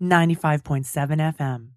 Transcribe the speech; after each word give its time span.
95.7 0.00 0.84
FM. 1.36 1.68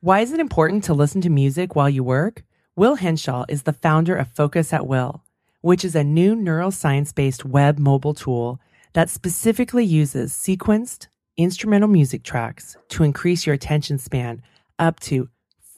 Why 0.00 0.20
is 0.20 0.32
it 0.32 0.40
important 0.40 0.84
to 0.84 0.94
listen 0.94 1.20
to 1.20 1.30
music 1.30 1.76
while 1.76 1.88
you 1.88 2.02
work? 2.02 2.44
Will 2.76 2.96
Henshall 2.96 3.44
is 3.48 3.64
the 3.64 3.74
founder 3.74 4.16
of 4.16 4.28
Focus 4.28 4.72
at 4.72 4.86
Will, 4.86 5.22
which 5.60 5.84
is 5.84 5.94
a 5.94 6.02
new 6.02 6.34
neuroscience 6.34 7.14
based 7.14 7.44
web 7.44 7.78
mobile 7.78 8.14
tool 8.14 8.58
that 8.94 9.10
specifically 9.10 9.84
uses 9.84 10.32
sequenced 10.32 11.08
instrumental 11.36 11.88
music 11.88 12.22
tracks 12.22 12.76
to 12.88 13.04
increase 13.04 13.44
your 13.44 13.54
attention 13.54 13.98
span 13.98 14.42
up 14.78 14.98
to 15.00 15.28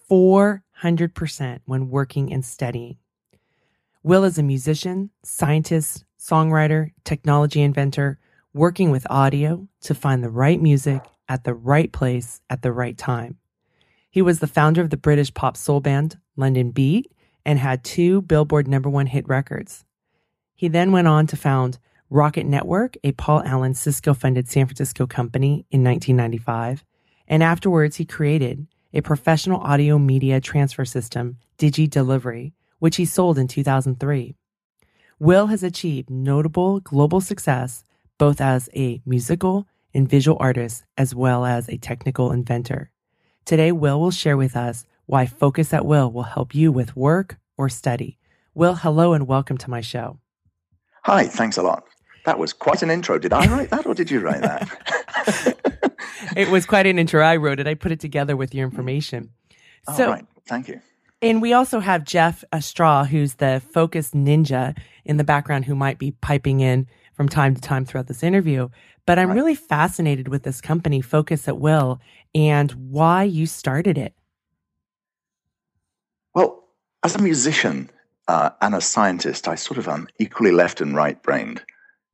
400% 0.09 1.60
when 1.65 1.91
working 1.91 2.32
and 2.32 2.45
studying. 2.45 2.98
Will 4.04 4.23
is 4.23 4.38
a 4.38 4.43
musician, 4.45 5.10
scientist, 5.24 6.04
songwriter, 6.20 6.93
technology 7.04 7.62
inventor, 7.62 8.18
working 8.52 8.91
with 8.91 9.06
audio 9.10 9.66
to 9.80 9.95
find 9.95 10.23
the 10.23 10.30
right 10.30 10.60
music 10.62 11.02
at 11.28 11.45
the 11.45 11.55
right 11.55 11.92
place 11.92 12.41
at 12.51 12.62
the 12.62 12.73
right 12.73 12.96
time. 12.96 13.38
He 14.10 14.23
was 14.23 14.38
the 14.38 14.46
founder 14.46 14.80
of 14.80 14.90
the 14.90 14.96
British 14.96 15.32
pop 15.35 15.57
soul 15.57 15.80
band 15.80 16.18
Londonbeat 16.37 17.07
and 17.45 17.59
had 17.59 17.85
two 17.85 18.23
Billboard 18.23 18.68
number 18.68 18.88
one 18.88 19.07
hit 19.07 19.29
records. 19.29 19.84
He 20.54 20.68
then 20.68 20.93
went 20.93 21.09
on 21.09 21.26
to 21.29 21.37
found 21.37 21.79
Rocket 22.10 22.46
Network, 22.46 22.96
a 23.02 23.12
Paul 23.12 23.43
Allen 23.45 23.74
Cisco 23.74 24.15
funded 24.15 24.49
San 24.49 24.66
Francisco 24.66 25.07
company, 25.07 25.66
in 25.71 25.82
1995. 25.82 26.84
And 27.27 27.43
afterwards, 27.43 27.96
he 27.96 28.04
created 28.04 28.66
a 28.93 29.01
professional 29.01 29.60
audio 29.60 29.99
media 29.99 30.40
transfer 30.40 30.84
system, 30.84 31.38
DigiDelivery, 31.59 32.52
which 32.79 32.96
he 32.96 33.04
sold 33.04 33.38
in 33.38 33.49
2003. 33.49 34.37
Will 35.18 35.46
has 35.46 35.62
achieved 35.62 36.10
notable 36.10 36.80
global 36.80 37.21
success 37.21 37.84
both 38.18 38.40
as 38.40 38.68
a 38.77 39.02
musical 39.04 39.66
and 39.95 40.09
visual 40.09 40.37
artist 40.40 40.84
as 40.98 41.14
well 41.14 41.45
as 41.45 41.68
a 41.68 41.78
technical 41.78 42.32
inventor. 42.32 42.90
Today, 43.45 43.73
Will 43.73 44.00
will 44.00 44.10
share 44.10 44.37
with 44.37 44.56
us 44.56 44.84
why 45.06 45.26
Focus 45.26 45.73
at 45.73 45.87
Will 45.87 46.10
will 46.10 46.24
help 46.24 46.54
you 46.54 46.73
with 46.73 46.96
work 46.96 47.37
or 47.56 47.68
study. 47.68 48.18
Will, 48.54 48.74
hello 48.74 49.12
and 49.12 49.26
welcome 49.26 49.59
to 49.59 49.70
my 49.70 49.80
show. 49.80 50.18
Hi, 51.04 51.26
thanks 51.26 51.56
a 51.56 51.62
lot. 51.62 51.84
That 52.24 52.38
was 52.38 52.52
quite 52.52 52.82
an 52.82 52.90
intro. 52.90 53.18
Did 53.18 53.32
I 53.32 53.46
write 53.46 53.70
that 53.70 53.87
or 53.87 53.95
did 53.95 54.10
you 54.10 54.20
write 54.20 54.40
that? 54.40 55.95
it 56.37 56.48
was 56.48 56.65
quite 56.65 56.87
an 56.87 56.98
intro. 56.98 57.22
I 57.22 57.37
wrote 57.37 57.60
it. 57.60 57.66
I 57.66 57.74
put 57.74 57.92
it 57.92 58.00
together 58.00 58.37
with 58.37 58.54
your 58.54 58.65
information. 58.65 59.30
Mm. 59.88 59.96
So, 59.96 60.10
right. 60.10 60.26
Thank 60.46 60.68
you. 60.68 60.80
And 61.20 61.40
we 61.40 61.52
also 61.52 61.80
have 61.80 62.04
Jeff 62.04 62.45
Straw, 62.60 63.04
who's 63.04 63.34
the 63.34 63.62
Focus 63.72 64.10
Ninja 64.10 64.76
in 65.04 65.16
the 65.16 65.25
background, 65.25 65.65
who 65.65 65.75
might 65.75 65.98
be 65.98 66.12
piping 66.12 66.60
in 66.60 66.87
from 67.15 67.28
time 67.28 67.54
to 67.54 67.60
time 67.60 67.84
throughout 67.84 68.09
this 68.09 68.22
interview. 68.22 68.69
But 69.06 69.19
I'm 69.19 69.28
right. 69.28 69.34
really 69.34 69.54
fascinated 69.54 70.28
with 70.28 70.43
this 70.43 70.60
company, 70.60 71.00
Focus 71.00 71.48
at 71.48 71.59
Will, 71.59 72.00
and 72.34 72.72
why 72.72 73.22
you 73.22 73.47
started 73.47 73.97
it. 73.97 74.15
Well, 76.34 76.65
as 77.03 77.15
a 77.15 77.22
musician 77.22 77.91
uh, 78.28 78.50
and 78.61 78.75
a 78.75 78.81
scientist, 78.81 79.47
I 79.47 79.55
sort 79.55 79.78
of 79.78 79.89
am 79.89 80.09
equally 80.19 80.50
left 80.50 80.81
and 80.81 80.97
right 80.97 81.22
brained. 81.22 81.62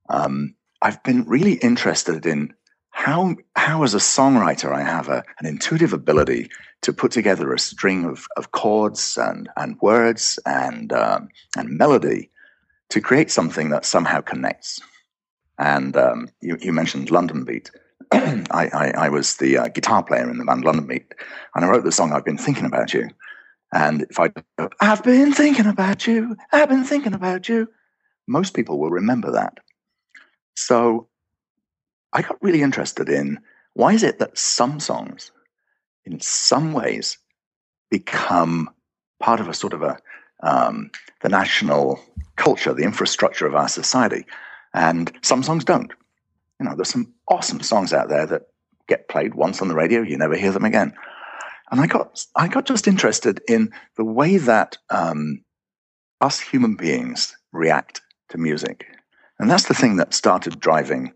Um, 0.09 0.55
I've 0.83 1.03
been 1.03 1.25
really 1.25 1.55
interested 1.55 2.27
in 2.27 2.53
how, 2.91 3.37
how 3.57 3.83
as 3.85 3.95
a 3.95 3.99
songwriter, 3.99 4.75
I 4.75 4.83
have 4.83 5.09
a, 5.09 5.23
an 5.39 5.47
intuitive 5.47 5.93
ability 5.93 6.51
to 6.83 6.93
put 6.93 7.13
together 7.13 7.53
a 7.53 7.59
string 7.59 8.05
of, 8.05 8.27
of 8.37 8.51
chords 8.51 9.17
and, 9.17 9.49
and 9.57 9.79
words 9.81 10.39
and, 10.45 10.93
um, 10.93 11.29
and 11.57 11.79
melody 11.79 12.31
to 12.89 13.01
create 13.01 13.31
something 13.31 13.71
that 13.71 13.85
somehow 13.85 14.21
connects. 14.21 14.81
And 15.61 15.95
um, 15.95 16.29
you, 16.41 16.57
you, 16.61 16.73
mentioned 16.73 17.11
Londonbeat. 17.11 17.71
I, 18.13 18.41
I, 18.51 18.93
I, 18.97 19.09
was 19.11 19.37
the 19.37 19.59
uh, 19.59 19.69
guitar 19.69 20.03
player 20.03 20.29
in 20.29 20.39
the 20.39 20.45
band 20.45 20.65
Londonbeat, 20.65 21.13
and 21.55 21.65
I 21.65 21.69
wrote 21.69 21.85
the 21.85 21.93
song 21.93 22.13
"I've 22.13 22.25
Been 22.25 22.39
Thinking 22.39 22.65
About 22.65 22.95
You." 22.95 23.11
And 23.73 24.07
if 24.09 24.19
I, 24.19 24.31
I've 24.81 25.05
been 25.05 25.33
thinking 25.33 25.67
about 25.67 26.07
you, 26.07 26.35
I've 26.51 26.71
been 26.71 26.83
thinking 26.83 27.13
about 27.13 27.49
you, 27.49 27.69
most 28.27 28.55
people 28.55 28.81
will 28.81 28.91
remember 28.91 29.31
that. 29.33 29.59
So 30.57 31.09
I 32.15 32.23
got 32.23 32.43
really 32.43 32.63
interested 32.63 33.11
in 33.11 33.39
why 33.75 33.93
is 33.93 34.03
it 34.03 34.19
that 34.19 34.39
some 34.39 34.81
songs, 34.81 35.31
in 36.07 36.21
some 36.21 36.73
ways, 36.73 37.19
become 37.91 38.71
part 39.21 39.41
of 39.41 39.49
a 39.49 39.55
sort 39.55 39.75
of 39.75 39.83
a 39.83 39.99
um, 40.43 40.91
the 41.21 41.29
national 41.29 42.01
culture, 42.37 42.73
the 42.73 42.83
infrastructure 42.83 43.47
of 43.47 43.55
our 43.55 43.69
society. 43.69 44.25
And 44.75 45.13
some 45.23 45.43
songs 45.43 45.65
don't. 45.65 45.93
You 46.59 46.67
know, 46.67 46.75
there's 46.75 46.91
some 46.91 47.15
awesome 47.29 47.61
songs 47.61 47.93
out 47.93 48.09
there 48.09 48.27
that 48.27 48.43
get 48.89 49.09
played 49.09 49.35
once 49.35 49.63
on 49.63 49.69
the 49.69 49.75
radio, 49.75 50.03
you 50.03 50.19
never 50.19 50.37
hear 50.37 50.53
them 50.53 50.65
again. 50.65 50.93
And 51.71 51.81
I 51.81 51.87
got, 51.87 52.25
I 52.37 52.49
got 52.49 52.67
just 52.67 52.89
interested 52.89 53.41
in 53.49 53.73
the 53.97 54.05
way 54.05 54.37
that 54.37 54.77
um, 54.91 55.45
us 56.21 56.41
human 56.41 56.75
beings 56.75 57.37
react 57.53 58.03
to 58.31 58.39
music. 58.39 58.87
And 59.39 59.49
that's 59.49 59.69
the 59.69 59.75
thing 59.75 59.97
that 59.97 60.13
started 60.13 60.61
driving 60.61 61.13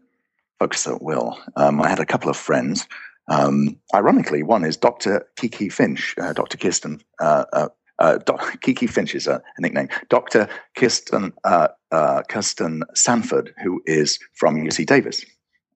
Focus 0.60 0.86
at 0.86 1.02
Will. 1.02 1.38
Um, 1.56 1.82
I 1.82 1.88
had 1.88 1.98
a 1.98 2.06
couple 2.06 2.30
of 2.30 2.36
friends. 2.36 2.86
Um, 3.28 3.76
ironically, 3.94 4.42
one 4.42 4.64
is 4.64 4.76
Dr. 4.76 5.26
Kiki 5.36 5.68
Finch, 5.68 6.14
uh, 6.18 6.32
Dr. 6.32 6.56
Kirsten 6.56 7.00
uh, 7.20 7.44
uh, 7.52 7.68
uh, 7.98 8.18
Kiki 8.60 8.86
Finch 8.86 9.14
is 9.14 9.26
a, 9.26 9.42
a 9.56 9.60
nickname. 9.60 9.88
Dr. 10.08 10.48
Kirsten, 10.76 11.32
uh, 11.44 11.68
uh, 11.90 12.22
Kirsten 12.28 12.84
Sanford, 12.94 13.54
who 13.62 13.82
is 13.86 14.18
from 14.34 14.56
UC 14.56 14.86
Davis, 14.86 15.24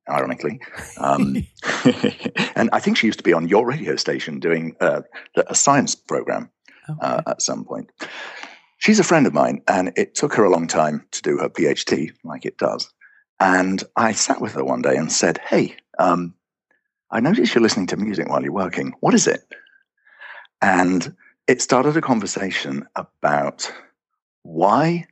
ironically. 0.08 0.60
Um, 0.98 1.46
and 2.54 2.70
I 2.72 2.80
think 2.80 2.96
she 2.96 3.06
used 3.06 3.18
to 3.18 3.24
be 3.24 3.32
on 3.32 3.48
your 3.48 3.66
radio 3.66 3.96
station 3.96 4.40
doing 4.40 4.76
uh, 4.80 5.02
a 5.36 5.54
science 5.54 5.94
program 5.94 6.50
uh, 6.88 7.18
okay. 7.20 7.30
at 7.30 7.42
some 7.42 7.64
point. 7.64 7.90
She's 8.78 9.00
a 9.00 9.04
friend 9.04 9.26
of 9.26 9.34
mine, 9.34 9.60
and 9.66 9.92
it 9.96 10.14
took 10.14 10.34
her 10.34 10.44
a 10.44 10.50
long 10.50 10.68
time 10.68 11.04
to 11.10 11.22
do 11.22 11.38
her 11.38 11.48
PhD, 11.48 12.12
like 12.22 12.44
it 12.44 12.58
does. 12.58 12.88
And 13.40 13.82
I 13.96 14.12
sat 14.12 14.40
with 14.40 14.52
her 14.52 14.64
one 14.64 14.82
day 14.82 14.96
and 14.96 15.10
said, 15.10 15.38
Hey, 15.38 15.76
um, 15.98 16.34
I 17.10 17.20
noticed 17.20 17.54
you're 17.54 17.62
listening 17.62 17.86
to 17.88 17.96
music 17.96 18.28
while 18.28 18.42
you're 18.42 18.52
working. 18.52 18.94
What 19.00 19.14
is 19.14 19.26
it? 19.26 19.42
And 20.60 21.14
it 21.48 21.62
started 21.62 21.96
a 21.96 22.02
conversation 22.02 22.86
about 22.94 23.72
why 24.42 25.06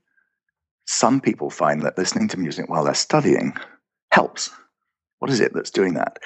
some 0.86 1.20
people 1.20 1.48
find 1.50 1.82
that 1.82 1.96
listening 1.98 2.28
to 2.28 2.38
music 2.38 2.68
while 2.68 2.84
they're 2.84 2.94
studying 2.94 3.56
helps. 4.12 4.50
What 5.18 5.30
is 5.30 5.40
it 5.40 5.54
that's 5.54 5.70
doing 5.70 5.94
that? 5.94 6.18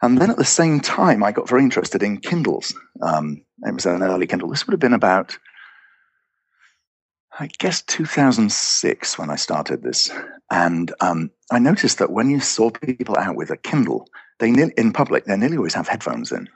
And 0.00 0.18
then 0.18 0.30
at 0.30 0.38
the 0.38 0.44
same 0.44 0.80
time, 0.80 1.22
I 1.22 1.30
got 1.30 1.48
very 1.48 1.62
interested 1.62 2.02
in 2.02 2.18
Kindles. 2.18 2.74
Um, 3.02 3.44
it 3.64 3.74
was 3.74 3.86
an 3.86 4.02
early 4.02 4.26
Kindle. 4.26 4.48
This 4.48 4.66
would 4.66 4.72
have 4.72 4.80
been 4.80 4.94
about, 4.94 5.36
I 7.38 7.48
guess, 7.58 7.82
2006 7.82 9.18
when 9.18 9.30
I 9.30 9.36
started 9.36 9.82
this. 9.82 10.10
And 10.50 10.92
um, 11.00 11.30
I 11.52 11.60
noticed 11.60 11.98
that 11.98 12.10
when 12.10 12.30
you 12.30 12.40
saw 12.40 12.70
people 12.70 13.16
out 13.16 13.36
with 13.36 13.50
a 13.50 13.56
Kindle, 13.56 14.08
they 14.40 14.48
in 14.48 14.92
public, 14.92 15.26
they 15.26 15.36
nearly 15.36 15.58
always 15.58 15.74
have 15.74 15.86
headphones 15.86 16.32
in 16.32 16.48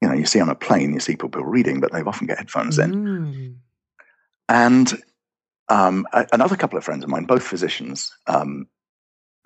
you 0.00 0.08
know, 0.08 0.14
you 0.14 0.26
see 0.26 0.40
on 0.40 0.48
a 0.48 0.54
plane, 0.54 0.92
you 0.92 1.00
see 1.00 1.16
people 1.16 1.42
reading, 1.42 1.80
but 1.80 1.92
they've 1.92 2.06
often 2.06 2.26
get 2.26 2.38
headphones 2.38 2.78
in. 2.78 2.92
Mm. 2.92 3.56
And 4.48 5.02
um, 5.68 6.06
another 6.32 6.56
couple 6.56 6.78
of 6.78 6.84
friends 6.84 7.02
of 7.02 7.10
mine, 7.10 7.24
both 7.24 7.42
physicians, 7.42 8.12
um, 8.26 8.68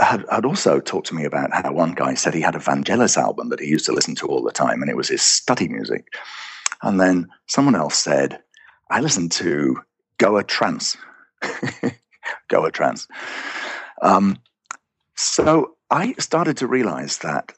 had, 0.00 0.24
had 0.30 0.44
also 0.44 0.80
talked 0.80 1.06
to 1.08 1.14
me 1.14 1.24
about 1.24 1.52
how 1.52 1.72
one 1.72 1.92
guy 1.92 2.14
said 2.14 2.34
he 2.34 2.40
had 2.40 2.56
a 2.56 2.60
Vangelis 2.60 3.16
album 3.16 3.50
that 3.50 3.60
he 3.60 3.66
used 3.66 3.86
to 3.86 3.92
listen 3.92 4.14
to 4.16 4.26
all 4.26 4.42
the 4.42 4.52
time, 4.52 4.82
and 4.82 4.90
it 4.90 4.96
was 4.96 5.08
his 5.08 5.22
study 5.22 5.68
music. 5.68 6.06
And 6.82 7.00
then 7.00 7.28
someone 7.46 7.74
else 7.74 7.96
said, 7.96 8.40
I 8.90 9.00
listened 9.00 9.32
to 9.32 9.80
Goa 10.18 10.44
Trance. 10.44 10.96
Goa 12.48 12.70
Trance. 12.70 13.06
Um, 14.02 14.38
so 15.16 15.76
I 15.90 16.14
started 16.14 16.56
to 16.58 16.66
realize 16.66 17.18
that 17.18 17.52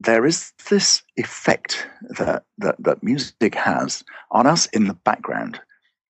there 0.00 0.26
is 0.26 0.52
this 0.68 1.02
effect 1.16 1.86
that, 2.18 2.44
that, 2.58 2.76
that 2.78 3.02
music 3.02 3.54
has 3.54 4.04
on 4.30 4.46
us 4.46 4.66
in 4.66 4.86
the 4.86 4.94
background. 4.94 5.60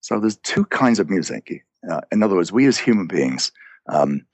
So 0.00 0.18
there's 0.18 0.36
two 0.38 0.64
kinds 0.66 0.98
of 0.98 1.10
music. 1.10 1.64
Uh, 1.88 2.00
in 2.10 2.22
other 2.22 2.36
words, 2.36 2.52
we 2.52 2.66
as 2.66 2.78
human 2.78 3.06
beings, 3.06 3.52
um, 3.88 4.26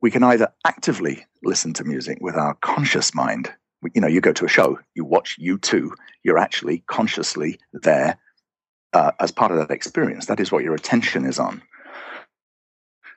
we 0.00 0.10
can 0.10 0.22
either 0.22 0.52
actively 0.66 1.26
listen 1.42 1.72
to 1.74 1.84
music 1.84 2.18
with 2.20 2.36
our 2.36 2.54
conscious 2.54 3.14
mind 3.14 3.50
you 3.94 4.00
know, 4.00 4.08
you 4.08 4.20
go 4.20 4.32
to 4.32 4.44
a 4.44 4.48
show, 4.48 4.78
you 4.94 5.04
watch 5.04 5.38
U2, 5.40 5.90
you're 6.24 6.38
actually 6.38 6.82
consciously 6.86 7.58
there 7.72 8.18
uh, 8.92 9.12
as 9.20 9.30
part 9.30 9.52
of 9.52 9.58
that 9.58 9.70
experience. 9.70 10.26
That 10.26 10.40
is 10.40 10.50
what 10.50 10.64
your 10.64 10.74
attention 10.74 11.24
is 11.24 11.38
on. 11.38 11.62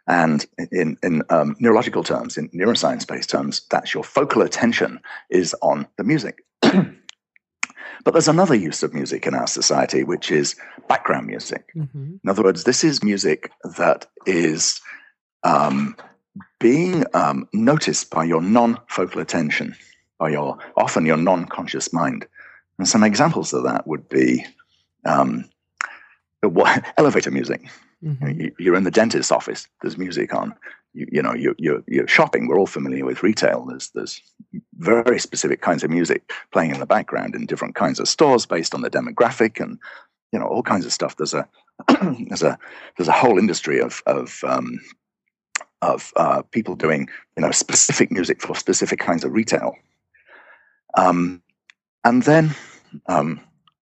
And 0.07 0.45
in, 0.71 0.97
in 1.03 1.23
um, 1.29 1.55
neurological 1.59 2.03
terms, 2.03 2.37
in 2.37 2.49
neuroscience 2.49 3.07
based 3.07 3.29
terms, 3.29 3.61
that's 3.69 3.93
your 3.93 4.03
focal 4.03 4.41
attention 4.41 4.99
is 5.29 5.55
on 5.61 5.87
the 5.97 6.03
music. 6.03 6.43
but 6.61 8.11
there's 8.11 8.27
another 8.27 8.55
use 8.55 8.83
of 8.83 8.93
music 8.93 9.27
in 9.27 9.33
our 9.33 9.47
society, 9.47 10.03
which 10.03 10.31
is 10.31 10.55
background 10.87 11.27
music. 11.27 11.71
Mm-hmm. 11.75 12.15
In 12.23 12.29
other 12.29 12.43
words, 12.43 12.63
this 12.63 12.83
is 12.83 13.03
music 13.03 13.51
that 13.77 14.07
is 14.25 14.81
um, 15.43 15.95
being 16.59 17.05
um, 17.13 17.47
noticed 17.53 18.09
by 18.09 18.23
your 18.23 18.41
non 18.41 18.79
focal 18.87 19.21
attention, 19.21 19.75
by 20.19 20.29
your 20.29 20.57
often 20.77 21.05
your 21.05 21.17
non 21.17 21.45
conscious 21.45 21.93
mind. 21.93 22.27
And 22.77 22.87
some 22.87 23.03
examples 23.03 23.53
of 23.53 23.63
that 23.63 23.85
would 23.87 24.09
be 24.09 24.45
um, 25.05 25.49
elevator 26.97 27.31
music. 27.31 27.69
Mm-hmm. 28.03 28.41
You- 28.41 28.55
You're 28.59 28.75
in 28.75 28.83
the 28.83 28.91
dentist's 28.91 29.31
office. 29.31 29.67
There's 29.81 29.97
music 29.97 30.33
on. 30.33 30.55
You, 30.93 31.07
you 31.11 31.21
know, 31.21 31.33
you, 31.33 31.55
you're, 31.57 31.81
you're 31.87 32.07
shopping. 32.07 32.47
We're 32.47 32.59
all 32.59 32.67
familiar 32.67 33.05
with 33.05 33.23
retail. 33.23 33.65
There's 33.65 33.89
there's 33.91 34.21
very 34.77 35.19
specific 35.19 35.61
kinds 35.61 35.83
of 35.83 35.89
music 35.89 36.29
playing 36.51 36.71
in 36.71 36.79
the 36.79 36.85
background 36.85 37.33
in 37.33 37.45
different 37.45 37.75
kinds 37.75 37.99
of 37.99 38.09
stores 38.09 38.45
based 38.45 38.73
on 38.75 38.81
the 38.81 38.89
demographic 38.89 39.61
and 39.63 39.79
you 40.33 40.39
know 40.39 40.45
all 40.47 40.63
kinds 40.63 40.85
of 40.85 40.91
stuff. 40.91 41.15
There's 41.15 41.33
a 41.33 41.47
there's 42.27 42.43
a 42.43 42.57
there's 42.97 43.07
a 43.07 43.13
whole 43.13 43.37
industry 43.39 43.79
of 43.79 44.01
of 44.05 44.43
um, 44.45 44.81
of 45.81 46.11
uh, 46.17 46.41
people 46.51 46.75
doing 46.75 47.07
you 47.37 47.41
know 47.41 47.51
specific 47.51 48.11
music 48.11 48.41
for 48.41 48.53
specific 48.55 48.99
kinds 48.99 49.23
of 49.23 49.31
retail. 49.31 49.75
Um, 50.97 51.41
and 52.03 52.23
then 52.23 52.53
um, 53.07 53.39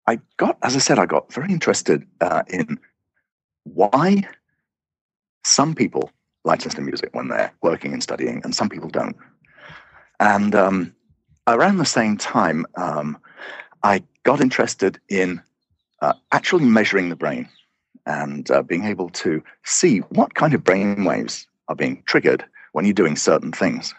I 0.07 0.21
got, 0.37 0.59
as 0.63 0.77
I 0.77 0.79
said, 0.81 0.99
I 0.99 1.07
got 1.07 1.33
very 1.33 1.51
interested 1.51 2.07
uh, 2.21 2.43
in 2.49 2.79
why 3.75 4.29
some 5.45 5.75
people 5.75 6.11
like 6.45 6.65
listening 6.65 6.87
to 6.87 6.91
music 6.91 7.11
when 7.13 7.29
they're 7.29 7.53
working 7.63 7.93
and 7.93 8.03
studying, 8.03 8.41
and 8.45 8.55
some 8.55 8.69
people 8.69 8.89
don't. 8.89 9.17
And 10.21 10.55
um, 10.55 10.95
around 11.47 11.79
the 11.79 11.85
same 11.85 12.17
time, 12.17 12.67
um, 12.77 13.19
I 13.83 14.03
got 14.25 14.41
interested 14.41 14.99
in 15.09 15.41
uh, 16.01 16.15
actually 16.33 16.65
measuring 16.65 17.09
the 17.09 17.17
brain 17.17 17.49
and 18.07 18.51
uh, 18.51 18.63
being 18.63 18.85
able 18.85 19.11
to 19.11 19.43
see 19.65 19.99
what 19.99 20.35
kind 20.35 20.55
of 20.55 20.65
brain 20.65 21.05
waves 21.05 21.47
are 21.69 21.77
being 21.77 22.03
triggered 22.07 22.45
when 22.73 22.85
you're 22.85 22.95
doing 22.95 23.17
certain 23.17 23.53
things. 23.53 23.95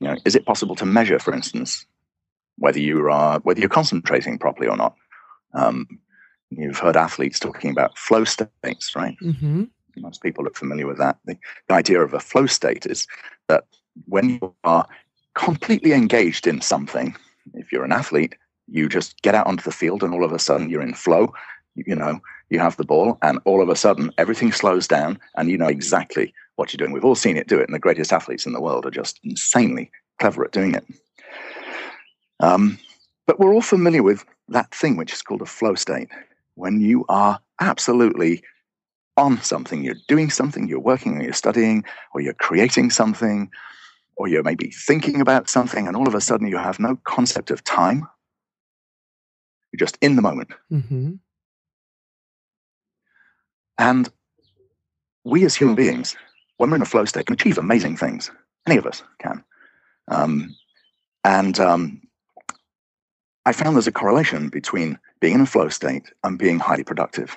You 0.00 0.08
know, 0.08 0.16
is 0.24 0.34
it 0.34 0.46
possible 0.46 0.74
to 0.76 0.86
measure, 0.86 1.18
for 1.18 1.34
instance, 1.34 1.86
whether 2.58 2.80
you 2.80 3.10
are 3.10 3.40
whether 3.40 3.60
you're 3.60 3.68
concentrating 3.68 4.38
properly 4.38 4.68
or 4.68 4.76
not? 4.76 4.94
Um, 5.54 5.86
you've 6.50 6.78
heard 6.78 6.96
athletes 6.96 7.38
talking 7.38 7.70
about 7.70 7.96
flow 7.96 8.24
states, 8.24 8.94
right? 8.94 9.16
Mm-hmm. 9.22 9.64
Most 9.96 10.22
people 10.22 10.46
are 10.46 10.52
familiar 10.54 10.86
with 10.86 10.98
that. 10.98 11.18
The, 11.24 11.36
the 11.68 11.74
idea 11.74 12.00
of 12.00 12.14
a 12.14 12.20
flow 12.20 12.46
state 12.46 12.86
is 12.86 13.06
that 13.48 13.64
when 14.06 14.30
you 14.30 14.54
are 14.64 14.86
completely 15.34 15.92
engaged 15.92 16.46
in 16.46 16.60
something, 16.60 17.16
if 17.54 17.72
you're 17.72 17.84
an 17.84 17.92
athlete, 17.92 18.36
you 18.68 18.88
just 18.88 19.20
get 19.22 19.34
out 19.34 19.46
onto 19.46 19.64
the 19.64 19.72
field 19.72 20.02
and 20.02 20.14
all 20.14 20.24
of 20.24 20.32
a 20.32 20.38
sudden 20.38 20.70
you're 20.70 20.82
in 20.82 20.94
flow. 20.94 21.32
You, 21.74 21.84
you 21.88 21.94
know, 21.94 22.20
you 22.50 22.58
have 22.58 22.76
the 22.76 22.84
ball 22.84 23.18
and 23.22 23.38
all 23.44 23.62
of 23.62 23.68
a 23.68 23.76
sudden 23.76 24.12
everything 24.18 24.52
slows 24.52 24.86
down 24.86 25.18
and 25.36 25.48
you 25.48 25.58
know 25.58 25.68
exactly 25.68 26.32
what 26.56 26.72
you're 26.72 26.78
doing. 26.78 26.92
We've 26.92 27.04
all 27.04 27.14
seen 27.14 27.36
it 27.36 27.48
do 27.48 27.58
it, 27.58 27.66
and 27.66 27.74
the 27.74 27.78
greatest 27.78 28.12
athletes 28.12 28.44
in 28.46 28.52
the 28.52 28.60
world 28.60 28.84
are 28.86 28.90
just 28.90 29.18
insanely 29.24 29.90
clever 30.18 30.44
at 30.44 30.52
doing 30.52 30.74
it. 30.74 30.84
Um, 32.40 32.78
but 33.26 33.38
we're 33.38 33.54
all 33.54 33.62
familiar 33.62 34.02
with 34.02 34.24
that 34.48 34.74
thing 34.74 34.96
which 34.96 35.12
is 35.12 35.22
called 35.22 35.42
a 35.42 35.46
flow 35.46 35.74
state 35.74 36.08
when 36.60 36.80
you 36.80 37.04
are 37.08 37.40
absolutely 37.60 38.42
on 39.16 39.40
something. 39.42 39.82
You're 39.82 39.96
doing 40.08 40.30
something, 40.30 40.68
you're 40.68 40.80
working, 40.80 41.18
or 41.18 41.22
you're 41.22 41.32
studying, 41.32 41.84
or 42.14 42.20
you're 42.20 42.34
creating 42.34 42.90
something, 42.90 43.50
or 44.16 44.28
you're 44.28 44.42
maybe 44.42 44.70
thinking 44.70 45.20
about 45.20 45.48
something, 45.48 45.86
and 45.86 45.96
all 45.96 46.06
of 46.06 46.14
a 46.14 46.20
sudden 46.20 46.46
you 46.46 46.56
have 46.56 46.78
no 46.78 46.96
concept 47.04 47.50
of 47.50 47.64
time. 47.64 48.06
You're 49.72 49.78
just 49.78 49.98
in 50.00 50.16
the 50.16 50.22
moment. 50.22 50.50
Mm-hmm. 50.70 51.12
And 53.78 54.08
we 55.24 55.44
as 55.44 55.54
human 55.54 55.74
beings, 55.74 56.16
when 56.58 56.70
we're 56.70 56.76
in 56.76 56.82
a 56.82 56.86
flow 56.86 57.04
state, 57.04 57.26
can 57.26 57.34
achieve 57.34 57.56
amazing 57.56 57.96
things. 57.96 58.30
Any 58.66 58.76
of 58.76 58.86
us 58.86 59.02
can. 59.18 59.42
Um, 60.08 60.54
and 61.24 61.58
um, 61.58 62.02
I 63.46 63.52
found 63.52 63.76
there's 63.76 63.86
a 63.86 63.92
correlation 63.92 64.48
between 64.48 64.98
being 65.20 65.34
in 65.34 65.40
a 65.40 65.46
flow 65.46 65.68
state 65.68 66.10
and 66.24 66.38
being 66.38 66.58
highly 66.58 66.84
productive 66.84 67.36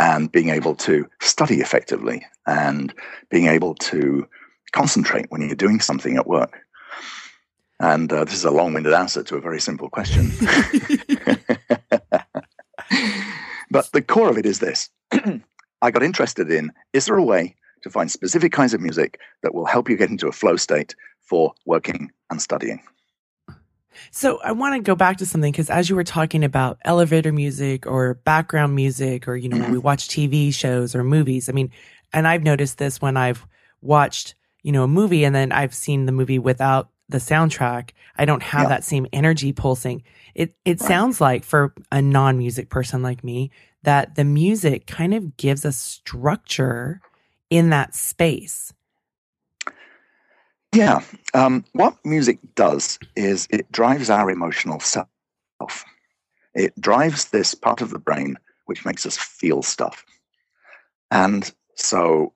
and 0.00 0.30
being 0.30 0.50
able 0.50 0.76
to 0.76 1.08
study 1.20 1.56
effectively 1.56 2.24
and 2.46 2.94
being 3.30 3.46
able 3.46 3.74
to 3.74 4.28
concentrate 4.72 5.26
when 5.30 5.42
you're 5.42 5.56
doing 5.56 5.80
something 5.80 6.16
at 6.16 6.26
work. 6.26 6.60
And 7.80 8.12
uh, 8.12 8.24
this 8.24 8.34
is 8.34 8.44
a 8.44 8.50
long 8.50 8.74
winded 8.74 8.92
answer 8.92 9.22
to 9.24 9.36
a 9.36 9.40
very 9.40 9.60
simple 9.60 9.88
question. 9.88 10.30
but 13.70 13.90
the 13.92 14.02
core 14.02 14.30
of 14.30 14.38
it 14.38 14.46
is 14.46 14.58
this 14.58 14.90
I 15.82 15.90
got 15.90 16.02
interested 16.02 16.50
in 16.50 16.72
is 16.92 17.06
there 17.06 17.16
a 17.16 17.22
way 17.22 17.54
to 17.82 17.90
find 17.90 18.10
specific 18.10 18.52
kinds 18.52 18.74
of 18.74 18.80
music 18.80 19.20
that 19.42 19.54
will 19.54 19.66
help 19.66 19.88
you 19.88 19.96
get 19.96 20.10
into 20.10 20.28
a 20.28 20.32
flow 20.32 20.56
state 20.56 20.94
for 21.20 21.54
working 21.66 22.10
and 22.30 22.42
studying? 22.42 22.82
So 24.10 24.40
I 24.42 24.52
want 24.52 24.74
to 24.74 24.80
go 24.80 24.94
back 24.94 25.16
to 25.18 25.26
something 25.26 25.52
because 25.52 25.70
as 25.70 25.88
you 25.88 25.96
were 25.96 26.04
talking 26.04 26.44
about 26.44 26.78
elevator 26.84 27.32
music 27.32 27.86
or 27.86 28.14
background 28.14 28.74
music 28.74 29.28
or, 29.28 29.36
you 29.36 29.48
know, 29.48 29.56
when 29.58 29.70
we 29.70 29.78
mm-hmm. 29.78 29.84
watch 29.86 30.08
TV 30.08 30.52
shows 30.52 30.94
or 30.94 31.04
movies, 31.04 31.48
I 31.48 31.52
mean, 31.52 31.70
and 32.12 32.26
I've 32.26 32.42
noticed 32.42 32.78
this 32.78 33.00
when 33.00 33.16
I've 33.16 33.46
watched, 33.80 34.34
you 34.62 34.72
know, 34.72 34.84
a 34.84 34.88
movie 34.88 35.24
and 35.24 35.34
then 35.34 35.52
I've 35.52 35.74
seen 35.74 36.06
the 36.06 36.12
movie 36.12 36.38
without 36.38 36.90
the 37.08 37.18
soundtrack. 37.18 37.90
I 38.16 38.24
don't 38.24 38.42
have 38.42 38.62
Yeah. 38.62 38.68
that 38.68 38.84
same 38.84 39.06
energy 39.12 39.52
pulsing. 39.52 40.02
It, 40.34 40.54
it 40.64 40.80
Right. 40.80 40.88
sounds 40.88 41.20
like 41.20 41.44
for 41.44 41.74
a 41.90 42.02
non 42.02 42.38
music 42.38 42.68
person 42.68 43.02
like 43.02 43.24
me 43.24 43.50
that 43.82 44.14
the 44.14 44.24
music 44.24 44.86
kind 44.86 45.14
of 45.14 45.36
gives 45.36 45.64
a 45.64 45.72
structure 45.72 47.00
in 47.50 47.70
that 47.70 47.94
space. 47.94 48.72
Yeah. 50.72 51.00
Um, 51.34 51.64
what 51.72 51.96
music 52.04 52.38
does 52.54 52.98
is 53.16 53.48
it 53.50 53.70
drives 53.72 54.10
our 54.10 54.30
emotional 54.30 54.80
self. 54.80 55.84
It 56.54 56.78
drives 56.80 57.26
this 57.26 57.54
part 57.54 57.80
of 57.80 57.90
the 57.90 57.98
brain 57.98 58.38
which 58.66 58.84
makes 58.84 59.06
us 59.06 59.16
feel 59.16 59.62
stuff. 59.62 60.04
And 61.10 61.50
so 61.74 62.34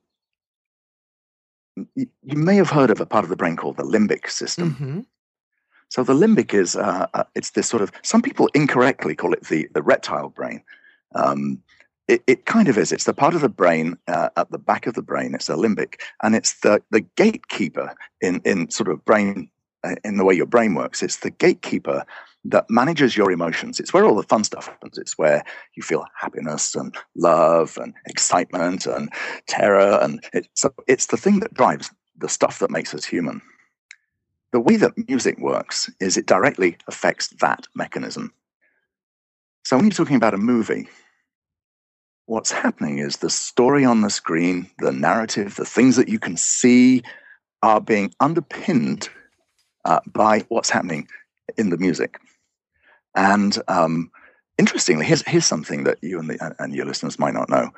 you 1.94 2.08
may 2.24 2.56
have 2.56 2.70
heard 2.70 2.90
of 2.90 3.00
a 3.00 3.06
part 3.06 3.24
of 3.24 3.30
the 3.30 3.36
brain 3.36 3.56
called 3.56 3.76
the 3.76 3.82
limbic 3.82 4.30
system. 4.30 4.74
Mm-hmm. 4.74 5.00
So 5.88 6.02
the 6.02 6.14
limbic 6.14 6.54
is 6.54 6.74
uh, 6.74 7.06
uh, 7.12 7.24
it's 7.34 7.50
this 7.50 7.68
sort 7.68 7.82
of 7.82 7.92
some 8.02 8.22
people 8.22 8.48
incorrectly 8.54 9.14
call 9.14 9.34
it 9.34 9.44
the 9.44 9.68
the 9.74 9.82
reptile 9.82 10.30
brain. 10.30 10.62
Um, 11.14 11.62
it, 12.09 12.23
it 12.26 12.47
kind 12.47 12.68
of 12.68 12.78
is. 12.78 12.92
It's 12.92 13.04
the 13.04 13.14
part 13.14 13.35
of 13.35 13.40
the 13.40 13.49
brain 13.49 13.97
uh, 14.09 14.30
at 14.37 14.50
the 14.50 14.59
back 14.59 14.87
of 14.87 14.94
the 14.94 15.02
brain. 15.02 15.35
It's 15.35 15.47
the 15.47 15.56
limbic, 15.56 16.00
and 16.23 16.35
it's 16.35 16.61
the 16.61 16.82
the 16.90 17.00
gatekeeper 17.16 17.94
in 18.21 18.40
in 18.44 18.71
sort 18.71 18.88
of 18.88 19.04
brain 19.04 19.50
uh, 19.85 19.97
in 20.04 20.16
the 20.16 20.25
way 20.25 20.35
your 20.35 20.47
brain 20.47 20.75
works. 20.75 21.02
It's 21.02 21.18
the 21.18 21.30
gatekeeper 21.30 22.04
that 22.44 22.66
manages 22.68 23.16
your 23.16 23.30
emotions. 23.30 23.78
It's 23.78 23.92
where 23.92 24.04
all 24.04 24.16
the 24.16 24.25
fun 24.25 24.42
stuff 24.44 24.66
happens. 24.66 24.99
It's 24.99 25.16
where 25.16 25.44
you 25.76 25.82
feel 25.82 26.04
happiness 26.18 26.75
and 26.75 26.94
love 27.16 27.78
and 27.80 27.94
excitement 28.06 28.87
and 28.87 29.12
terror, 29.47 29.99
and 30.02 30.25
it, 30.32 30.49
so 30.54 30.73
it's 30.88 31.06
the 31.06 31.16
thing 31.16 31.40
that 31.40 31.54
drives 31.54 31.90
the 32.18 32.28
stuff 32.28 32.59
that 32.59 32.71
makes 32.71 32.94
us 32.94 33.04
human 33.04 33.40
the 34.52 34.61
way 34.61 34.76
that 34.76 34.92
music 35.09 35.38
works 35.38 35.90
is 35.99 36.16
it 36.16 36.26
directly 36.26 36.76
affects 36.87 37.28
that 37.40 37.66
mechanism. 37.75 38.32
So 39.64 39.76
when 39.76 39.87
you're 39.87 39.92
talking 39.92 40.16
about 40.16 40.35
a 40.35 40.38
movie, 40.38 40.88
what's 42.32 42.50
happening 42.50 42.98
is 42.98 43.18
the 43.18 43.28
story 43.28 43.84
on 43.84 44.00
the 44.00 44.08
screen, 44.08 44.70
the 44.78 44.90
narrative, 44.90 45.56
the 45.56 45.66
things 45.66 45.96
that 45.96 46.08
you 46.08 46.18
can 46.18 46.34
see 46.38 47.02
are 47.62 47.78
being 47.78 48.10
underpinned 48.20 49.10
uh, 49.84 50.00
by 50.06 50.40
what's 50.48 50.70
happening 50.70 51.06
in 51.58 51.68
the 51.68 51.76
music. 51.76 52.18
And 53.14 53.56
um, 53.68 54.10
interestingly, 54.56 55.04
here's, 55.04 55.22
here's 55.28 55.44
something 55.44 55.84
that 55.84 55.98
you 56.00 56.18
and, 56.18 56.30
the, 56.30 56.56
and 56.58 56.74
your 56.74 56.86
listeners 56.86 57.18
might 57.18 57.34
not 57.34 57.50
know. 57.50 57.68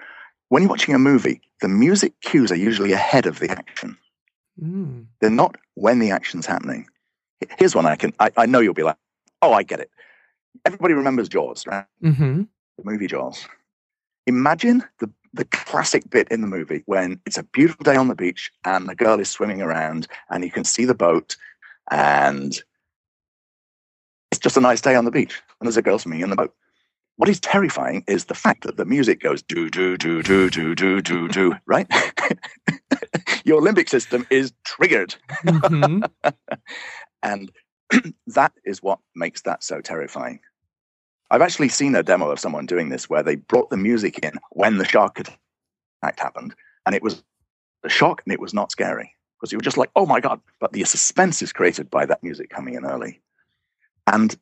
When 0.51 0.63
you're 0.63 0.71
watching 0.71 0.95
a 0.95 1.01
movie, 1.01 1.41
the 1.61 1.69
music 1.69 2.13
cues 2.21 2.53
are 2.53 2.57
usually 2.57 2.93
ahead 2.93 3.27
of 3.27 3.41
the 3.41 3.51
action. 3.51 3.99
Mm. 4.63 5.07
They're 5.21 5.31
not 5.31 5.57
when 5.75 5.99
the 5.99 6.13
action's 6.13 6.47
happening. 6.47 6.87
Here's 7.59 7.75
one 7.75 7.87
I 7.87 7.97
can, 7.97 8.13
I, 8.21 8.31
I 8.37 8.47
know 8.47 8.61
you'll 8.61 8.73
be 8.73 8.85
like, 8.85 8.99
oh, 9.43 9.53
I 9.53 9.65
get 9.65 9.81
it. 9.81 9.91
Everybody 10.65 10.95
remembers 10.95 11.29
Jaws, 11.29 11.67
right? 11.67 11.87
Mm-hmm. 12.01 12.43
The 12.79 12.85
movie 12.85 13.09
Jaws. 13.09 13.49
Imagine 14.27 14.83
the, 15.01 15.11
the 15.33 15.45
classic 15.47 16.09
bit 16.11 16.29
in 16.31 16.41
the 16.41 16.47
movie 16.47 16.83
when 16.87 17.21
it's 17.27 17.39
a 17.39 17.43
beautiful 17.43 17.85
day 17.85 17.97
on 17.97 18.09
the 18.09 18.15
beach 18.15 18.51
and 18.65 18.89
the 18.89 18.95
girl 18.95 19.21
is 19.21 19.29
swimming 19.29 19.61
around 19.61 20.07
and 20.31 20.45
you 20.45 20.51
can 20.51 20.65
see 20.65 20.85
the 20.85 20.95
boat 20.95 21.37
and 21.91 22.63
it's 24.31 24.39
just 24.41 24.57
a 24.57 24.61
nice 24.61 24.81
day 24.81 24.95
on 24.97 25.05
the 25.05 25.11
beach, 25.13 25.41
and 25.61 25.67
there's 25.67 25.77
a 25.77 25.83
girl 25.83 25.99
swimming 25.99 26.23
in 26.23 26.31
the 26.31 26.37
boat. 26.37 26.53
What 27.17 27.29
is 27.29 27.39
terrifying 27.39 28.03
is 28.09 28.25
the 28.25 28.35
fact 28.35 28.65
that 28.65 28.77
the 28.77 28.85
music 28.85 29.21
goes 29.21 29.43
do 29.43 29.71
do 29.71 29.97
do 29.97 30.23
do 30.23 30.51
do 30.51 30.75
do 30.75 31.01
do 31.01 31.29
do 31.29 31.55
right. 31.67 31.87
Your 33.45 33.61
limbic 33.61 33.89
system 33.89 34.27
is 34.31 34.53
triggered, 34.65 35.15
Mhm. 35.45 36.11
and 37.23 37.53
that 38.27 38.53
is 38.65 38.83
what 38.83 38.99
makes 39.15 39.43
that 39.43 39.63
so 39.63 39.81
terrifying. 39.81 40.41
I've 41.35 41.43
actually 41.43 41.69
seen 41.69 41.97
a 41.97 42.03
demo 42.05 42.31
of 42.31 42.39
someone 42.39 42.65
doing 42.65 42.91
this 42.91 43.11
where 43.11 43.25
they 43.25 43.35
brought 43.35 43.69
the 43.69 43.77
music 43.77 44.21
in 44.21 44.35
when 44.53 44.79
the 44.79 44.85
shark 44.85 45.19
attack 45.19 46.21
happened, 46.21 46.55
and 46.87 46.95
it 46.95 47.03
was 47.03 47.25
a 47.83 47.89
shock 47.89 48.23
and 48.25 48.33
it 48.33 48.39
was 48.39 48.55
not 48.55 48.71
scary 48.71 49.13
because 49.37 49.51
you 49.51 49.59
were 49.59 49.63
just 49.63 49.77
like, 49.77 49.91
oh 49.97 50.07
my 50.07 50.21
god! 50.21 50.41
But 50.61 50.75
the 50.75 50.85
suspense 50.85 51.43
is 51.43 51.53
created 51.53 51.91
by 51.91 52.07
that 52.07 52.23
music 52.23 52.51
coming 52.51 52.75
in 52.75 52.85
early, 52.85 53.21
and 54.07 54.37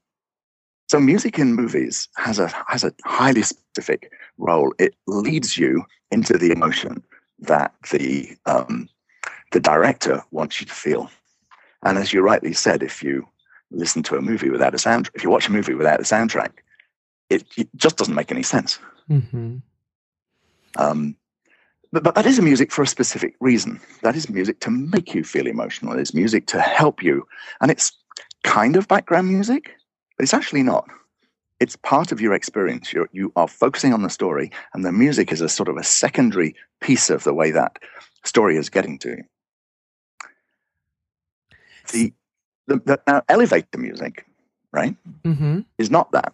so 0.91 1.01
music 1.01 1.39
in 1.39 1.55
movies 1.55 2.09
has 2.19 2.39
a 2.39 2.53
has 2.69 2.85
a 2.85 2.93
highly 3.07 3.41
specific 3.41 4.13
role. 4.37 4.75
It 4.79 4.95
leads 5.07 5.57
you 5.57 5.87
into 6.11 6.37
the 6.37 6.53
emotion 6.53 7.03
that 7.39 7.73
the 7.91 8.37
um, 8.45 8.87
the 9.53 9.61
director 9.61 10.23
wants 10.31 10.61
you 10.61 10.67
to 10.67 10.75
feel. 10.75 11.11
And 11.87 11.97
as 11.97 12.13
you 12.13 12.21
rightly 12.21 12.53
said, 12.53 12.83
if 12.83 13.03
you 13.03 13.27
listen 13.71 14.03
to 14.03 14.17
a 14.17 14.21
movie 14.21 14.51
without 14.51 14.75
a 14.75 14.79
sound, 14.79 15.09
if 15.15 15.25
you 15.25 15.31
watch 15.31 15.49
a 15.49 15.53
movie 15.53 15.73
without 15.73 15.99
a 15.99 16.03
soundtrack, 16.03 16.51
it, 17.35 17.45
it 17.57 17.69
just 17.77 17.97
doesn't 17.97 18.15
make 18.15 18.31
any 18.33 18.43
sense. 18.43 18.79
Mhm. 19.11 19.62
Um, 20.77 21.17
but, 21.93 22.03
but 22.03 22.15
that 22.15 22.27
is 22.27 22.41
music 22.41 22.73
for 22.73 22.83
a 22.83 22.87
specific 22.87 23.35
reason. 23.41 23.81
That 24.03 24.17
is 24.17 24.29
music 24.31 24.61
to 24.61 24.71
make 24.71 25.15
you 25.15 25.25
feel 25.25 25.47
emotional. 25.47 25.99
It's 25.99 26.15
music 26.15 26.47
to 26.49 26.61
help 26.61 27.03
you, 27.03 27.27
and 27.61 27.71
it's 27.71 27.93
kind 28.45 28.77
of 28.77 28.89
background 28.89 29.29
music, 29.29 29.75
but 30.17 30.23
it's 30.25 30.35
actually 30.35 30.62
not. 30.62 30.89
It's 31.61 31.77
part 31.77 32.11
of 32.12 32.21
your 32.21 32.33
experience. 32.35 32.93
You're, 32.93 33.09
you 33.12 33.33
are 33.37 33.47
focusing 33.47 33.93
on 33.95 34.03
the 34.03 34.11
story, 34.11 34.51
and 34.75 34.85
the 34.85 34.93
music 34.93 35.31
is 35.33 35.41
a 35.41 35.49
sort 35.49 35.69
of 35.69 35.77
a 35.77 35.85
secondary 35.85 36.55
piece 36.81 37.11
of 37.11 37.23
the 37.25 37.35
way 37.35 37.51
that 37.53 37.79
story 38.25 38.57
is 38.57 38.69
getting 38.71 38.99
to 39.01 39.09
you. 39.11 39.25
The, 41.93 42.12
the, 42.67 42.77
the 42.85 43.01
now 43.07 43.23
elevator 43.29 43.79
music, 43.79 44.25
right, 44.73 44.97
Mhm. 45.25 45.65
is 45.79 45.91
not 45.91 46.11
that. 46.12 46.33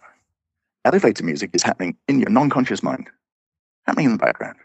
Elevator 0.85 1.23
music 1.23 1.51
is 1.53 1.63
happening 1.63 1.97
in 2.07 2.19
your 2.19 2.29
non-conscious 2.29 2.81
mind, 2.81 3.09
happening 3.85 4.05
in 4.05 4.11
the 4.13 4.17
background, 4.17 4.57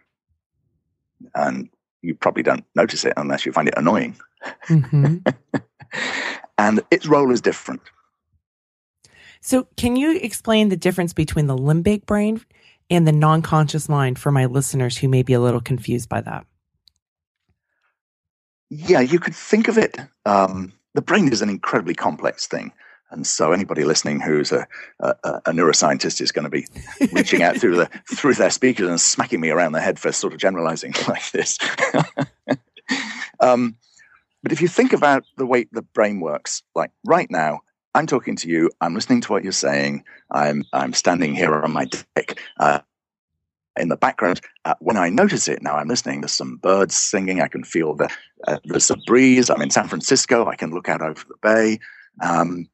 and 1.34 1.68
you 2.02 2.14
probably 2.14 2.42
don't 2.42 2.64
notice 2.74 3.04
it 3.04 3.14
unless 3.16 3.44
you 3.44 3.52
find 3.52 3.68
it 3.68 3.74
annoying. 3.76 4.16
Mhm. 4.68 5.34
and 6.58 6.80
its 6.90 7.06
role 7.06 7.32
is 7.32 7.40
different. 7.40 7.82
So, 9.40 9.66
can 9.76 9.96
you 9.96 10.16
explain 10.16 10.68
the 10.68 10.76
difference 10.76 11.12
between 11.12 11.46
the 11.48 11.56
limbic 11.56 12.06
brain 12.06 12.40
and 12.90 13.06
the 13.06 13.12
non 13.12 13.42
conscious 13.42 13.88
mind 13.88 14.18
for 14.18 14.32
my 14.32 14.46
listeners 14.46 14.96
who 14.98 15.08
may 15.08 15.22
be 15.22 15.32
a 15.32 15.40
little 15.40 15.60
confused 15.60 16.08
by 16.08 16.20
that? 16.22 16.46
Yeah, 18.70 19.00
you 19.00 19.18
could 19.18 19.34
think 19.34 19.68
of 19.68 19.78
it. 19.78 19.98
Um, 20.24 20.72
the 20.94 21.02
brain 21.02 21.32
is 21.32 21.42
an 21.42 21.48
incredibly 21.48 21.94
complex 21.94 22.46
thing. 22.46 22.72
And 23.14 23.26
so 23.26 23.52
anybody 23.52 23.84
listening 23.84 24.20
who's 24.20 24.50
a, 24.50 24.66
a, 25.00 25.14
a 25.24 25.52
neuroscientist 25.52 26.20
is 26.20 26.32
going 26.32 26.44
to 26.44 26.50
be 26.50 26.66
reaching 27.12 27.42
out 27.42 27.56
through 27.56 27.76
the 27.76 27.86
through 28.12 28.34
their 28.34 28.50
speakers 28.50 28.88
and 28.88 29.00
smacking 29.00 29.40
me 29.40 29.50
around 29.50 29.72
the 29.72 29.80
head 29.80 29.98
for 29.98 30.10
sort 30.12 30.32
of 30.32 30.40
generalizing 30.40 30.92
like 31.08 31.30
this. 31.30 31.58
um, 33.40 33.76
but 34.42 34.52
if 34.52 34.60
you 34.60 34.68
think 34.68 34.92
about 34.92 35.24
the 35.36 35.46
way 35.46 35.66
the 35.72 35.82
brain 35.82 36.20
works, 36.20 36.62
like 36.74 36.90
right 37.04 37.30
now, 37.30 37.60
I'm 37.94 38.06
talking 38.06 38.36
to 38.36 38.48
you. 38.48 38.70
I'm 38.80 38.94
listening 38.94 39.20
to 39.22 39.32
what 39.32 39.44
you're 39.44 39.52
saying. 39.52 40.04
I'm 40.32 40.64
I'm 40.72 40.92
standing 40.92 41.34
here 41.34 41.54
on 41.54 41.72
my 41.72 41.86
deck. 41.86 42.40
Uh, 42.58 42.80
in 43.76 43.88
the 43.88 43.96
background, 43.96 44.40
uh, 44.64 44.74
when 44.78 44.96
I 44.96 45.08
notice 45.08 45.48
it 45.48 45.60
now, 45.60 45.74
I'm 45.74 45.88
listening. 45.88 46.20
There's 46.20 46.32
some 46.32 46.58
birds 46.58 46.94
singing. 46.94 47.40
I 47.40 47.48
can 47.48 47.64
feel 47.64 47.94
the 47.94 48.08
uh, 48.46 48.58
there's 48.64 48.90
a 48.90 48.96
breeze. 49.06 49.50
I'm 49.50 49.62
in 49.62 49.70
San 49.70 49.88
Francisco. 49.88 50.46
I 50.46 50.56
can 50.56 50.70
look 50.72 50.88
out 50.88 51.02
over 51.02 51.24
the 51.28 51.34
bay. 51.42 51.78
Um, 52.20 52.68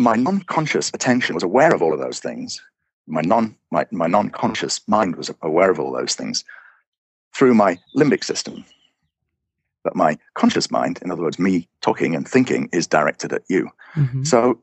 my 0.00 0.16
non-conscious 0.16 0.90
attention 0.94 1.34
was 1.34 1.42
aware 1.42 1.74
of 1.74 1.82
all 1.82 1.92
of 1.92 2.00
those 2.00 2.20
things. 2.20 2.62
My 3.06 3.20
non 3.20 3.54
my, 3.70 3.86
my 3.90 4.06
non-conscious 4.06 4.80
mind 4.88 5.16
was 5.16 5.30
aware 5.42 5.70
of 5.70 5.78
all 5.78 5.92
those 5.92 6.14
things 6.14 6.42
through 7.34 7.54
my 7.54 7.78
limbic 7.94 8.24
system. 8.24 8.64
But 9.84 9.94
my 9.94 10.18
conscious 10.34 10.70
mind, 10.70 10.98
in 11.02 11.10
other 11.10 11.22
words, 11.22 11.38
me 11.38 11.68
talking 11.82 12.14
and 12.16 12.26
thinking, 12.26 12.70
is 12.72 12.86
directed 12.86 13.32
at 13.32 13.42
you. 13.48 13.70
Mhm. 13.94 14.26
So 14.26 14.58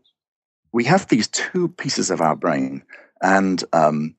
we 0.72 0.84
have 0.86 1.08
these 1.08 1.28
two 1.28 1.70
pieces 1.70 2.10
of 2.10 2.20
our 2.20 2.36
brain, 2.36 2.84
and 3.22 3.64
um, 3.74 4.16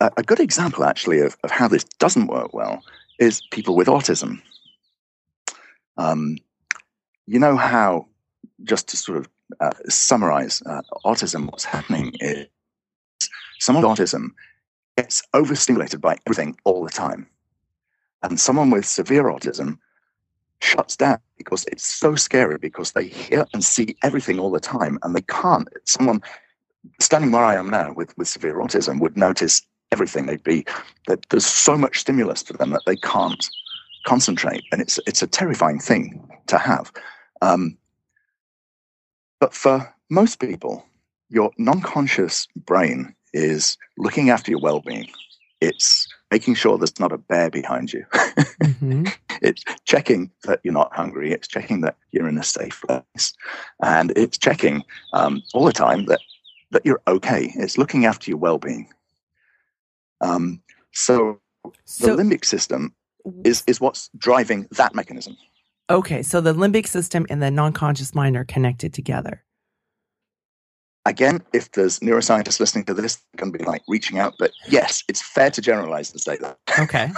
a, 0.00 0.10
a 0.16 0.22
good 0.22 0.40
example, 0.40 0.84
actually, 0.84 1.20
of, 1.20 1.36
of 1.44 1.50
how 1.50 1.68
this 1.68 1.84
doesn't 1.98 2.26
work 2.26 2.52
well 2.52 2.82
is 3.18 3.40
people 3.50 3.76
with 3.76 3.86
autism. 3.86 4.42
Um, 5.96 6.38
you 7.26 7.38
know 7.38 7.56
how, 7.56 8.06
just 8.64 8.88
to 8.88 8.96
sort 8.96 9.18
of 9.18 9.28
uh, 9.60 9.70
summarize 9.88 10.62
uh, 10.66 10.82
autism, 11.04 11.46
what's 11.46 11.64
happening 11.64 12.12
is 12.20 12.46
someone 13.58 13.88
with 13.88 13.98
autism 13.98 14.30
gets 14.96 15.22
overstimulated 15.34 16.00
by 16.00 16.16
everything 16.26 16.56
all 16.64 16.82
the 16.84 16.90
time. 16.90 17.26
And 18.22 18.40
someone 18.40 18.70
with 18.70 18.86
severe 18.86 19.24
autism 19.24 19.78
shuts 20.60 20.96
down 20.96 21.18
because 21.36 21.64
it's 21.66 21.84
so 21.84 22.14
scary 22.14 22.58
because 22.58 22.92
they 22.92 23.06
hear 23.06 23.46
and 23.52 23.62
see 23.62 23.96
everything 24.02 24.38
all 24.38 24.50
the 24.50 24.60
time 24.60 24.98
and 25.02 25.14
they 25.14 25.22
can't. 25.22 25.68
Someone 25.84 26.22
standing 27.00 27.30
where 27.30 27.44
I 27.44 27.56
am 27.56 27.68
now 27.68 27.92
with, 27.92 28.16
with 28.16 28.28
severe 28.28 28.54
autism 28.54 29.00
would 29.00 29.16
notice 29.16 29.62
everything. 29.92 30.26
They'd 30.26 30.42
be 30.42 30.64
that 31.06 31.28
there's 31.28 31.46
so 31.46 31.76
much 31.76 32.00
stimulus 32.00 32.42
to 32.44 32.52
them 32.52 32.70
that 32.70 32.82
they 32.86 32.96
can't 32.96 33.48
concentrate, 34.06 34.62
and 34.72 34.80
it's 34.80 34.98
it's 35.06 35.22
a 35.22 35.26
terrifying 35.26 35.78
thing 35.78 36.28
to 36.46 36.58
have. 36.58 36.92
Um, 37.42 37.76
but 39.40 39.54
for 39.54 39.94
most 40.10 40.38
people, 40.38 40.84
your 41.28 41.50
non-conscious 41.58 42.46
brain 42.56 43.14
is 43.32 43.76
looking 43.98 44.30
after 44.30 44.50
your 44.50 44.60
well-being. 44.60 45.08
It's 45.60 46.06
making 46.30 46.54
sure 46.54 46.78
there's 46.78 47.00
not 47.00 47.12
a 47.12 47.18
bear 47.18 47.50
behind 47.50 47.92
you. 47.92 48.04
Mhm. 48.62 49.12
it's 49.42 49.64
checking 49.84 50.30
that 50.44 50.60
you're 50.62 50.74
not 50.74 50.94
hungry. 50.94 51.32
It's 51.32 51.48
checking 51.48 51.80
that 51.82 51.96
you're 52.12 52.28
in 52.28 52.38
a 52.38 52.42
safe 52.44 52.82
place, 52.86 53.34
and 53.82 54.12
it's 54.16 54.38
checking 54.38 54.82
um, 55.12 55.42
all 55.54 55.64
the 55.64 55.72
time 55.72 56.06
that 56.06 56.20
that 56.70 56.84
you're 56.84 57.00
okay. 57.06 57.52
It's 57.56 57.78
looking 57.78 58.04
after 58.06 58.30
your 58.30 58.38
well-being. 58.38 58.88
Um, 60.20 60.62
so 60.92 61.40
the 61.64 62.16
limbic 62.16 62.44
system 62.44 62.94
is 63.44 63.62
is 63.66 63.80
what's 63.80 64.10
driving 64.16 64.66
that 64.72 64.94
mechanism. 64.94 65.36
Okay, 65.90 66.22
so 66.22 66.40
the 66.40 66.54
limbic 66.54 66.86
system 66.86 67.26
and 67.30 67.42
the 67.42 67.50
non 67.50 67.72
conscious 67.72 68.14
mind 68.14 68.36
are 68.36 68.44
connected 68.44 68.92
together. 68.92 69.42
Again, 71.04 71.40
if 71.52 71.70
there's 71.72 72.00
neuroscientists 72.00 72.58
listening 72.58 72.84
to 72.86 72.94
this, 72.94 73.16
they're 73.16 73.44
going 73.44 73.52
to 73.52 73.58
be 73.58 73.64
like 73.64 73.82
reaching 73.86 74.18
out. 74.18 74.34
But 74.38 74.50
yes, 74.68 75.04
it's 75.08 75.22
fair 75.22 75.50
to 75.50 75.60
generalize 75.60 76.10
and 76.10 76.20
say 76.20 76.36
that. 76.38 76.58
Okay. 76.80 77.12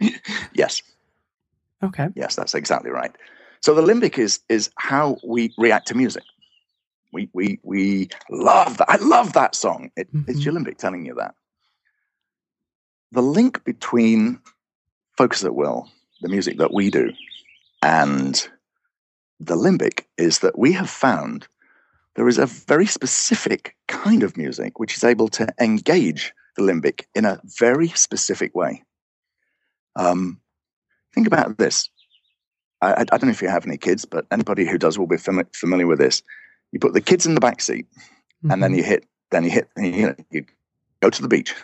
yes, 0.54 0.82
okay. 1.82 2.08
yes, 2.14 2.36
that's 2.36 2.54
exactly 2.54 2.90
right. 2.90 3.12
So 3.60 3.74
the 3.74 3.82
limbic 3.82 4.18
is 4.18 4.40
is 4.48 4.70
how 4.76 5.16
we 5.26 5.52
react 5.56 5.88
to 5.88 5.94
music. 5.94 6.24
We 7.12 7.30
we 7.32 7.58
we 7.62 8.10
love 8.30 8.76
that. 8.76 8.90
I 8.90 8.96
love 8.96 9.32
that 9.32 9.54
song. 9.54 9.90
It, 9.96 10.08
It's 10.12 10.40
mm-hmm. 10.40 10.40
your 10.40 10.52
limbic 10.52 10.76
telling 10.76 11.06
you 11.06 11.14
that. 11.14 11.34
The 13.12 13.22
link 13.22 13.64
between 13.64 14.40
Focus 15.16 15.42
at 15.42 15.54
Will, 15.54 15.88
the 16.20 16.28
music 16.28 16.58
that 16.58 16.72
we 16.72 16.90
do, 16.90 17.12
and 17.82 18.48
the 19.40 19.56
limbic 19.56 20.04
is 20.16 20.40
that 20.40 20.58
we 20.58 20.72
have 20.72 20.90
found 20.90 21.46
there 22.16 22.28
is 22.28 22.38
a 22.38 22.46
very 22.46 22.86
specific 22.86 23.76
kind 23.86 24.22
of 24.22 24.36
music 24.36 24.80
which 24.80 24.96
is 24.96 25.04
able 25.04 25.28
to 25.28 25.46
engage 25.60 26.32
the 26.56 26.62
limbic 26.62 27.04
in 27.14 27.24
a 27.24 27.40
very 27.58 27.88
specific 27.88 28.54
way. 28.54 28.82
Um, 29.94 30.40
think 31.14 31.26
about 31.28 31.58
this. 31.58 31.88
I, 32.80 32.94
I, 33.00 33.04
don't 33.04 33.24
know 33.24 33.30
if 33.30 33.42
you 33.42 33.48
have 33.48 33.66
any 33.66 33.76
kids, 33.76 34.04
but 34.04 34.26
anybody 34.30 34.66
who 34.66 34.78
does 34.78 34.98
will 34.98 35.06
be 35.06 35.16
fami- 35.16 35.54
familiar 35.54 35.86
with 35.86 35.98
this. 35.98 36.22
You 36.72 36.80
put 36.80 36.94
the 36.94 37.00
kids 37.00 37.26
in 37.26 37.34
the 37.34 37.40
back 37.40 37.60
seat, 37.60 37.86
and 38.50 38.62
then 38.62 38.72
Mhm. 38.72 38.76
you 38.78 38.82
hit, 38.82 39.04
then 39.30 39.44
you 39.44 39.50
hit, 39.50 39.68
you 39.76 40.06
know, 40.08 40.14
you 40.30 40.44
go 41.00 41.10
to 41.10 41.22
the 41.22 41.28
beach. 41.28 41.54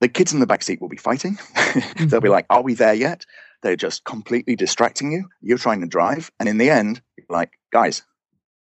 The 0.00 0.08
kids 0.08 0.32
in 0.32 0.40
the 0.40 0.46
back 0.46 0.62
seat 0.62 0.80
will 0.80 0.88
be 0.88 0.96
fighting. 0.96 1.38
They'll 1.98 2.20
be 2.20 2.28
Mhm. 2.28 2.32
like, 2.32 2.46
"Are 2.50 2.62
we 2.62 2.74
there 2.74 2.94
yet?" 2.94 3.24
They're 3.62 3.76
just 3.76 4.04
completely 4.04 4.54
distracting 4.54 5.10
you. 5.12 5.28
You're 5.40 5.58
trying 5.58 5.80
to 5.80 5.86
drive, 5.86 6.30
and 6.38 6.48
in 6.48 6.58
the 6.58 6.70
end, 6.70 7.00
like, 7.28 7.58
"Guys, 7.72 8.02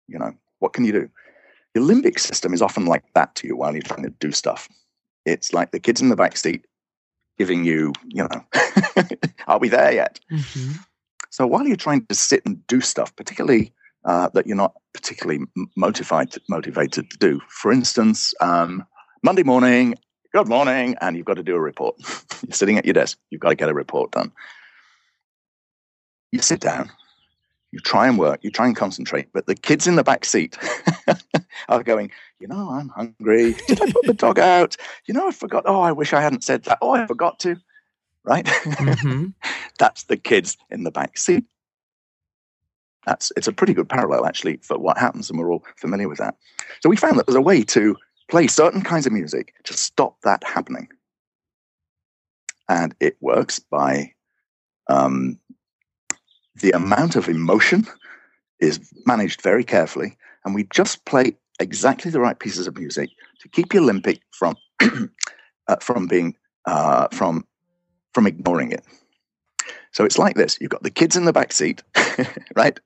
you 0.08 0.20
know, 0.20 0.34
what 0.60 0.74
can 0.74 0.86
you 0.86 0.92
do?" 0.92 1.10
Your 1.74 1.84
limbic 1.84 2.20
system 2.20 2.54
is 2.54 2.62
often 2.62 2.86
like 2.86 3.04
that 3.16 3.34
to 3.36 3.48
you 3.48 3.56
while 3.58 3.74
you're 3.74 3.82
trying 3.82 4.04
to 4.04 4.12
do 4.20 4.32
stuff. 4.32 4.70
It's 5.26 5.54
like 5.54 5.72
the 5.72 5.80
kids 5.80 6.02
in 6.02 6.10
the 6.10 6.16
back 6.16 6.38
seat 6.38 6.66
giving 7.40 7.66
you, 7.66 7.94
you 8.08 8.24
know, 8.24 8.46
"Are 9.48 9.58
we 9.60 9.70
there 9.70 9.92
yet?" 9.92 10.20
Mhm. 10.32 10.78
So 11.32 11.48
while 11.48 11.66
you're 11.66 11.76
trying 11.78 12.06
to 12.06 12.16
sit 12.16 12.46
and 12.46 12.66
do 12.68 12.80
stuff, 12.80 13.16
particularly 13.16 13.74
uh, 14.06 14.30
that 14.36 14.46
you're 14.46 14.56
not 14.58 14.74
particularly 14.94 15.40
motivated 15.76 16.44
motivated 16.48 17.10
to 17.10 17.18
do, 17.18 17.42
for 17.50 17.72
instance, 17.72 18.36
um, 18.40 18.86
Monday 19.24 19.42
morning, 19.44 19.96
good 20.34 20.48
morning, 20.48 20.96
and 21.00 21.16
you've 21.16 21.28
got 21.28 21.36
to 21.36 21.44
do 21.44 21.56
a 21.56 21.62
report. 21.62 21.96
you're 22.44 22.54
sitting 22.54 22.78
at 22.78 22.86
your 22.86 22.94
desk, 22.94 23.20
you've 23.30 23.42
got 23.42 23.50
to 23.50 23.56
get 23.56 23.70
a 23.70 23.74
report 23.74 24.12
done. 24.12 24.32
You 26.32 26.42
sit 26.42 26.60
down, 26.60 26.92
you 27.72 27.80
try 27.80 28.08
and 28.08 28.18
work, 28.18 28.44
you 28.44 28.50
try 28.50 28.66
and 28.66 28.76
concentrate, 28.76 29.28
but 29.32 29.46
the 29.46 29.54
kids 29.54 29.86
in 29.86 29.96
the 29.96 30.04
back 30.04 30.26
seat 30.26 30.58
are 31.70 31.84
going, 31.84 32.10
you 32.40 32.48
know, 32.48 32.72
I'm 32.72 32.90
hungry. 32.90 33.54
Did 33.68 33.82
I 33.82 33.92
put 33.92 34.08
the 34.08 34.16
dog 34.16 34.40
out? 34.40 34.76
You 35.06 35.14
know, 35.14 35.28
I 35.28 35.32
forgot. 35.32 35.64
Oh, 35.68 35.82
I 35.82 35.92
wish 35.92 36.14
I 36.14 36.22
hadn't 36.22 36.44
said 36.44 36.64
that. 36.64 36.80
Oh, 36.82 36.92
I 36.92 37.06
forgot 37.06 37.40
to. 37.42 37.58
Right? 38.26 38.48
hmm 38.48 39.28
That's 39.78 40.04
the 40.04 40.18
kids 40.18 40.58
in 40.72 40.84
the 40.84 40.92
back 40.92 41.18
seat. 41.18 41.46
That's 43.06 43.32
it's 43.36 43.48
a 43.50 43.54
pretty 43.54 43.74
good 43.74 43.90
parallel 43.90 44.26
actually 44.26 44.58
for 44.64 44.80
what 44.80 44.98
happens, 44.98 45.30
and 45.30 45.38
we're 45.38 45.52
all 45.52 45.64
familiar 45.76 46.08
with 46.10 46.18
that. 46.20 46.38
So 46.82 46.90
we 46.90 46.96
found 46.96 47.20
that 47.20 47.28
there's 47.28 47.36
a 47.36 47.42
way 47.42 47.62
to 47.64 47.98
play 48.30 48.48
certain 48.48 48.82
kinds 48.82 49.06
of 49.06 49.14
music 49.14 49.54
to 49.66 49.74
stop 49.74 50.18
that 50.24 50.44
happening, 50.44 50.88
and 52.70 52.96
it 53.00 53.18
works 53.22 53.60
by 53.60 54.14
um, 54.90 55.40
the 56.56 56.72
amount 56.72 57.16
of 57.16 57.28
emotion 57.28 57.88
is 58.60 58.80
managed 59.06 59.42
very 59.42 59.64
carefully, 59.64 60.18
and 60.46 60.56
we 60.56 60.64
just 60.66 61.06
play 61.06 61.36
exactly 61.60 62.12
the 62.12 62.20
right 62.20 62.40
pieces 62.40 62.68
of 62.68 62.78
music 62.78 63.10
to 63.40 63.50
keep 63.50 63.74
your 63.74 63.84
limbic 63.84 64.20
from 64.32 64.56
uh, 65.68 65.76
from 65.82 66.08
being 66.08 66.36
uh, 66.66 67.08
from 67.12 67.46
from 68.14 68.28
ignoring 68.28 68.72
it. 68.72 68.84
So 69.92 70.06
it's 70.06 70.18
like 70.18 70.36
this: 70.36 70.58
you've 70.60 70.72
got 70.72 70.84
the 70.84 70.92
kids 70.92 71.16
in 71.16 71.26
the 71.26 71.34
back 71.34 71.52
seat, 71.52 71.84
right? 72.56 72.80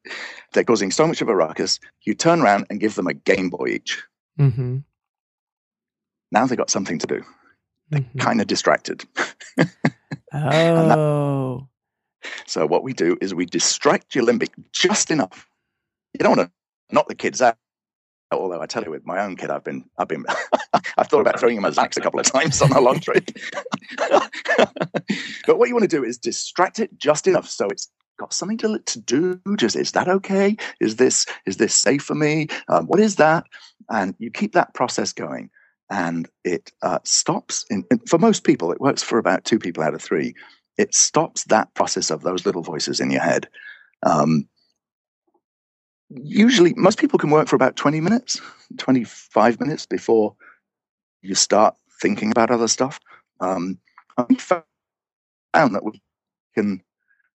They're 0.53 0.63
causing 0.63 0.91
so 0.91 1.07
much 1.07 1.21
of 1.21 1.29
a 1.29 1.35
ruckus. 1.35 1.79
You 2.05 2.13
turn 2.13 2.41
around 2.41 2.65
and 2.69 2.79
give 2.79 2.95
them 2.95 3.07
a 3.07 3.13
Game 3.13 3.49
Boy 3.49 3.67
each. 3.67 4.03
hmm 4.37 4.79
Now 6.31 6.45
they've 6.45 6.57
got 6.57 6.69
something 6.69 6.99
to 6.99 7.07
do. 7.07 7.23
hmm 7.91 8.19
Kind 8.19 8.41
of 8.41 8.47
distracted. 8.47 9.05
Oh. 10.33 11.67
So 12.45 12.65
what 12.65 12.83
we 12.83 12.93
do 12.93 13.17
is 13.21 13.33
we 13.33 13.45
distract 13.45 14.13
your 14.13 14.25
limbic 14.25 14.49
just 14.73 15.09
enough. 15.09 15.47
You 16.13 16.19
don't 16.19 16.37
want 16.37 16.49
to 16.49 16.93
knock 16.93 17.07
the 17.07 17.15
kids 17.15 17.41
out. 17.41 17.57
Although 18.31 18.61
I 18.61 18.65
tell 18.65 18.83
you, 18.83 18.91
with 18.91 19.05
my 19.05 19.23
own 19.23 19.37
kid, 19.37 19.49
I've 19.49 19.63
been, 19.63 19.85
I've 19.97 20.09
been, 20.09 20.25
I've 20.97 21.07
thought 21.07 21.21
about 21.21 21.39
throwing 21.39 21.55
him 21.55 21.63
a 21.63 21.71
Xanax 21.71 21.95
a 21.95 22.01
couple 22.01 22.19
of 22.19 22.25
times 22.25 22.61
on 22.61 22.73
a 22.73 22.81
long 22.81 22.99
trip. 22.99 23.25
but 23.97 25.57
what 25.57 25.69
you 25.69 25.75
want 25.75 25.89
to 25.89 25.95
do 25.95 26.03
is 26.03 26.17
distract 26.17 26.79
it 26.79 26.97
just 26.97 27.25
enough 27.27 27.47
so 27.47 27.67
it's 27.67 27.89
got 28.19 28.33
something 28.33 28.57
to 28.57 28.79
to 28.79 28.99
do. 28.99 29.39
Just 29.55 29.77
is 29.77 29.93
that 29.93 30.09
okay? 30.09 30.57
Is 30.81 30.97
this 30.97 31.25
is 31.45 31.57
this 31.57 31.73
safe 31.73 32.03
for 32.03 32.15
me? 32.15 32.47
Um, 32.67 32.85
what 32.87 32.99
is 32.99 33.15
that? 33.15 33.45
And 33.89 34.13
you 34.19 34.29
keep 34.29 34.53
that 34.53 34.73
process 34.73 35.13
going, 35.13 35.49
and 35.89 36.29
it 36.43 36.71
uh, 36.83 36.99
stops. 37.03 37.65
In, 37.69 37.85
in- 37.91 37.99
for 37.99 38.19
most 38.19 38.43
people, 38.43 38.71
it 38.71 38.81
works 38.81 39.03
for 39.03 39.19
about 39.19 39.45
two 39.45 39.59
people 39.59 39.83
out 39.83 39.93
of 39.95 40.01
three. 40.01 40.35
It 40.77 40.93
stops 40.95 41.45
that 41.45 41.73
process 41.75 42.11
of 42.11 42.21
those 42.23 42.45
little 42.45 42.63
voices 42.63 42.99
in 42.99 43.11
your 43.11 43.21
head. 43.21 43.47
Um, 44.05 44.47
usually 46.09 46.73
most 46.75 46.99
people 46.99 47.19
can 47.19 47.29
work 47.29 47.47
for 47.47 47.55
about 47.55 47.75
20 47.75 48.01
minutes 48.01 48.41
25 48.77 49.59
minutes 49.59 49.85
before 49.85 50.35
you 51.21 51.35
start 51.35 51.75
thinking 52.01 52.31
about 52.31 52.51
other 52.51 52.67
stuff 52.67 52.99
um, 53.41 53.77
we 54.29 54.35
found 54.37 54.63
that 55.53 55.83
we 55.83 56.01
can 56.55 56.81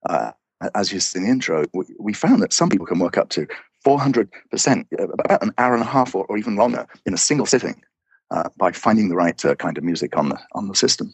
uh, 0.08 0.32
as 0.74 0.92
you 0.92 1.00
see 1.00 1.18
in 1.18 1.24
the 1.24 1.30
intro 1.30 1.64
we, 1.74 1.84
we 2.00 2.12
found 2.12 2.42
that 2.42 2.52
some 2.52 2.70
people 2.70 2.86
can 2.86 2.98
work 2.98 3.18
up 3.18 3.28
to 3.30 3.46
400% 3.86 4.28
uh, 4.98 5.04
about 5.08 5.42
an 5.42 5.52
hour 5.58 5.74
and 5.74 5.82
a 5.82 5.86
half 5.86 6.14
or, 6.14 6.24
or 6.26 6.38
even 6.38 6.56
longer 6.56 6.86
in 7.06 7.14
a 7.14 7.18
single 7.18 7.46
sitting 7.46 7.82
uh, 8.32 8.48
by 8.56 8.72
finding 8.72 9.08
the 9.08 9.16
right 9.16 9.44
uh, 9.44 9.54
kind 9.56 9.78
of 9.78 9.84
music 9.84 10.16
on 10.16 10.30
the 10.30 10.38
on 10.54 10.68
the 10.68 10.74
system 10.74 11.12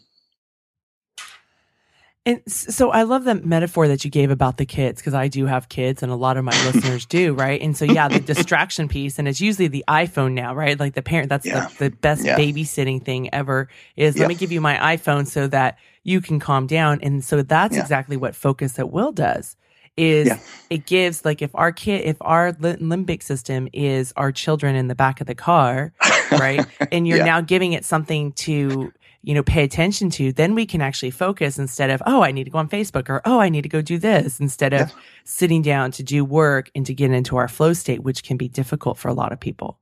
And 2.25 2.41
so 2.47 2.91
I 2.91 3.03
love 3.03 3.23
the 3.23 3.35
metaphor 3.35 3.87
that 3.87 4.05
you 4.05 4.11
gave 4.11 4.29
about 4.29 4.57
the 4.57 4.65
kids 4.65 5.01
because 5.01 5.15
I 5.15 5.29
do 5.29 5.45
have 5.47 5.69
kids 5.69 6.03
and 6.03 6.11
a 6.11 6.15
lot 6.15 6.37
of 6.37 6.43
my 6.43 6.57
listeners 6.65 7.05
do, 7.05 7.33
right? 7.33 7.59
And 7.61 7.75
so, 7.75 7.85
yeah, 7.85 8.09
the 8.09 8.19
distraction 8.19 8.87
piece, 8.87 9.17
and 9.17 9.27
it's 9.27 9.41
usually 9.41 9.67
the 9.69 9.83
iPhone 9.87 10.33
now, 10.33 10.53
right? 10.53 10.79
Like 10.79 10.93
the 10.93 11.01
parent, 11.01 11.29
that's 11.29 11.47
Yeah. 11.47 11.69
the, 11.79 11.89
the 11.89 11.95
best 11.95 12.25
Yeah. 12.25 12.35
babysitting 12.37 13.03
thing 13.03 13.33
ever 13.33 13.69
is 13.95 14.15
Yeah. 14.15 14.21
let 14.23 14.27
me 14.27 14.35
give 14.35 14.51
you 14.51 14.61
my 14.61 14.75
iPhone 14.95 15.27
so 15.27 15.47
that 15.47 15.79
you 16.03 16.21
can 16.21 16.39
calm 16.39 16.67
down. 16.67 16.99
And 17.01 17.23
so 17.23 17.41
that's 17.41 17.77
exactly 17.77 18.17
what 18.17 18.35
Focus 18.35 18.77
at 18.77 18.91
Will 18.91 19.11
does 19.13 19.55
is 19.97 20.29
it 20.69 20.85
gives 20.85 21.25
like 21.25 21.41
if 21.41 21.51
our 21.55 21.71
kid, 21.71 22.01
if 22.05 22.17
our 22.21 22.53
limbic 22.53 23.23
system 23.23 23.67
is 23.73 24.13
our 24.17 24.31
children 24.31 24.75
in 24.75 24.87
the 24.87 24.95
back 24.95 25.19
of 25.21 25.27
the 25.27 25.35
car, 25.35 25.93
right? 26.31 26.65
and 26.91 27.07
you're 27.07 27.17
Yeah. 27.19 27.25
now 27.25 27.41
giving 27.41 27.73
it 27.73 27.85
something 27.85 28.31
to 28.33 28.91
you 29.21 29.33
know 29.33 29.43
pay 29.43 29.63
attention 29.63 30.09
to 30.09 30.31
then 30.31 30.55
we 30.55 30.65
can 30.65 30.79
actually 30.81 31.11
focus 31.11 31.59
instead 31.59 31.89
of 31.89 32.01
oh 32.05 32.21
i 32.23 32.31
need 32.31 32.45
to 32.45 32.49
go 32.49 32.57
on 32.57 32.69
facebook 32.69 33.09
or 33.09 33.21
oh 33.25 33.41
i 33.41 33.49
need 33.49 33.63
to 33.63 33.69
go 33.69 33.81
do 33.81 33.97
this 33.97 34.39
instead 34.39 34.71
of 34.73 34.79
Yeah. 34.87 34.95
sitting 35.25 35.61
down 35.61 35.91
to 35.91 36.03
do 36.03 36.23
work 36.23 36.71
and 36.73 36.85
to 36.85 36.93
get 36.93 37.11
into 37.11 37.35
our 37.35 37.49
flow 37.49 37.73
state 37.73 38.01
which 38.01 38.23
can 38.23 38.37
be 38.37 38.47
difficult 38.47 38.97
for 38.97 39.09
a 39.09 39.13
lot 39.13 39.33
of 39.33 39.39
people 39.39 39.77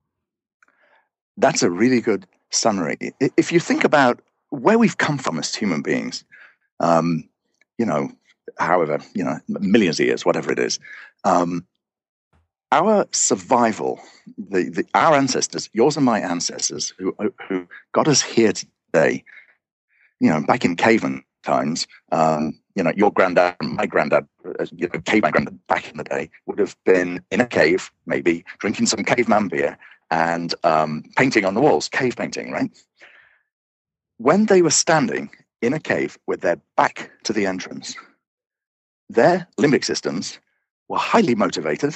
That's 1.37 1.61
a 1.61 1.69
really 1.69 2.01
good 2.01 2.25
summary. 2.49 2.97
If 3.37 3.51
you 3.51 3.59
think 3.59 3.83
about 3.83 4.21
where 4.49 4.79
we've 4.79 4.97
come 4.97 5.19
from 5.19 5.37
as 5.37 5.53
human 5.53 5.81
beings, 5.83 6.23
um, 6.79 7.29
you 7.77 7.85
know, 7.85 8.09
however, 8.57 8.97
you 9.13 9.23
know, 9.23 9.37
millions 9.47 9.99
of 9.99 10.05
years, 10.07 10.25
whatever 10.25 10.51
it 10.51 10.57
is, 10.59 10.79
um, 11.25 11.63
our 12.71 13.07
survival, 13.11 13.99
the, 14.37 14.69
the 14.69 14.85
our 14.93 15.15
ancestors, 15.15 15.69
yours 15.73 15.95
and 15.95 16.05
my 16.05 16.19
ancestors, 16.19 16.93
who 16.97 17.15
who 17.47 17.67
got 17.93 18.07
us 18.07 18.21
here 18.21 18.51
today, 18.53 19.23
you 20.19 20.29
know, 20.29 20.41
back 20.45 20.65
in 20.65 20.75
caveman 20.75 21.23
times, 21.43 21.87
um, 22.11 22.59
you 22.75 22.83
know, 22.83 22.91
your 22.95 23.11
granddad 23.11 23.55
and 23.61 23.75
my 23.75 23.85
granddad, 23.85 24.27
uh, 24.59 24.65
you 24.75 24.89
know, 24.93 24.99
caveman 25.01 25.31
granddad 25.31 25.67
back 25.67 25.89
in 25.89 25.97
the 25.97 26.03
day, 26.03 26.29
would 26.45 26.59
have 26.59 26.75
been 26.85 27.21
in 27.31 27.41
a 27.41 27.47
cave, 27.47 27.91
maybe 28.05 28.43
drinking 28.59 28.85
some 28.85 29.03
caveman 29.03 29.47
beer 29.47 29.77
and 30.11 30.53
um, 30.63 31.03
painting 31.15 31.45
on 31.45 31.53
the 31.53 31.61
walls, 31.61 31.89
cave 31.89 32.15
painting, 32.15 32.51
right? 32.51 32.71
When 34.17 34.45
they 34.45 34.61
were 34.61 34.69
standing 34.69 35.29
in 35.61 35.73
a 35.73 35.79
cave 35.79 36.17
with 36.27 36.41
their 36.41 36.59
back 36.75 37.11
to 37.23 37.33
the 37.33 37.45
entrance, 37.45 37.95
their 39.09 39.47
limbic 39.57 39.85
systems 39.85 40.39
were 40.89 40.97
highly 40.97 41.35
motivated 41.35 41.93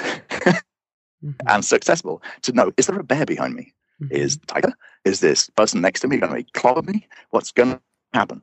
Mhm. 1.24 1.36
and 1.48 1.64
successful 1.66 2.22
to 2.44 2.52
know 2.54 2.72
is 2.78 2.88
there 2.88 3.00
a 3.00 3.04
bear 3.04 3.26
behind 3.26 3.56
me? 3.56 3.74
Mhm. 4.02 4.12
Is 4.12 4.38
tiger? 4.48 4.74
Is 5.06 5.20
this 5.20 5.50
person 5.52 5.82
next 5.82 6.00
to 6.02 6.08
me 6.08 6.18
going 6.18 6.44
to 6.46 6.52
clobber 6.60 6.82
me? 6.84 7.08
What's 7.32 7.52
going 7.52 7.72
to 7.74 7.82
happen? 8.14 8.42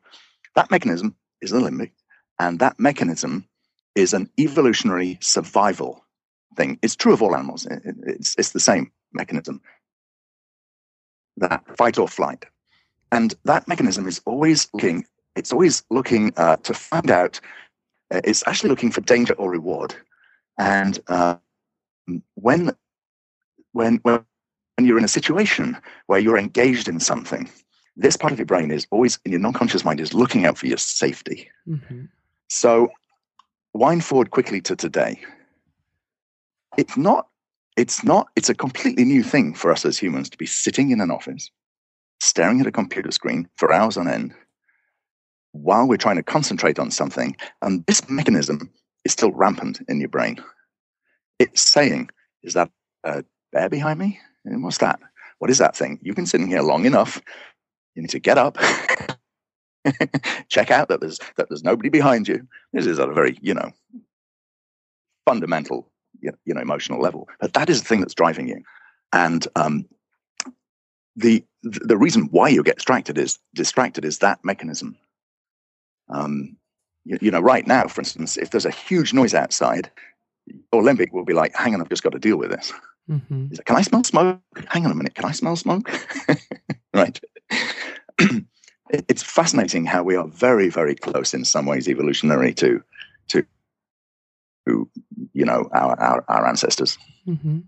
That 0.55 0.71
mechanism 0.71 1.17
is 1.41 1.51
the 1.51 1.59
limbic, 1.61 1.93
and 2.39 2.59
that 2.61 2.79
mechanism 2.81 3.49
is 3.95 4.13
an 4.15 4.31
evolutionary 4.39 5.19
survival 5.21 6.05
thing. 6.57 6.79
It's 6.83 6.97
true 6.97 7.13
of 7.13 7.23
all 7.23 7.35
animals. 7.37 7.67
It- 7.67 7.83
it- 7.85 7.97
It's, 8.07 8.35
it's 8.39 8.53
the 8.53 8.61
same 8.61 8.93
mechanism. 9.13 9.61
That 11.39 11.65
fight 11.77 11.99
or 11.99 12.09
flight, 12.09 12.47
and 13.13 13.35
that 13.45 13.69
mechanism 13.69 14.09
is 14.09 14.21
always 14.25 14.69
looking. 14.73 15.07
It's 15.37 15.53
always 15.53 15.85
looking 15.91 16.33
uh, 16.37 16.57
to 16.57 16.75
find 16.75 17.11
out. 17.11 17.41
uh, 18.13 18.21
It's 18.25 18.43
actually 18.47 18.71
looking 18.71 18.91
for 18.93 19.03
danger 19.03 19.35
or 19.35 19.51
reward, 19.51 19.95
and 20.59 20.99
uh, 21.09 21.37
when 22.35 22.73
when 23.73 24.01
when 24.03 24.25
you're 24.81 24.99
in 24.99 25.05
a 25.05 25.09
situation 25.09 25.77
where 26.07 26.19
you're 26.19 26.39
engaged 26.39 26.89
in 26.89 27.01
something, 27.01 27.51
this 27.97 28.17
part 28.17 28.33
of 28.33 28.39
your 28.39 28.47
brain 28.47 28.71
is 28.71 28.87
always 28.91 29.19
in 29.25 29.33
your 29.33 29.41
non-conscious 29.41 29.85
mind 29.85 30.01
is 30.01 30.15
looking 30.15 30.47
out 30.47 30.59
for 30.59 30.67
your 30.67 30.79
safety. 30.79 31.51
Mhm. 31.67 32.09
So 32.49 32.91
wind 33.75 34.05
forward 34.05 34.31
quickly 34.31 34.61
to 34.63 34.77
today. 34.77 35.21
It's 36.77 36.97
not, 36.97 37.29
it's 37.77 38.05
not, 38.05 38.29
it's 38.37 38.49
a 38.49 38.55
completely 38.55 39.05
new 39.05 39.23
thing 39.23 39.55
for 39.55 39.73
us 39.73 39.85
as 39.85 39.99
humans 39.99 40.31
to 40.31 40.39
be 40.39 40.47
sitting 40.47 40.91
in 40.91 41.01
an 41.01 41.11
office, 41.11 41.51
staring 42.21 42.61
at 42.61 42.67
a 42.67 42.73
computer 42.73 43.11
screen 43.11 43.49
for 43.57 43.73
hours 43.73 43.97
on 43.97 44.09
end 44.09 44.35
while 45.53 45.89
we're 45.89 45.97
trying 45.97 46.17
to 46.17 46.23
concentrate 46.23 46.79
on 46.79 46.91
something. 46.91 47.37
And 47.63 47.85
this 47.87 48.09
mechanism 48.09 48.71
is 49.05 49.13
still 49.13 49.33
rampant 49.33 49.81
in 49.89 50.01
your 50.01 50.09
brain. 50.09 50.43
It's 51.39 51.63
saying, 51.63 52.11
is 52.43 52.55
that 52.55 52.71
a 53.05 53.25
bear 53.53 53.69
behind 53.69 53.99
me? 53.99 54.21
And 54.45 54.63
what's 54.63 54.79
that? 54.79 55.01
What 55.39 55.51
is 55.51 55.59
that 55.59 55.77
thing? 55.77 55.99
You've 56.03 56.17
been 56.17 56.27
sitting 56.27 56.49
here 56.49 56.63
long 56.63 56.85
enough. 56.85 57.21
You 57.95 58.03
need 58.03 58.11
to 58.11 58.19
get 58.19 58.39
up, 58.39 58.59
check 60.49 60.71
out 60.71 60.89
that 60.89 61.01
there's 61.01 61.19
that 61.37 61.49
there's 61.49 61.65
nobody 61.65 61.89
behind 61.89 62.29
you. 62.29 62.47
This 62.73 62.87
is 62.87 62.99
at 62.99 63.09
a 63.09 63.15
very 63.15 63.39
you 63.41 63.55
know 63.55 63.73
fundamental 65.27 65.91
you 66.21 66.33
know, 66.47 66.61
emotional 66.61 67.01
level, 67.01 67.29
but 67.41 67.53
that 67.55 67.71
is 67.71 67.81
the 67.81 67.89
thing 67.89 68.01
that's 68.01 68.15
driving 68.15 68.49
you. 68.49 68.63
And 69.13 69.47
um, 69.57 69.87
the 71.17 71.45
the 71.63 71.97
reason 71.97 72.29
why 72.31 72.49
you 72.49 72.63
get 72.63 72.77
distracted 72.77 73.19
is 73.19 73.39
distracted 73.55 74.05
is 74.05 74.19
that 74.19 74.45
mechanism. 74.45 74.97
Um, 76.09 76.57
you, 77.09 77.19
you 77.23 77.31
know, 77.31 77.41
right 77.41 77.67
now, 77.67 77.87
for 77.89 78.03
instance, 78.03 78.37
if 78.37 78.51
there's 78.51 78.67
a 78.67 78.71
huge 78.71 79.15
noise 79.15 79.35
outside, 79.35 79.91
your 80.73 80.83
limbic 80.83 81.13
will 81.13 81.25
be 81.25 81.33
like, 81.33 81.55
hang 81.57 81.75
on, 81.75 81.81
I've 81.81 81.89
just 81.89 82.03
got 82.03 82.13
to 82.13 82.19
deal 82.19 82.37
with 82.37 82.51
this. 82.51 82.73
hmm 83.09 83.47
He's 83.49 83.59
like, 83.59 83.65
Can 83.65 83.77
I 83.77 83.83
smell 83.83 84.05
smoke? 84.05 84.41
Hang 84.69 84.85
on 84.85 84.93
a 84.93 84.95
minute. 84.95 85.15
Can 85.15 85.25
I 85.25 85.33
smell 85.33 85.57
smoke? 85.57 85.91
right. 86.95 87.19
It's 88.91 89.23
fascinating 89.23 89.85
how 89.85 90.03
we 90.03 90.17
are 90.17 90.27
very, 90.29 90.71
very 90.71 90.95
close 90.95 91.35
in 91.35 91.45
some 91.45 91.67
ways 91.67 91.89
evolutionary 91.89 92.55
to, 92.55 92.83
to, 93.29 93.45
to 94.67 94.89
you 95.35 95.45
know, 95.45 95.69
our, 95.75 96.01
our, 96.01 96.25
our 96.29 96.47
ancestors. 96.49 96.97
hmm 97.27 97.59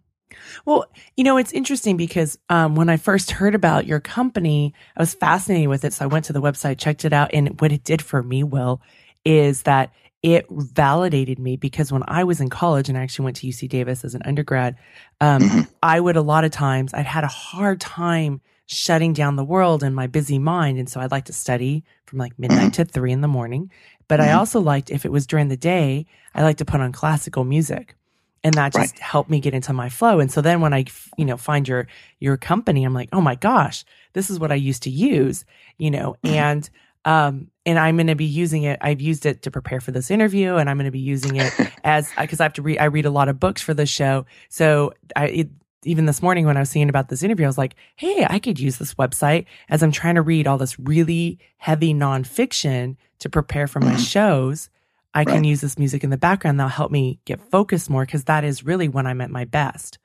Well, 0.65 0.87
you 1.19 1.25
know, 1.25 1.37
it's 1.37 1.53
interesting 1.53 1.99
because 1.99 2.39
um, 2.49 2.75
when 2.75 2.89
I 2.89 2.97
first 2.97 3.33
heard 3.33 3.55
about 3.55 3.85
your 3.87 4.01
company, 4.01 4.73
I 4.97 5.03
was 5.03 5.13
fascinated 5.13 5.69
with 5.69 5.85
it. 5.85 5.93
So 5.93 6.07
I 6.07 6.09
went 6.09 6.25
to 6.25 6.33
the 6.33 6.41
website, 6.41 6.79
checked 6.79 7.05
it 7.05 7.13
out. 7.13 7.29
And 7.35 7.61
what 7.61 7.71
it 7.71 7.85
did 7.85 8.01
for 8.01 8.23
me, 8.23 8.43
Will, 8.43 8.81
is 9.25 9.63
that 9.63 9.93
it 10.23 10.47
validated 10.51 11.39
me 11.39 11.57
because 11.57 11.91
when 11.91 12.03
I 12.07 12.25
was 12.25 12.41
in 12.41 12.51
college 12.51 12.89
and 12.89 12.99
I 12.99 13.03
actually 13.03 13.25
went 13.25 13.37
to 13.37 13.47
UC 13.47 13.69
Davis 13.69 14.05
as 14.05 14.15
an 14.15 14.23
undergrad, 14.25 14.77
um, 15.21 15.43
Mhm. 15.45 15.69
I 15.83 15.99
would 16.01 16.17
a 16.17 16.23
lot 16.23 16.45
of 16.45 16.51
times, 16.51 16.93
I'd 16.93 17.07
had 17.07 17.25
a 17.25 17.29
hard 17.29 17.81
time 17.81 18.41
shutting 18.67 19.13
down 19.15 19.37
the 19.37 19.45
world 19.45 19.83
and 19.83 19.97
my 19.97 20.07
busy 20.07 20.39
mind. 20.39 20.79
And 20.79 20.89
so 20.89 21.01
I'd 21.01 21.11
like 21.11 21.25
to 21.25 21.33
study 21.33 21.85
from 22.07 22.19
like 22.19 22.39
midnight 22.39 22.73
to 22.75 22.85
three 22.85 23.13
in 23.13 23.21
the 23.21 23.29
morning. 23.29 23.71
But 24.09 24.21
I 24.21 24.29
Mhm. 24.29 24.37
also 24.37 24.61
liked, 24.61 24.91
if 24.91 25.05
it 25.05 25.11
was 25.13 25.27
during 25.27 25.49
the 25.49 25.57
day, 25.57 26.07
I 26.35 26.43
like 26.43 26.59
to 26.59 26.65
put 26.65 26.81
on 26.81 26.93
classical 26.93 27.45
music 27.45 27.97
and 28.45 28.55
that 28.55 28.73
just 28.73 28.99
helped 28.99 29.29
me 29.29 29.39
get 29.41 29.53
into 29.53 29.73
my 29.73 29.89
flow 29.91 30.19
and 30.19 30.33
so 30.33 30.41
then 30.41 30.63
when 30.63 30.73
I, 30.73 30.87
you 31.19 31.27
know 31.27 31.37
find 31.37 31.69
your 31.69 31.87
your 32.21 32.39
company 32.39 32.85
i'm 32.85 32.95
like 32.95 33.11
oh 33.13 33.21
my 33.21 33.35
gosh 33.35 33.85
this 34.15 34.31
is 34.31 34.39
what 34.41 34.51
i 34.51 34.55
used 34.55 34.83
to 34.85 34.91
use 34.91 35.45
you 35.77 35.91
know 35.91 36.17
Mhm. 36.25 36.31
and 36.33 36.71
um 37.05 37.49
and 37.67 37.79
i'm 37.79 37.97
going 37.97 38.07
to 38.07 38.15
be 38.15 38.25
using 38.25 38.63
it 38.65 38.79
i've 38.83 39.01
used 39.01 39.25
it 39.27 39.43
to 39.43 39.51
prepare 39.51 39.81
for 39.81 39.91
this 39.91 40.11
interview 40.11 40.57
and 40.57 40.69
i'm 40.69 40.77
going 40.77 40.85
to 40.85 40.91
be 40.91 40.99
using 40.99 41.37
it 41.37 41.55
as 41.85 42.13
because 42.19 42.41
i 42.41 42.43
have 42.43 42.53
to 42.53 42.63
read 42.63 42.79
i 42.79 42.85
read 42.85 43.07
a 43.07 43.11
lot 43.11 43.29
of 43.29 43.41
books 43.41 43.63
for 43.63 43.75
this 43.75 43.89
show 43.91 44.27
so 44.49 44.93
i 45.17 45.27
it, 45.27 45.49
even 45.85 46.05
this 46.07 46.21
morning 46.23 46.45
when 46.47 46.57
i 46.57 46.61
was 46.61 46.69
seeing 46.71 46.89
about 46.91 47.09
this 47.09 47.23
interview 47.23 47.47
i 47.47 47.49
was 47.49 47.57
like 47.59 47.75
hey 47.97 48.27
i 48.29 48.39
could 48.39 48.59
use 48.61 48.77
this 48.79 48.95
website 48.95 49.47
as 49.71 49.83
i'm 49.83 49.93
trying 49.93 50.15
to 50.17 50.23
read 50.23 50.47
all 50.47 50.59
this 50.59 50.79
really 50.79 51.39
heavy 51.59 51.95
nonfiction 51.95 52.97
to 53.19 53.29
prepare 53.31 53.67
for 53.67 53.81
my 53.81 53.95
Mhm. 53.95 53.99
shows 54.11 54.69
I 55.13 55.25
can 55.25 55.43
Right. 55.43 55.47
use 55.47 55.61
this 55.61 55.77
music 55.77 56.05
in 56.05 56.11
the 56.11 56.17
background. 56.17 56.61
That'll 56.61 56.69
help 56.71 56.93
me 56.93 57.19
get 57.25 57.41
focused 57.51 57.91
more 57.91 58.07
because 58.07 58.25
that 58.27 58.45
is 58.45 58.65
really 58.65 58.87
when 58.87 59.09
I'm 59.09 59.21
at 59.21 59.29
my 59.29 59.45
best. 59.45 59.99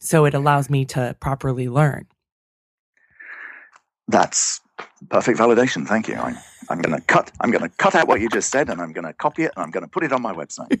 So 0.00 0.24
it 0.24 0.34
allows 0.34 0.68
me 0.68 0.84
to 0.86 1.14
properly 1.20 1.68
learn. 1.68 2.06
That's 4.08 4.60
perfect 5.08 5.38
validation. 5.38 5.86
Thank 5.86 6.08
you. 6.08 6.14
I, 6.14 6.34
I'm 6.68 6.80
going 6.80 6.96
to 6.98 7.04
cut. 7.06 7.30
I'm 7.40 7.50
going 7.50 7.62
to 7.62 7.68
cut 7.76 7.94
out 7.94 8.08
what 8.08 8.20
you 8.20 8.28
just 8.28 8.50
said, 8.50 8.68
and 8.68 8.80
I'm 8.80 8.92
going 8.92 9.06
to 9.06 9.12
copy 9.12 9.44
it, 9.44 9.52
and 9.56 9.64
I'm 9.64 9.70
going 9.70 9.84
to 9.84 9.90
put 9.90 10.04
it 10.04 10.12
on 10.12 10.22
my 10.22 10.32
website. 10.32 10.80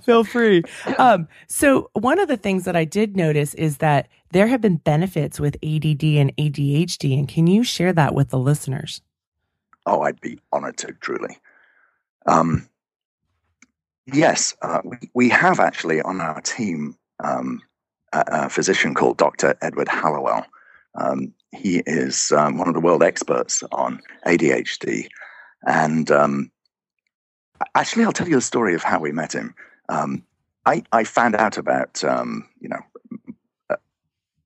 Feel 0.04 0.24
free. 0.24 0.62
Um, 0.98 1.28
so 1.48 1.90
one 1.94 2.18
of 2.18 2.28
the 2.28 2.36
things 2.36 2.64
that 2.64 2.76
I 2.76 2.84
did 2.84 3.16
notice 3.16 3.54
is 3.54 3.78
that 3.78 4.08
there 4.32 4.46
have 4.46 4.60
been 4.60 4.76
benefits 4.76 5.40
with 5.40 5.56
ADD 5.56 6.04
and 6.04 6.36
ADHD. 6.36 7.18
And 7.18 7.28
can 7.28 7.46
you 7.46 7.62
share 7.64 7.92
that 7.92 8.14
with 8.14 8.30
the 8.30 8.38
listeners? 8.38 9.00
oh, 9.86 10.02
I'd 10.02 10.20
be 10.20 10.38
honored 10.52 10.76
to. 10.78 10.92
Truly. 10.92 11.38
Um, 12.26 12.68
yes, 14.06 14.54
uh, 14.62 14.80
we, 14.84 14.96
we 15.14 15.28
have 15.30 15.60
actually 15.60 16.00
on 16.02 16.20
our 16.20 16.40
team 16.40 16.96
um, 17.22 17.62
a, 18.12 18.24
a 18.28 18.48
physician 18.48 18.94
called 18.94 19.18
Dr. 19.18 19.56
Edward 19.60 19.88
Hallowell. 19.88 20.44
Um, 20.94 21.34
he 21.54 21.82
is 21.86 22.32
um, 22.32 22.58
one 22.58 22.68
of 22.68 22.74
the 22.74 22.80
world 22.80 23.02
experts 23.02 23.62
on 23.72 24.00
ADHD, 24.26 25.08
and 25.66 26.10
um, 26.10 26.50
actually, 27.74 28.04
I'll 28.04 28.12
tell 28.12 28.28
you 28.28 28.36
the 28.36 28.40
story 28.40 28.74
of 28.74 28.82
how 28.82 29.00
we 29.00 29.12
met 29.12 29.32
him. 29.32 29.54
Um, 29.88 30.24
I, 30.66 30.82
I 30.92 31.04
found 31.04 31.34
out 31.36 31.58
about 31.58 32.02
um, 32.04 32.48
you 32.60 32.68
know 32.68 32.80
uh, 33.70 33.76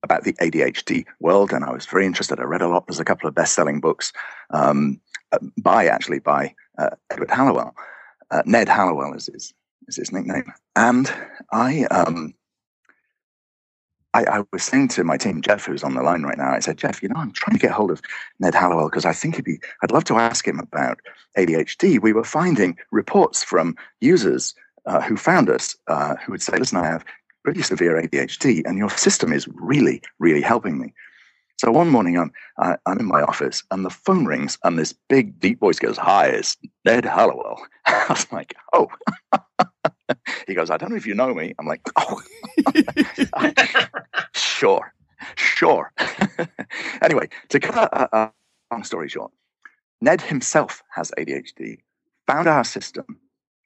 about 0.03 0.23
the 0.23 0.33
ADHD 0.33 1.05
world, 1.19 1.51
and 1.51 1.65
I 1.65 1.71
was 1.71 1.85
very 1.85 2.05
interested. 2.05 2.39
I 2.39 2.43
read 2.43 2.61
a 2.61 2.67
lot. 2.67 2.87
There's 2.87 2.99
a 2.99 3.05
couple 3.05 3.27
of 3.27 3.35
best-selling 3.35 3.79
books 3.79 4.13
um, 4.51 4.99
uh, 5.31 5.39
by 5.57 5.87
actually 5.87 6.19
by 6.19 6.53
uh, 6.77 6.89
Edward 7.09 7.31
Hallowell. 7.31 7.75
Uh, 8.31 8.43
Ned 8.45 8.69
Hallowell 8.69 9.13
is 9.13 9.27
his 9.27 9.53
is 9.87 9.95
his 9.95 10.11
nickname, 10.11 10.51
and 10.75 11.11
I 11.51 11.85
um. 11.85 12.33
I, 14.13 14.23
I 14.23 14.43
was 14.51 14.63
saying 14.63 14.87
to 14.89 15.03
my 15.03 15.17
team, 15.17 15.41
Jeff, 15.41 15.65
who's 15.65 15.83
on 15.83 15.93
the 15.93 16.01
line 16.01 16.23
right 16.23 16.37
now, 16.37 16.51
I 16.51 16.59
said, 16.59 16.77
Jeff, 16.77 17.03
you 17.03 17.09
know, 17.09 17.15
I'm 17.17 17.31
trying 17.31 17.55
to 17.55 17.61
get 17.61 17.71
hold 17.71 17.91
of 17.91 18.01
Ned 18.39 18.55
Hallowell 18.55 18.89
because 18.89 19.05
I 19.05 19.13
think 19.13 19.35
he'd 19.35 19.45
be, 19.45 19.59
I'd 19.83 19.91
love 19.91 20.03
to 20.05 20.15
ask 20.15 20.47
him 20.47 20.59
about 20.59 20.99
ADHD. 21.37 22.01
We 22.01 22.13
were 22.13 22.23
finding 22.23 22.77
reports 22.91 23.43
from 23.43 23.75
users 24.01 24.55
uh, 24.85 25.01
who 25.01 25.15
found 25.15 25.49
us 25.49 25.75
uh, 25.87 26.15
who 26.15 26.31
would 26.31 26.41
say, 26.41 26.57
listen, 26.57 26.79
I 26.79 26.85
have 26.85 27.05
pretty 27.43 27.61
severe 27.61 28.01
ADHD 28.01 28.63
and 28.65 28.77
your 28.77 28.89
system 28.89 29.31
is 29.31 29.47
really, 29.47 30.01
really 30.17 30.41
helping 30.41 30.79
me. 30.79 30.93
So 31.57 31.71
one 31.71 31.89
morning 31.89 32.17
I'm, 32.17 32.31
I, 32.57 32.77
I'm 32.85 32.99
in 32.99 33.05
my 33.05 33.21
office 33.21 33.63
and 33.69 33.85
the 33.85 33.89
phone 33.89 34.25
rings 34.25 34.57
and 34.63 34.79
this 34.79 34.93
big 35.09 35.39
deep 35.39 35.59
voice 35.59 35.77
goes, 35.77 35.97
hi, 35.97 36.27
it's 36.27 36.57
Ned 36.85 37.05
Hallowell. 37.05 37.59
I 37.85 38.05
was 38.09 38.31
like, 38.31 38.55
oh. 38.73 38.87
he 40.47 40.53
goes, 40.53 40.69
I 40.69 40.77
don't 40.77 40.89
know 40.89 40.95
if 40.95 41.05
you 41.07 41.15
know 41.15 41.33
me. 41.33 41.53
I'm 41.59 41.67
like, 41.67 41.81
oh, 41.97 42.21
sure, 44.33 44.93
sure. 45.35 45.91
anyway, 47.01 47.29
to 47.49 47.59
cut 47.59 47.89
a, 47.93 48.17
a 48.17 48.31
long 48.71 48.83
story 48.83 49.09
short, 49.09 49.31
Ned 50.01 50.21
himself 50.21 50.83
has 50.93 51.11
ADHD, 51.17 51.79
found 52.27 52.47
our 52.47 52.63
system, 52.63 53.05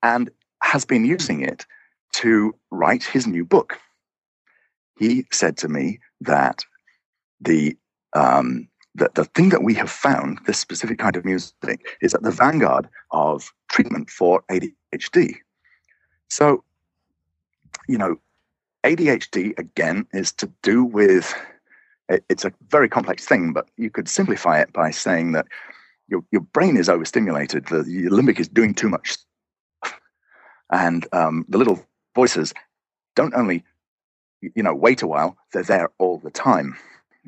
and 0.02 0.30
has 0.62 0.86
been 0.86 1.06
using 1.06 1.42
it 1.42 1.66
to 2.14 2.56
write 2.72 3.04
his 3.04 3.28
new 3.28 3.46
book. 3.46 3.80
He 4.98 5.26
said 5.32 5.58
to 5.58 5.68
me 5.68 6.00
that 6.22 6.64
the 7.42 7.76
um, 8.14 8.68
the, 8.96 9.10
the 9.16 9.26
thing 9.26 9.50
that 9.50 9.64
we 9.64 9.74
have 9.74 9.90
found, 9.90 10.40
this 10.46 10.60
specific 10.60 11.00
kind 11.00 11.16
of 11.16 11.26
music, 11.26 11.98
is 12.02 12.14
at 12.14 12.22
the 12.22 12.32
vanguard 12.32 12.88
of 13.12 13.52
treatment 13.70 14.10
for 14.10 14.44
ADHD. 14.52 15.38
So, 16.30 16.64
you 17.88 17.98
know, 17.98 18.18
ADHD 18.84 19.58
again 19.58 20.06
is 20.14 20.32
to 20.34 20.52
do 20.62 20.84
with 20.84 21.34
it- 22.10 22.26
it's 22.30 22.46
a 22.46 22.54
very 22.70 22.90
complex 22.90 23.26
thing, 23.26 23.54
but 23.54 23.70
you 23.78 23.90
could 23.90 24.10
simplify 24.10 24.60
it 24.60 24.74
by 24.74 24.92
saying 24.92 25.32
that 25.34 25.48
your, 26.08 26.24
your 26.32 26.42
brain 26.42 26.78
is 26.78 26.90
overstimulated, 26.90 27.66
the 27.68 27.84
limbic 28.10 28.40
is 28.40 28.48
doing 28.48 28.74
too 28.74 28.90
much. 28.90 29.18
And 30.70 31.08
um, 31.14 31.46
the 31.48 31.58
little 31.58 31.86
voices 32.16 32.54
don't 33.16 33.34
only, 33.36 33.64
you 34.42 34.64
know, 34.64 34.76
wait 34.76 35.02
a 35.02 35.08
while, 35.08 35.38
they're 35.52 35.64
there 35.64 35.90
all 35.98 36.18
the 36.20 36.32
time. 36.32 36.76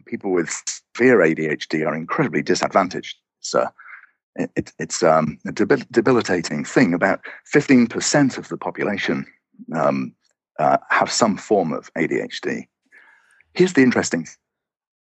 People 0.05 0.31
with 0.31 0.49
severe 0.95 1.19
ADHD 1.19 1.87
are 1.87 1.95
incredibly 1.95 2.41
disadvantaged. 2.41 3.17
So 3.39 3.67
it, 4.35 4.51
it, 4.55 4.73
it's 4.79 5.03
um, 5.03 5.37
a 5.45 5.51
debil- 5.51 5.85
debilitating 5.91 6.63
thing. 6.65 6.93
About 6.93 7.21
15% 7.53 8.37
of 8.37 8.49
the 8.49 8.57
population 8.57 9.25
um, 9.75 10.13
uh, 10.59 10.77
have 10.89 11.11
some 11.11 11.37
form 11.37 11.73
of 11.73 11.91
ADHD. 11.93 12.67
Here's 13.53 13.73
the 13.73 13.83
interesting 13.83 14.27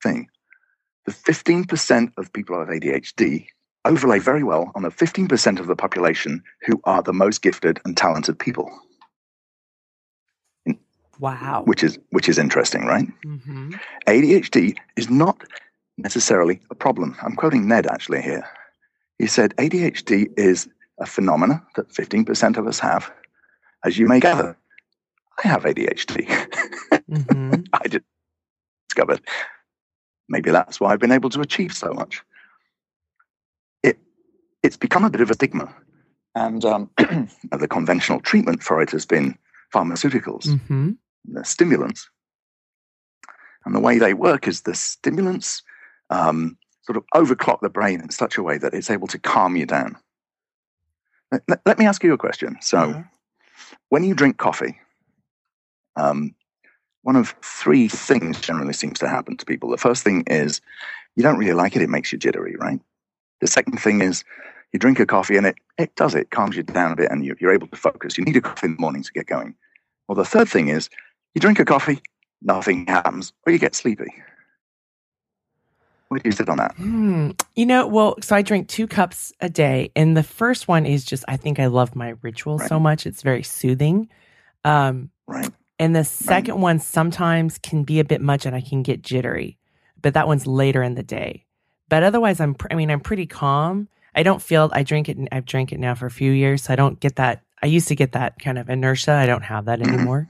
thing 0.02 0.28
the 1.06 1.12
15% 1.12 2.12
of 2.18 2.32
people 2.34 2.54
who 2.54 2.60
have 2.60 2.68
ADHD 2.68 3.46
overlay 3.86 4.18
very 4.18 4.42
well 4.42 4.70
on 4.74 4.82
the 4.82 4.90
15% 4.90 5.58
of 5.58 5.66
the 5.66 5.74
population 5.76 6.42
who 6.66 6.78
are 6.84 7.02
the 7.02 7.14
most 7.14 7.40
gifted 7.40 7.80
and 7.86 7.96
talented 7.96 8.38
people, 8.38 8.70
Wow. 11.18 11.62
which 11.64 11.82
is, 11.82 11.98
which 12.10 12.28
is 12.28 12.38
interesting, 12.38 12.84
right? 12.84 13.06
hmm 13.22 13.72
ADHD 14.06 14.76
is 14.96 15.08
not 15.08 15.42
necessarily 15.96 16.60
a 16.70 16.74
problem. 16.74 17.16
I'm 17.22 17.34
quoting 17.36 17.66
Ned 17.66 17.86
actually 17.86 18.22
here. 18.22 18.44
He 19.18 19.26
said 19.26 19.54
ADHD 19.56 20.38
is 20.38 20.68
a 21.00 21.06
phenomena 21.06 21.64
that 21.76 21.88
15% 21.88 22.56
of 22.56 22.66
us 22.66 22.78
have. 22.78 23.10
As 23.84 23.98
you 23.98 24.06
may 24.06 24.20
gather, 24.20 24.56
I 25.44 25.48
have 25.48 25.64
ADHD. 25.64 26.26
hmm 27.08 27.54
I 27.72 27.88
just 27.88 28.04
discovered 28.88 29.20
maybe 30.28 30.50
that's 30.50 30.80
why 30.80 30.92
I've 30.92 31.00
been 31.00 31.12
able 31.12 31.30
to 31.30 31.40
achieve 31.40 31.74
so 31.74 31.92
much. 31.92 32.22
It 33.82 33.98
it's 34.62 34.76
become 34.76 35.04
a 35.04 35.10
bit 35.10 35.20
of 35.20 35.30
a 35.30 35.34
stigma, 35.34 35.74
and 36.34 36.64
um, 36.64 36.90
the 36.98 37.68
conventional 37.68 38.20
treatment 38.20 38.62
for 38.62 38.82
it 38.82 38.90
has 38.90 39.06
been 39.06 39.36
pharmaceuticals, 39.74 40.58
hmm 40.66 40.92
the 41.30 41.44
stimulants, 41.44 42.08
and 43.64 43.74
the 43.74 43.80
way 43.80 43.98
they 43.98 44.14
work 44.14 44.48
is 44.48 44.62
the 44.62 44.74
stimulants 44.74 45.62
um, 46.10 46.56
sort 46.88 46.98
of 46.98 47.04
overclock 47.14 47.60
the 47.62 47.70
brain 47.70 48.00
in 48.02 48.10
such 48.10 48.38
a 48.38 48.44
way 48.44 48.58
that 48.58 48.74
it's 48.74 48.90
able 48.90 49.08
to 49.08 49.20
calm 49.20 49.56
you 49.56 49.66
down. 49.66 49.98
Let, 51.32 51.42
let- 51.48 51.60
me 51.80 51.86
ask 51.86 52.04
you 52.04 52.14
a 52.14 52.18
question. 52.18 52.58
So, 52.62 52.78
Uh-huh. 52.78 53.04
when 53.90 54.04
you 54.04 54.14
drink 54.14 54.38
coffee, 54.38 54.78
um, 55.96 56.34
one 57.02 57.16
of 57.16 57.34
three 57.42 57.88
things 57.88 58.40
generally 58.40 58.74
seems 58.74 59.00
to 59.00 59.08
happen 59.08 59.36
to 59.38 59.46
people. 59.46 59.70
The 59.70 59.78
first 59.78 60.04
thing 60.04 60.24
is 60.28 60.60
you 61.16 61.22
don't 61.24 61.38
really 61.38 61.54
like 61.54 61.76
it, 61.76 61.82
it 61.82 61.90
makes 61.90 62.12
you 62.12 62.18
jittery, 62.18 62.56
right? 62.58 62.80
The 63.40 63.48
second 63.48 63.78
thing 63.80 64.02
is 64.02 64.24
You 64.72 64.78
drink 64.80 65.00
a 65.00 65.06
coffee 65.06 65.36
and 65.38 65.46
it, 65.46 65.56
it 65.78 65.96
does 65.96 66.14
it, 66.14 66.30
calms 66.30 66.56
you 66.56 66.62
down 66.64 66.92
a 66.92 66.96
bit 66.96 67.10
and 67.10 67.24
you, 67.26 67.36
you're 67.40 67.54
able 67.54 67.68
to 67.68 67.76
focus. 67.76 68.18
You 68.18 68.24
need 68.24 68.36
a 68.36 68.42
coffee 68.42 68.68
in 68.68 68.76
the 68.76 68.80
morning 68.80 69.02
to 69.02 69.12
get 69.12 69.26
going. 69.26 69.56
Well, 70.08 70.16
the 70.16 70.26
third 70.26 70.48
thing 70.48 70.68
is 70.68 70.90
you 71.34 71.40
drink 71.40 71.58
a 71.60 71.66
coffee, 71.66 72.00
nothing 72.42 72.86
happens, 72.86 73.32
or 73.46 73.52
you 73.52 73.58
get 73.58 73.74
sleepy. 73.74 74.12
Where 76.08 76.18
do 76.20 76.28
you 76.28 76.32
sit 76.32 76.48
on 76.48 76.56
that? 76.56 76.74
Hmm. 76.76 77.30
You 77.54 77.66
know, 77.66 77.86
well, 77.86 78.16
so 78.22 78.34
I 78.34 78.42
drink 78.42 78.68
two 78.68 78.86
cups 78.86 79.32
a 79.40 79.48
day, 79.50 79.90
and 79.94 80.16
the 80.16 80.22
first 80.22 80.66
one 80.66 80.86
is 80.86 81.04
just 81.04 81.24
I 81.28 81.36
think 81.36 81.60
I 81.60 81.66
love 81.66 81.94
my 81.94 82.14
ritual 82.22 82.58
so 82.58 82.80
much; 82.80 83.06
it's 83.06 83.22
very 83.22 83.42
soothing. 83.42 84.08
Um, 84.64 85.10
Right. 85.26 85.50
and 85.78 85.94
the 85.94 86.04
second 86.04 86.60
one 86.60 86.78
sometimes 86.78 87.58
can 87.58 87.84
be 87.84 88.00
a 88.00 88.04
bit 88.04 88.22
much, 88.22 88.46
and 88.46 88.56
I 88.56 88.62
can 88.62 88.82
get 88.82 89.02
jittery, 89.02 89.58
but 90.00 90.14
that 90.14 90.26
one's 90.26 90.46
later 90.46 90.82
in 90.82 90.94
the 90.94 91.02
day. 91.02 91.44
But 91.90 92.02
otherwise, 92.02 92.40
I'm 92.40 92.54
pr- 92.54 92.68
I 92.70 92.74
mean 92.74 92.90
I'm 92.90 93.00
pretty 93.00 93.26
calm. 93.26 93.88
I 94.14 94.22
don't 94.22 94.40
feel 94.40 94.70
I 94.72 94.82
drink 94.84 95.10
it. 95.10 95.18
I've 95.30 95.44
drank 95.44 95.72
it 95.72 95.78
now 95.78 95.94
for 95.94 96.06
a 96.06 96.10
few 96.10 96.32
years, 96.32 96.62
so 96.62 96.72
I 96.72 96.76
don't 96.76 96.98
get 97.00 97.16
that. 97.16 97.42
I 97.62 97.66
used 97.66 97.88
to 97.88 97.94
get 97.94 98.12
that 98.12 98.38
kind 98.38 98.56
of 98.58 98.70
inertia. 98.70 99.12
I 99.12 99.26
don't 99.26 99.42
have 99.44 99.66
that 99.66 99.80
Mhm. 99.80 99.92
anymore. 99.92 100.28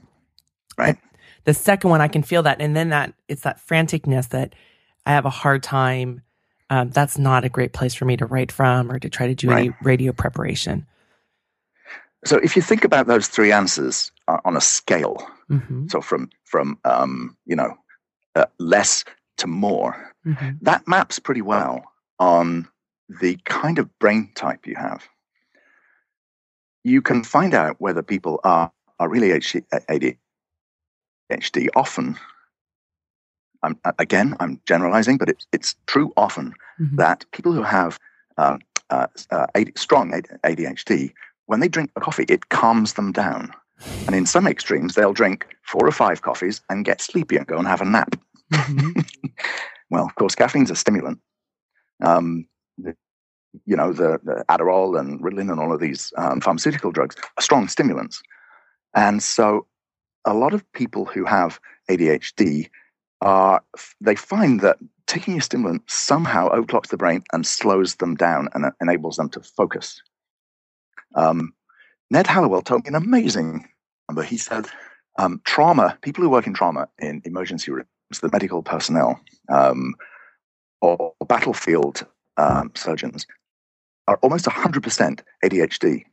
Right. 0.77 0.97
The 1.45 1.53
second 1.53 1.89
one, 1.89 2.01
I 2.01 2.09
can 2.09 2.21
feel 2.21 2.43
that, 2.43 2.59
and 2.59 2.75
then 2.75 2.89
that 2.89 3.13
it's 3.29 3.43
that 3.43 3.61
franticness 3.65 4.27
that 4.29 4.53
I 5.05 5.11
have 5.11 5.25
a 5.25 5.29
hard 5.29 5.63
time. 5.63 6.21
Um, 6.69 6.91
that's 6.91 7.17
not 7.17 7.45
a 7.45 7.49
great 7.49 7.73
place 7.73 7.95
for 7.95 8.05
me 8.05 8.17
to 8.17 8.25
write 8.25 8.51
from 8.51 8.91
or 8.91 8.99
to 8.99 9.09
try 9.09 9.27
to 9.27 9.35
do 9.35 9.49
any 9.51 9.71
radio 9.81 10.11
preparation. 10.11 10.85
So 12.25 12.37
if 12.37 12.55
you 12.55 12.61
think 12.61 12.83
about 12.83 13.07
those 13.07 13.27
three 13.27 13.51
answers 13.51 14.11
uh, 14.27 14.39
on 14.45 14.55
a 14.55 14.61
scale, 14.61 15.27
hmm 15.47 15.87
so 15.87 16.01
from 16.01 16.29
from 16.45 16.77
um, 16.85 17.35
you 17.45 17.55
know 17.55 17.75
uh, 18.35 18.45
less 18.59 19.03
to 19.37 19.47
more, 19.47 20.13
hmm 20.23 20.51
that 20.61 20.87
maps 20.87 21.17
pretty 21.17 21.41
well 21.41 21.83
on 22.19 22.67
the 23.21 23.37
kind 23.45 23.79
of 23.79 23.97
brain 23.99 24.29
type 24.35 24.67
you 24.67 24.75
have. 24.75 25.07
You 26.83 27.01
can 27.01 27.23
find 27.23 27.53
out 27.53 27.77
whether 27.79 28.03
people 28.03 28.39
are 28.43 28.71
are 28.99 29.09
really 29.09 29.29
HD, 29.29 29.63
ADHD 31.31 31.69
often. 31.75 32.17
I'm, 33.63 33.77
again, 33.97 34.35
I'm 34.39 34.61
generalizing, 34.65 35.17
but 35.17 35.29
it's 35.29 35.47
it's 35.51 35.75
true 35.87 36.11
often 36.17 36.53
hmm 36.77 36.95
that 36.95 37.25
people 37.31 37.53
who 37.53 37.63
have 37.63 37.99
uh, 38.37 38.57
uh, 38.89 39.07
uh, 39.31 39.47
strong 39.75 40.11
ADHD, 40.43 41.13
when 41.45 41.59
they 41.59 41.67
drink 41.67 41.91
a 41.95 42.01
coffee, 42.01 42.25
it 42.27 42.49
calms 42.49 42.93
them 42.93 43.11
down. 43.11 43.51
And 44.07 44.15
in 44.15 44.25
some 44.25 44.47
extremes, 44.47 44.95
they'll 44.95 45.13
drink 45.13 45.45
four 45.63 45.85
or 45.87 45.91
five 45.91 46.21
coffees 46.21 46.61
and 46.69 46.85
get 46.85 47.01
sleepy 47.01 47.37
and 47.37 47.45
go 47.45 47.57
and 47.57 47.67
have 47.67 47.81
a 47.81 47.85
nap. 47.85 48.15
hmm 48.53 48.91
Well, 49.91 50.05
of 50.05 50.15
course, 50.15 50.35
caffeine's 50.35 50.71
a 50.71 50.75
stimulant. 50.75 51.19
Um, 52.03 52.45
the, 52.77 52.95
you 53.65 53.75
know, 53.75 53.91
the, 53.91 54.19
the 54.23 54.45
Adderall 54.49 54.99
and 54.99 55.19
Ritalin 55.19 55.51
and 55.51 55.59
all 55.59 55.73
of 55.73 55.79
these 55.79 56.13
um, 56.17 56.41
pharmaceutical 56.41 56.91
drugs 56.91 57.15
are 57.37 57.41
strong 57.41 57.67
stimulants. 57.67 58.21
And 58.95 59.21
so 59.23 59.65
a 60.25 60.33
lot 60.33 60.53
of 60.53 60.69
people 60.73 61.05
who 61.05 61.25
have 61.25 61.59
ADHD 61.89 62.69
are, 63.21 63.63
they 64.01 64.15
find 64.15 64.61
that 64.61 64.77
taking 65.07 65.37
a 65.37 65.41
stimulant 65.41 65.81
somehow 65.89 66.49
overclocks 66.49 66.89
the 66.89 66.97
brain 66.97 67.23
and 67.33 67.45
slows 67.45 67.95
them 67.95 68.15
down 68.15 68.47
and 68.53 68.71
enables 68.81 69.17
them 69.17 69.29
to 69.29 69.41
focus. 69.41 70.01
Um, 71.15 71.53
Ned 72.11 72.27
Hallowell 72.27 72.61
told 72.61 72.83
me 72.83 72.89
an 72.89 72.95
amazing 72.95 73.67
number. 74.07 74.23
He 74.23 74.37
said, 74.37 74.67
um, 75.17 75.41
trauma, 75.43 75.97
people 76.01 76.23
who 76.23 76.29
work 76.29 76.47
in 76.47 76.53
trauma 76.53 76.87
in 76.99 77.21
emergency 77.25 77.71
rooms, 77.71 77.87
the 78.21 78.29
medical 78.31 78.63
personnel, 78.63 79.19
um, 79.49 79.95
or 80.81 81.13
battlefield 81.27 82.05
um, 82.37 82.71
surgeons, 82.75 83.27
are 84.07 84.17
almost 84.21 84.45
100% 84.45 85.21
ADHD. 85.43 86.03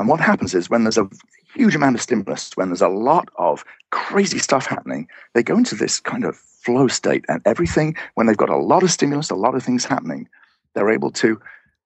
And 0.00 0.08
what 0.08 0.20
happens 0.20 0.54
is 0.54 0.70
when 0.70 0.84
there's 0.84 0.98
a 0.98 1.08
huge 1.54 1.76
amount 1.76 1.94
of 1.96 2.02
stimulus, 2.02 2.52
when 2.56 2.70
there's 2.70 2.82
a 2.82 2.88
lot 2.88 3.28
of 3.36 3.64
crazy 3.92 4.38
stuff 4.38 4.66
happening, 4.66 5.06
they 5.34 5.42
go 5.44 5.58
into 5.58 5.76
this 5.76 6.00
kind 6.00 6.24
of 6.24 6.36
flow 6.36 6.88
state. 6.88 7.26
And 7.28 7.42
everything, 7.44 7.96
when 8.14 8.26
they've 8.26 8.36
got 8.36 8.48
a 8.50 8.56
lot 8.56 8.82
of 8.82 8.90
stimulus, 8.90 9.30
a 9.30 9.36
lot 9.36 9.54
of 9.54 9.62
things 9.62 9.84
happening, 9.84 10.28
they're 10.74 10.90
able 10.90 11.12
to 11.12 11.38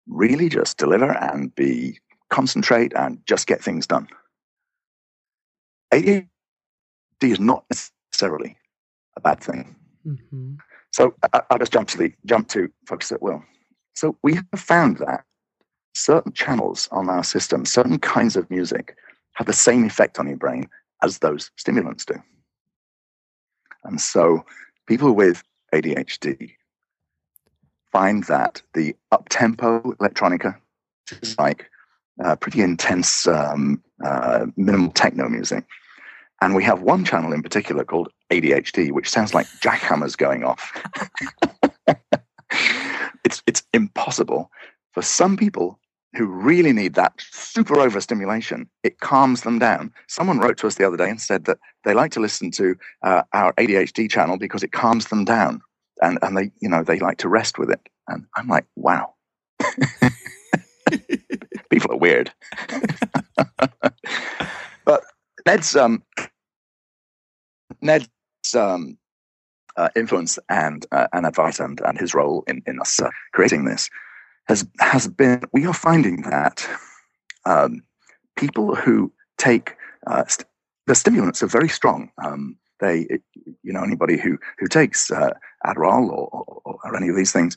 really 0.09 0.49
just 0.49 0.79
deliver 0.79 1.11
and 1.11 1.53
be 1.57 1.99
concentrate 2.31 2.93
and 2.97 3.19
just 3.27 3.49
get 3.49 3.63
things 3.63 3.87
done. 3.87 4.09
ADHD 5.93 6.29
is 7.23 7.41
not 7.41 7.65
necessarily 7.71 8.57
a 9.17 9.21
bad 9.21 9.41
thing. 9.41 9.77
hmm 10.05 10.55
So 10.93 11.15
I- 11.33 11.43
I'll 11.51 11.59
just 11.59 11.73
jump 11.73 11.89
to 11.91 11.99
the 11.99 12.15
jump 12.27 12.49
to 12.51 12.71
focus 12.87 13.13
at 13.13 13.23
will. 13.23 13.43
So 13.95 14.17
we 14.23 14.35
have 14.37 14.47
found 14.57 14.99
that 14.99 15.25
certain 15.95 16.33
channels 16.33 16.89
on 16.91 17.09
our 17.09 17.25
system, 17.25 17.65
certain 17.65 17.99
kinds 17.99 18.37
of 18.37 18.51
music, 18.51 18.97
have 19.35 19.47
the 19.47 19.53
same 19.53 19.85
effect 19.85 20.19
on 20.19 20.29
your 20.29 20.37
brain 20.37 20.69
as 21.03 21.19
those 21.19 21.51
stimulants 21.57 22.05
do. 22.05 22.15
And 23.85 24.01
so 24.01 24.45
people 24.87 25.13
with 25.13 25.43
ADHD 25.75 26.53
find 27.93 28.25
that 28.25 28.63
the 28.75 28.95
up-tempo 29.13 29.81
electronica, 30.01 30.57
which 31.11 31.21
is 31.23 31.39
like 31.39 31.71
uh, 32.25 32.37
pretty 32.37 32.61
intense 32.61 33.27
um, 33.27 33.83
uh, 34.05 34.47
minimal 34.57 34.91
techno 34.93 35.29
music, 35.29 35.65
and 36.41 36.55
we 36.55 36.65
have 36.65 36.83
one 36.83 37.05
channel 37.05 37.33
in 37.33 37.43
particular 37.43 37.85
called 37.85 38.09
ADHD, 38.31 38.91
which 38.91 39.09
sounds 39.09 39.35
like 39.35 39.47
jackhammers 39.63 40.17
going 40.17 40.45
off. 40.45 40.73
it's 43.25 43.43
it's 43.47 43.63
impossible 43.73 44.51
for 44.93 45.03
some 45.03 45.37
people 45.37 45.79
who 46.17 46.27
really 46.27 46.73
need 46.73 46.95
that 46.95 47.13
super 47.19 47.81
overstimulation. 47.81 48.69
It 48.83 49.01
calms 49.01 49.43
them 49.43 49.59
down. 49.59 49.93
Someone 50.09 50.39
wrote 50.39 50.57
to 50.59 50.67
us 50.67 50.77
the 50.77 50.87
other 50.87 50.97
day 50.97 51.11
and 51.11 51.21
said 51.21 51.45
that 51.47 51.59
they 51.85 51.95
like 51.95 52.13
to 52.13 52.21
listen 52.21 52.51
to 52.53 52.77
uh, 53.03 53.23
our 53.33 53.53
ADHD 53.55 54.11
channel 54.11 54.39
because 54.39 54.63
it 54.63 54.73
calms 54.73 55.09
them 55.09 55.25
down, 55.25 55.61
and 56.03 56.19
and 56.23 56.37
they 56.37 56.51
you 56.61 56.69
know 56.69 56.83
they 56.83 57.01
like 57.01 57.19
to 57.19 57.29
rest 57.29 57.59
with 57.59 57.71
it. 57.71 57.81
And 58.09 58.25
I'm 58.37 58.49
like, 58.49 58.67
wow, 58.77 59.15
people 61.71 61.93
are 61.93 61.99
weird. 61.99 62.33
but 64.85 65.05
Ned's 65.47 65.75
um, 65.75 66.03
Ned's 67.81 68.09
um, 68.55 68.99
uh, 69.77 69.89
influence 69.97 70.39
and 70.49 70.87
uh, 70.93 71.09
and 71.13 71.27
advice 71.27 71.59
and, 71.61 71.81
and 71.81 71.99
his 71.99 72.15
role 72.15 72.45
in 72.47 72.63
in 72.67 72.81
us 72.81 73.01
uh, 73.01 73.11
creating 73.33 73.65
this 73.65 73.91
has 74.47 74.67
has 74.81 75.09
been 75.09 75.43
we 75.53 75.67
are 75.67 75.75
finding 75.75 76.23
that 76.23 76.69
um, 77.45 77.83
people 78.37 78.75
who 78.75 79.13
take 79.39 79.77
uh, 80.07 80.25
st- 80.27 80.47
the 80.87 80.95
stimulants 80.95 81.43
are 81.43 81.47
very 81.47 81.69
strong. 81.69 82.11
Um, 82.23 82.57
they, 82.81 83.07
you 83.63 83.73
know, 83.73 83.83
anybody 83.83 84.19
who 84.19 84.39
who 84.59 84.67
takes 84.67 85.11
uh, 85.11 85.33
Adderall 85.65 86.09
or, 86.11 86.29
or, 86.65 86.79
or 86.85 86.97
any 86.97 87.09
of 87.09 87.17
these 87.17 87.33
things, 87.33 87.57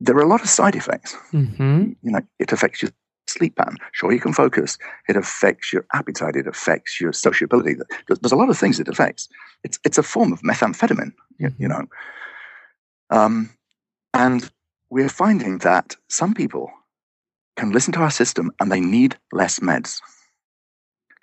there 0.00 0.16
are 0.16 0.22
a 0.22 0.28
lot 0.28 0.42
of 0.42 0.48
side 0.48 0.76
effects 0.76 1.16
hmm 1.30 1.92
you 2.02 2.10
know, 2.10 2.20
it 2.38 2.52
affects 2.52 2.82
your 2.82 2.90
sleep 3.26 3.56
pattern. 3.56 3.76
Sure, 3.92 4.12
you 4.12 4.20
can 4.20 4.32
focus. 4.32 4.78
It 5.08 5.16
affects 5.16 5.72
your 5.72 5.86
appetite. 5.92 6.36
It 6.36 6.46
affects 6.46 7.00
your 7.00 7.12
sociability. 7.12 7.74
There's, 8.06 8.32
a 8.32 8.36
lot 8.36 8.50
of 8.50 8.58
things 8.58 8.78
it 8.78 8.88
affects. 8.88 9.28
It's 9.64 9.78
it's 9.84 9.98
a 9.98 10.02
form 10.02 10.32
of 10.32 10.40
methamphetamine, 10.42 11.12
you, 11.38 11.50
you 11.58 11.68
know. 11.68 11.86
Um, 13.10 13.50
and 14.12 14.50
we're 14.94 15.08
finding 15.08 15.58
that 15.58 15.96
some 16.08 16.34
people 16.34 16.70
can 17.56 17.72
listen 17.72 17.92
to 17.92 18.00
our 18.00 18.10
system 18.12 18.52
and 18.60 18.70
they 18.70 18.80
need 18.80 19.16
less 19.32 19.58
meds. 19.58 20.00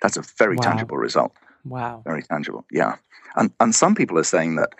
That's 0.02 0.18
a 0.18 0.22
very 0.38 0.56
Wow. 0.56 0.62
tangible 0.62 0.98
result. 0.98 1.32
Wow. 1.64 2.02
Very 2.04 2.22
tangible, 2.22 2.64
yeah. 2.70 2.96
And 3.36 3.50
and 3.60 3.74
some 3.74 3.94
people 3.94 4.18
are 4.18 4.24
saying 4.36 4.56
that 4.56 4.70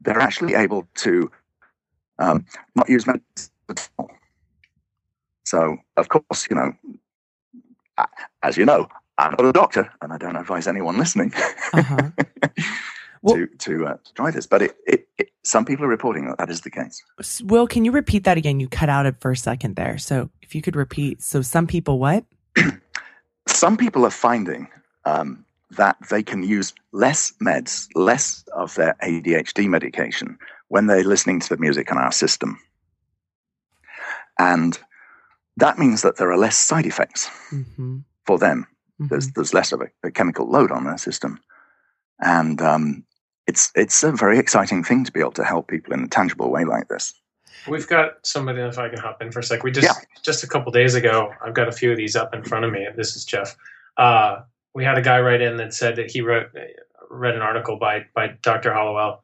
they're 0.00 0.18
actually 0.28 0.54
able 0.54 0.82
to 1.04 1.30
um, 2.18 2.44
not 2.74 2.88
use 2.88 3.04
meds 3.04 3.50
at 3.68 3.88
all. 3.96 4.10
So, 5.44 5.76
of 5.96 6.08
course, 6.08 6.48
you 6.50 6.56
know, 6.56 6.72
as 8.42 8.56
you 8.56 8.64
know, 8.66 8.88
I'm 9.18 9.32
not 9.32 9.44
a 9.44 9.52
doctor, 9.52 9.88
and 10.02 10.12
I 10.12 10.18
don't 10.18 10.36
advise 10.36 10.66
anyone 10.66 10.98
listening 10.98 11.32
Uh-huh. 11.72 12.10
Well- 13.22 13.36
to 13.36 13.46
to, 13.46 13.86
uh, 13.86 13.96
to 14.04 14.14
try 14.14 14.30
this. 14.30 14.46
But 14.46 14.62
it, 14.62 14.76
it, 14.86 15.08
it, 15.18 15.30
some 15.42 15.64
people 15.64 15.84
are 15.84 15.88
reporting 15.88 16.26
that 16.26 16.38
that 16.38 16.50
is 16.50 16.62
the 16.62 16.70
case. 16.70 17.02
Will, 17.42 17.66
can 17.66 17.84
you 17.84 17.92
repeat 17.92 18.24
that 18.24 18.36
again? 18.36 18.60
You 18.60 18.68
cut 18.68 18.88
out 18.88 19.06
it 19.06 19.16
for 19.20 19.30
a 19.30 19.36
second 19.36 19.76
there. 19.76 19.98
So 19.98 20.30
if 20.42 20.54
you 20.54 20.62
could 20.62 20.76
repeat. 20.76 21.22
So 21.22 21.42
some 21.42 21.66
people 21.66 21.98
what? 21.98 22.24
Some 23.46 23.76
people 23.76 24.04
are 24.04 24.10
finding 24.10 24.68
um, 25.04 25.44
that 25.72 25.96
they 26.08 26.22
can 26.22 26.42
use 26.42 26.72
less 26.92 27.32
meds, 27.42 27.88
less 27.94 28.44
of 28.54 28.74
their 28.74 28.96
ADHD 29.02 29.68
medication 29.68 30.38
when 30.68 30.86
they're 30.86 31.04
listening 31.04 31.40
to 31.40 31.48
the 31.48 31.56
music 31.56 31.90
on 31.90 31.98
our 31.98 32.12
system. 32.12 32.60
And 34.38 34.78
that 35.56 35.78
means 35.78 36.02
that 36.02 36.16
there 36.16 36.30
are 36.30 36.38
less 36.38 36.56
side 36.56 36.86
effects 36.86 37.28
hmm 37.50 37.98
for 38.26 38.38
them. 38.38 38.66
Mm-hmm. 39.00 39.08
There's, 39.08 39.30
there's 39.32 39.54
less 39.54 39.72
of 39.72 39.80
a, 39.80 39.88
a 40.04 40.10
chemical 40.10 40.48
load 40.48 40.70
on 40.70 40.84
their 40.84 40.98
system. 40.98 41.40
And 42.20 42.60
um, 42.60 43.04
it's, 43.50 43.72
it's 43.74 44.04
a 44.04 44.12
very 44.12 44.38
exciting 44.38 44.84
thing 44.84 45.04
to 45.04 45.10
be 45.10 45.18
able 45.18 45.32
to 45.32 45.44
help 45.44 45.66
people 45.66 45.92
in 45.92 46.04
a 46.04 46.08
tangible 46.08 46.50
way 46.50 46.64
like 46.64 46.86
this. 46.86 47.12
We've 47.68 47.86
got 47.86 48.24
somebody. 48.24 48.60
If 48.60 48.78
I 48.78 48.88
can 48.88 49.00
hop 49.00 49.20
in 49.20 49.32
for 49.32 49.40
a 49.40 49.42
sec, 49.42 49.64
we 49.64 49.72
just 49.72 49.86
Yeah. 49.86 50.22
just 50.22 50.44
a 50.44 50.46
couple 50.46 50.70
days 50.72 50.94
ago. 50.94 51.32
I've 51.44 51.52
got 51.52 51.68
a 51.68 51.72
few 51.72 51.90
of 51.90 51.96
these 51.96 52.14
up 52.14 52.32
in 52.32 52.42
front 52.44 52.64
of 52.64 52.70
me. 52.70 52.86
This 52.96 53.16
is 53.16 53.24
Jeff. 53.24 53.56
Uh, 53.96 54.42
we 54.72 54.84
had 54.84 54.96
a 54.96 55.02
guy 55.02 55.20
write 55.20 55.42
in 55.42 55.56
that 55.56 55.74
said 55.74 55.96
that 55.96 56.10
he 56.10 56.20
wrote 56.20 56.48
read 57.10 57.34
an 57.34 57.42
article 57.42 57.76
by 57.76 58.06
by 58.14 58.28
Dr. 58.42 58.72
Hallowell 58.72 59.22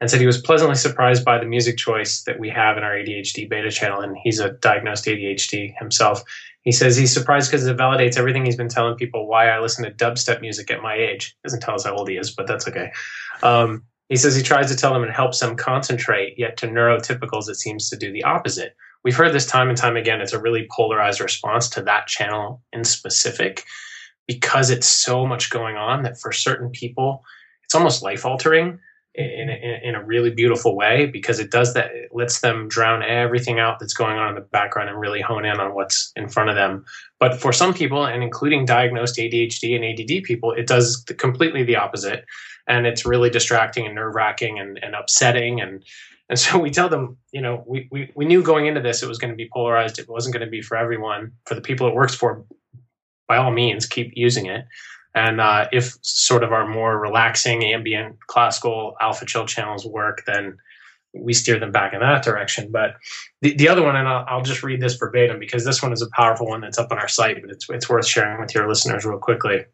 and 0.00 0.10
said 0.10 0.20
he 0.20 0.26
was 0.26 0.40
pleasantly 0.40 0.76
surprised 0.76 1.24
by 1.24 1.38
the 1.38 1.46
music 1.46 1.76
choice 1.76 2.22
that 2.22 2.38
we 2.38 2.48
have 2.50 2.76
in 2.76 2.84
our 2.84 2.94
ADHD 2.94 3.48
beta 3.48 3.70
channel. 3.70 4.00
And 4.00 4.16
he's 4.22 4.38
a 4.38 4.50
diagnosed 4.50 5.06
ADHD 5.06 5.74
himself. 5.78 6.22
He 6.62 6.72
says 6.72 6.96
he's 6.96 7.12
surprised 7.12 7.50
because 7.50 7.66
it 7.66 7.76
validates 7.76 8.18
everything 8.18 8.44
he's 8.44 8.56
been 8.56 8.68
telling 8.68 8.96
people 8.96 9.26
why 9.26 9.48
I 9.48 9.60
listen 9.60 9.84
to 9.84 9.90
dubstep 9.90 10.40
music 10.40 10.70
at 10.70 10.82
my 10.82 10.94
age. 10.94 11.36
Doesn't 11.42 11.60
tell 11.60 11.74
us 11.74 11.84
how 11.84 11.96
old 11.96 12.08
he 12.10 12.16
is, 12.16 12.30
but 12.30 12.46
that's 12.46 12.68
okay. 12.68 12.92
Um, 13.42 13.84
he 14.08 14.16
says 14.16 14.34
he 14.34 14.42
tries 14.42 14.70
to 14.70 14.76
tell 14.76 14.92
them 14.92 15.04
it 15.04 15.12
helps 15.12 15.40
them 15.40 15.56
concentrate, 15.56 16.38
yet 16.38 16.56
to 16.58 16.66
neurotypicals, 16.66 17.48
it 17.48 17.56
seems 17.56 17.90
to 17.90 17.96
do 17.96 18.10
the 18.10 18.24
opposite. 18.24 18.74
We've 19.04 19.16
heard 19.16 19.32
this 19.32 19.46
time 19.46 19.68
and 19.68 19.78
time 19.78 19.96
again. 19.96 20.20
It's 20.20 20.32
a 20.32 20.40
really 20.40 20.66
polarized 20.74 21.20
response 21.20 21.68
to 21.70 21.82
that 21.82 22.06
channel 22.06 22.62
in 22.72 22.84
specific 22.84 23.64
because 24.26 24.70
it's 24.70 24.86
so 24.86 25.26
much 25.26 25.50
going 25.50 25.76
on 25.76 26.02
that 26.02 26.20
for 26.20 26.32
certain 26.32 26.70
people, 26.70 27.24
it's 27.64 27.74
almost 27.74 28.02
life 28.02 28.24
altering 28.24 28.78
in, 29.14 29.48
in, 29.48 29.80
in 29.82 29.94
a 29.94 30.04
really 30.04 30.30
beautiful 30.30 30.76
way 30.76 31.06
because 31.06 31.40
it 31.40 31.50
does 31.50 31.74
that. 31.74 31.90
It 31.92 32.10
lets 32.12 32.40
them 32.40 32.68
drown 32.68 33.02
everything 33.02 33.58
out 33.58 33.78
that's 33.78 33.94
going 33.94 34.16
on 34.16 34.28
in 34.28 34.34
the 34.34 34.40
background 34.42 34.88
and 34.88 35.00
really 35.00 35.20
hone 35.20 35.44
in 35.44 35.58
on 35.58 35.74
what's 35.74 36.12
in 36.14 36.28
front 36.28 36.50
of 36.50 36.56
them. 36.56 36.84
But 37.18 37.40
for 37.40 37.52
some 37.52 37.74
people, 37.74 38.06
and 38.06 38.22
including 38.22 38.64
diagnosed 38.64 39.16
ADHD 39.16 39.74
and 39.74 39.84
ADD 39.84 40.24
people, 40.24 40.52
it 40.52 40.66
does 40.66 41.04
completely 41.18 41.64
the 41.64 41.76
opposite. 41.76 42.24
And 42.68 42.86
it's 42.86 43.06
really 43.06 43.30
distracting 43.30 43.86
and 43.86 43.94
nerve 43.94 44.14
wracking 44.14 44.58
and, 44.58 44.78
and 44.82 44.94
upsetting. 44.94 45.60
And, 45.60 45.82
and 46.28 46.38
so 46.38 46.58
we 46.58 46.70
tell 46.70 46.88
them, 46.88 47.16
you 47.32 47.40
know, 47.40 47.64
we, 47.66 47.88
we, 47.90 48.12
we 48.14 48.26
knew 48.26 48.42
going 48.42 48.66
into 48.66 48.82
this 48.82 49.02
it 49.02 49.08
was 49.08 49.18
going 49.18 49.32
to 49.32 49.36
be 49.36 49.48
polarized. 49.52 49.98
It 49.98 50.08
wasn't 50.08 50.34
going 50.34 50.44
to 50.44 50.50
be 50.50 50.62
for 50.62 50.76
everyone. 50.76 51.32
For 51.46 51.54
the 51.54 51.62
people 51.62 51.88
it 51.88 51.94
works 51.94 52.14
for, 52.14 52.44
by 53.26 53.38
all 53.38 53.50
means, 53.50 53.86
keep 53.86 54.12
using 54.14 54.46
it. 54.46 54.66
And 55.14 55.40
uh, 55.40 55.68
if 55.72 55.96
sort 56.02 56.44
of 56.44 56.52
our 56.52 56.68
more 56.68 56.98
relaxing 56.98 57.64
ambient 57.64 58.18
classical 58.26 58.94
alpha 59.00 59.24
chill 59.24 59.46
channels 59.46 59.86
work, 59.86 60.22
then 60.26 60.58
we 61.14 61.32
steer 61.32 61.58
them 61.58 61.72
back 61.72 61.94
in 61.94 62.00
that 62.00 62.22
direction. 62.22 62.70
But 62.70 62.96
the, 63.40 63.54
the 63.56 63.68
other 63.68 63.82
one, 63.82 63.96
and 63.96 64.06
I'll, 64.06 64.24
I'll 64.28 64.42
just 64.42 64.62
read 64.62 64.80
this 64.80 64.96
verbatim 64.96 65.38
because 65.38 65.64
this 65.64 65.82
one 65.82 65.92
is 65.92 66.02
a 66.02 66.10
powerful 66.10 66.46
one 66.46 66.60
that's 66.60 66.78
up 66.78 66.92
on 66.92 66.98
our 66.98 67.08
site, 67.08 67.40
but 67.40 67.50
it's, 67.50 67.68
it's 67.70 67.88
worth 67.88 68.06
sharing 68.06 68.40
with 68.40 68.54
your 68.54 68.68
listeners 68.68 69.06
real 69.06 69.18
quickly. 69.18 69.64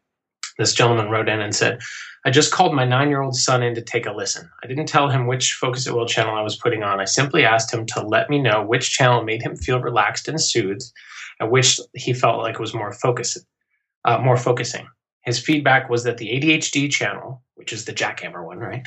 This 0.58 0.72
gentleman 0.72 1.10
wrote 1.10 1.28
in 1.28 1.40
and 1.40 1.54
said, 1.54 1.80
I 2.26 2.30
just 2.30 2.52
called 2.52 2.74
my 2.74 2.86
nine 2.86 3.10
year 3.10 3.20
old 3.20 3.36
son 3.36 3.62
in 3.62 3.74
to 3.74 3.82
take 3.82 4.06
a 4.06 4.12
listen. 4.12 4.48
I 4.62 4.66
didn't 4.66 4.86
tell 4.86 5.10
him 5.10 5.26
which 5.26 5.52
Focus 5.52 5.86
at 5.86 5.94
Will 5.94 6.06
channel 6.06 6.34
I 6.34 6.42
was 6.42 6.56
putting 6.56 6.82
on. 6.82 6.98
I 7.00 7.04
simply 7.04 7.44
asked 7.44 7.72
him 7.72 7.84
to 7.86 8.00
let 8.00 8.30
me 8.30 8.40
know 8.40 8.64
which 8.64 8.92
channel 8.92 9.22
made 9.24 9.42
him 9.42 9.56
feel 9.56 9.80
relaxed 9.80 10.26
and 10.26 10.40
soothed, 10.40 10.90
and 11.38 11.50
which 11.50 11.78
he 11.94 12.14
felt 12.14 12.38
like 12.38 12.58
was 12.58 12.72
more 12.72 12.92
focused, 12.92 13.44
uh, 14.06 14.18
more 14.18 14.38
focusing. 14.38 14.88
His 15.24 15.38
feedback 15.38 15.90
was 15.90 16.04
that 16.04 16.16
the 16.16 16.28
ADHD 16.28 16.90
channel, 16.90 17.42
which 17.56 17.72
is 17.72 17.84
the 17.84 17.92
jackhammer 17.92 18.44
one, 18.44 18.58
right, 18.58 18.86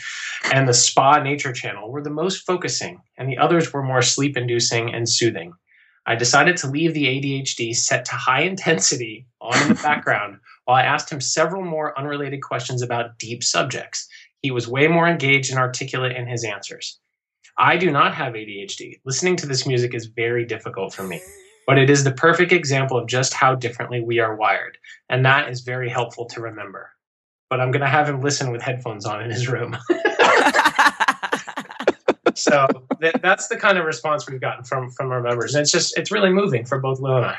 and 0.52 0.67
the 0.67 0.73
spa 0.73 1.21
nature 1.21 1.54
channel 1.54 1.91
were 1.91 2.02
the 2.02 2.10
most 2.10 2.45
focusing, 2.45 3.02
and 3.17 3.30
the 3.30 3.38
others 3.38 3.71
were 3.71 3.84
more 3.84 4.02
sleep 4.02 4.36
inducing 4.36 4.93
and 4.93 5.08
soothing. 5.08 5.54
I 6.08 6.15
decided 6.15 6.58
to 6.58 6.67
leave 6.67 6.93
the 6.93 7.06
ADHD 7.06 7.76
set 7.76 8.06
to 8.06 8.15
high 8.15 8.41
intensity 8.54 9.28
on 9.41 9.62
in 9.62 9.69
the 9.69 9.76
background 9.76 10.39
while 10.67 10.77
I 10.77 10.84
asked 10.84 11.10
him 11.10 11.21
several 11.21 11.63
more 11.63 11.97
unrelated 11.97 12.43
questions 12.43 12.82
about 12.82 13.17
deep 13.17 13.41
subjects. 13.41 14.06
He 14.41 14.51
was 14.51 14.67
way 14.67 14.89
more 14.89 15.08
engaged 15.08 15.49
and 15.49 15.58
articulate 15.58 16.13
in 16.13 16.27
his 16.27 16.43
answers. 16.43 16.99
I 17.58 17.77
do 17.77 17.89
not 17.89 18.13
have 18.13 18.34
ADHD. 18.34 18.99
Listening 19.06 19.38
to 19.38 19.45
this 19.45 19.65
music 19.65 19.95
is 19.95 20.08
very 20.08 20.43
difficult 20.45 20.93
for 20.93 21.03
me, 21.03 21.21
but 21.65 21.77
it 21.77 21.89
is 21.89 22.03
the 22.03 22.12
perfect 22.12 22.51
example 22.51 22.97
of 22.97 23.08
just 23.08 23.34
how 23.34 23.56
differently 23.56 24.01
we 24.01 24.19
are 24.19 24.36
wired, 24.36 24.77
and 25.08 25.25
that 25.25 25.49
is 25.49 25.62
very 25.62 25.88
helpful 25.88 26.25
to 26.25 26.41
remember. 26.41 26.91
But 27.49 27.62
I'm 27.62 27.71
going 27.71 27.80
to 27.80 27.88
have 27.88 28.10
him 28.10 28.19
listen 28.19 28.51
with 28.51 28.62
headphones 28.62 29.06
on 29.06 29.23
in 29.23 29.32
his 29.32 29.47
room. 29.47 29.77
so 32.36 32.67
that, 32.99 33.21
that's 33.23 33.47
the 33.47 33.56
kind 33.56 33.77
of 33.77 33.86
response 33.86 34.30
we've 34.30 34.41
gotten 34.41 34.65
from 34.65 34.91
from 34.91 35.13
our 35.13 35.21
members. 35.21 35.56
And 35.56 35.62
it's 35.62 35.71
just 35.71 35.97
it's 35.97 36.12
really 36.12 36.30
moving 36.30 36.65
for 36.65 36.77
both 36.77 36.99
Will 36.99 37.15
and 37.15 37.25
I. 37.25 37.38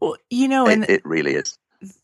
well, 0.00 0.16
you 0.30 0.48
know, 0.48 0.66
and 0.66 0.82
It, 0.82 0.90
it 0.90 1.04
really 1.04 1.36
is. 1.36 1.56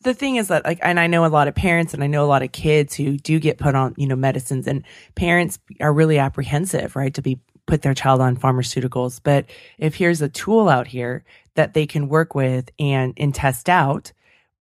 The 0.02 0.14
thing 0.14 0.36
is 0.36 0.48
that 0.48 0.64
like 0.64 0.78
and 0.82 0.98
i 0.98 1.06
know 1.06 1.24
a 1.24 1.28
lot 1.28 1.48
of 1.48 1.54
parents 1.54 1.92
and 1.92 2.02
i 2.02 2.06
know 2.06 2.24
a 2.24 2.26
lot 2.26 2.42
of 2.42 2.50
kids 2.52 2.94
who 2.94 3.18
do 3.18 3.38
get 3.38 3.58
put 3.58 3.74
on 3.74 3.94
you 3.98 4.06
know 4.06 4.16
medicines 4.16 4.66
and 4.66 4.82
parents 5.14 5.58
are 5.80 5.92
really 5.92 6.18
apprehensive 6.18 6.96
right 6.96 7.12
to 7.14 7.20
be 7.22 7.38
put 7.66 7.82
their 7.82 7.94
child 7.94 8.20
on 8.20 8.36
pharmaceuticals. 8.36 9.20
But 9.22 9.46
if 9.78 9.96
here's 9.96 10.22
a 10.22 10.28
tool 10.28 10.68
out 10.68 10.86
here 10.86 11.24
that 11.54 11.74
they 11.74 11.86
can 11.86 12.08
work 12.08 12.34
with 12.34 12.70
and 12.78 13.12
and 13.16 13.34
test 13.34 13.68
out 13.68 14.12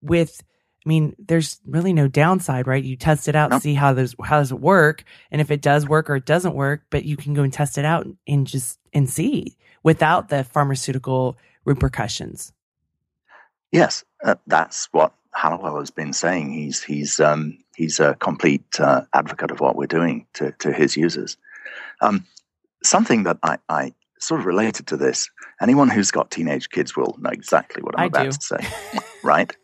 with 0.01 0.43
i 0.85 0.89
mean 0.89 1.15
there's 1.19 1.59
really 1.65 1.93
no 1.93 2.07
downside 2.07 2.67
right? 2.67 2.83
You 2.83 2.95
test 2.95 3.27
it 3.27 3.35
out 3.35 3.51
No. 3.51 3.59
see 3.59 3.73
how 3.73 3.93
does 3.93 4.15
how 4.23 4.39
does 4.39 4.51
it 4.51 4.59
work. 4.59 5.03
And 5.31 5.41
if 5.41 5.51
it 5.51 5.61
does 5.61 5.87
work 5.87 6.09
or 6.09 6.15
it 6.15 6.25
doesn't 6.25 6.55
work 6.55 6.83
but 6.89 7.05
you 7.05 7.17
can 7.17 7.33
go 7.33 7.43
and 7.43 7.53
test 7.53 7.77
it 7.77 7.85
out 7.85 8.07
and 8.27 8.45
just 8.47 8.79
and 8.93 9.09
see 9.09 9.55
without 9.83 10.29
the 10.29 10.43
pharmaceutical 10.43 11.37
repercussions 11.63 12.51
Yes, 13.71 14.03
uh, 14.23 14.35
that's 14.47 14.87
what 14.91 15.13
Hallowell 15.33 15.79
has 15.79 15.91
been 15.91 16.13
saying. 16.13 16.51
He's 16.53 16.81
he's 16.83 17.19
um, 17.19 17.57
he's 17.75 17.99
a 17.99 18.15
complete 18.15 18.79
uh, 18.79 19.01
advocate 19.13 19.51
of 19.51 19.59
what 19.59 19.75
we're 19.75 19.85
doing 19.87 20.25
to, 20.33 20.51
to 20.59 20.71
his 20.71 20.95
users. 20.95 21.37
Um, 22.01 22.25
something 22.83 23.23
that 23.23 23.37
I, 23.43 23.57
I 23.69 23.93
sort 24.19 24.39
of 24.39 24.45
related 24.45 24.87
to 24.87 24.97
this. 24.97 25.29
Anyone 25.61 25.89
who's 25.89 26.11
got 26.11 26.31
teenage 26.31 26.69
kids 26.69 26.95
will 26.95 27.15
know 27.19 27.29
exactly 27.31 27.81
what 27.83 27.95
I'm 27.97 28.03
I 28.03 28.05
about 28.07 28.23
do. 28.25 28.31
to 28.31 28.41
say. 28.41 28.99
right? 29.23 29.55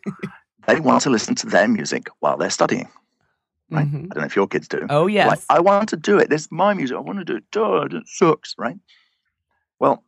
they 0.67 0.79
want 0.79 1.01
to 1.03 1.09
listen 1.09 1.35
to 1.35 1.47
their 1.47 1.67
music 1.67 2.07
while 2.19 2.37
they're 2.37 2.49
studying. 2.49 2.87
Right? 3.69 3.87
Mhm. 3.89 4.05
I 4.05 4.13
don't 4.13 4.17
know 4.17 4.25
if 4.25 4.35
your 4.35 4.47
kids 4.47 4.67
do. 4.67 4.85
oh 4.89 5.07
yes 5.07 5.27
Like, 5.27 5.39
I 5.49 5.59
want 5.61 5.87
to 5.89 5.97
do 5.97 6.17
it. 6.17 6.29
This 6.29 6.41
is 6.43 6.51
my 6.51 6.73
music. 6.73 6.97
I 6.97 6.99
want 6.99 7.19
to 7.19 7.25
do 7.25 7.37
it. 7.37 7.43
Duh, 7.51 7.83
it 7.83 8.03
sucks, 8.07 8.53
right? 8.57 8.77
Well, 9.79 10.03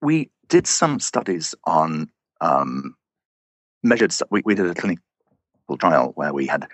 we 0.00 0.30
did 0.48 0.66
some 0.68 1.00
studies 1.00 1.54
on 1.64 2.10
um, 2.40 2.94
measured. 3.82 4.14
We, 4.30 4.42
we 4.44 4.54
did 4.54 4.66
a 4.66 4.74
clinical 4.74 5.02
trial 5.78 6.12
where 6.14 6.32
we 6.32 6.46
had 6.46 6.66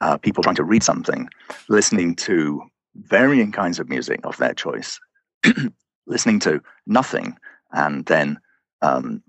uh, 0.00 0.16
people 0.18 0.42
trying 0.42 0.56
to 0.56 0.64
read 0.64 0.82
something, 0.82 1.28
listening 1.68 2.14
to 2.16 2.62
varying 2.94 3.52
kinds 3.52 3.78
of 3.78 3.88
music 3.88 4.20
of 4.24 4.36
their 4.38 4.54
choice, 4.54 4.98
listening 6.06 6.40
to 6.40 6.60
nothing, 6.86 7.36
and 7.72 8.06
then 8.06 8.38
um, 8.82 9.22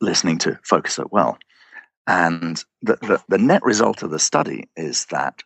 listening 0.00 0.38
to 0.38 0.58
Focus 0.62 0.98
at 0.98 1.12
Will. 1.12 1.38
And 2.06 2.64
the, 2.82 2.96
the, 3.02 3.22
the 3.28 3.38
net 3.38 3.62
result 3.62 4.02
of 4.02 4.10
the 4.10 4.18
study 4.18 4.68
is 4.76 5.06
that 5.06 5.42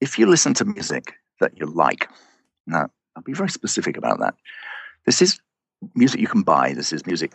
if 0.00 0.18
you 0.18 0.26
listen 0.26 0.54
to 0.54 0.64
music 0.64 1.14
that 1.40 1.58
you 1.58 1.66
like, 1.66 2.08
now 2.66 2.88
I'll 3.14 3.22
be 3.22 3.34
very 3.34 3.50
specific 3.50 3.96
about 3.96 4.20
that. 4.20 4.34
This 5.04 5.20
is 5.20 5.38
music 5.94 6.20
you 6.20 6.26
can 6.26 6.42
buy. 6.42 6.72
This 6.72 6.92
is 6.92 7.06
music 7.06 7.32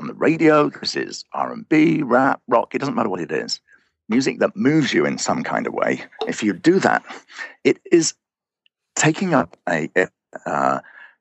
on 0.00 0.06
the 0.06 0.14
radio. 0.14 0.70
This 0.70 0.96
is 0.96 1.24
R 1.32 1.52
and 1.52 1.68
B, 1.68 2.02
rap, 2.02 2.40
rock. 2.48 2.74
It 2.74 2.78
doesn't 2.78 2.94
matter 2.94 3.08
what 3.08 3.20
it 3.20 3.32
is. 3.32 3.60
Music 4.08 4.38
that 4.38 4.56
moves 4.56 4.92
you 4.92 5.04
in 5.04 5.18
some 5.18 5.42
kind 5.42 5.66
of 5.66 5.74
way. 5.74 6.02
If 6.26 6.42
you 6.42 6.52
do 6.52 6.78
that, 6.80 7.04
it 7.64 7.78
is 7.92 8.14
taking 8.96 9.34
up 9.34 9.56
a. 9.68 9.90
Uh, 10.46 10.80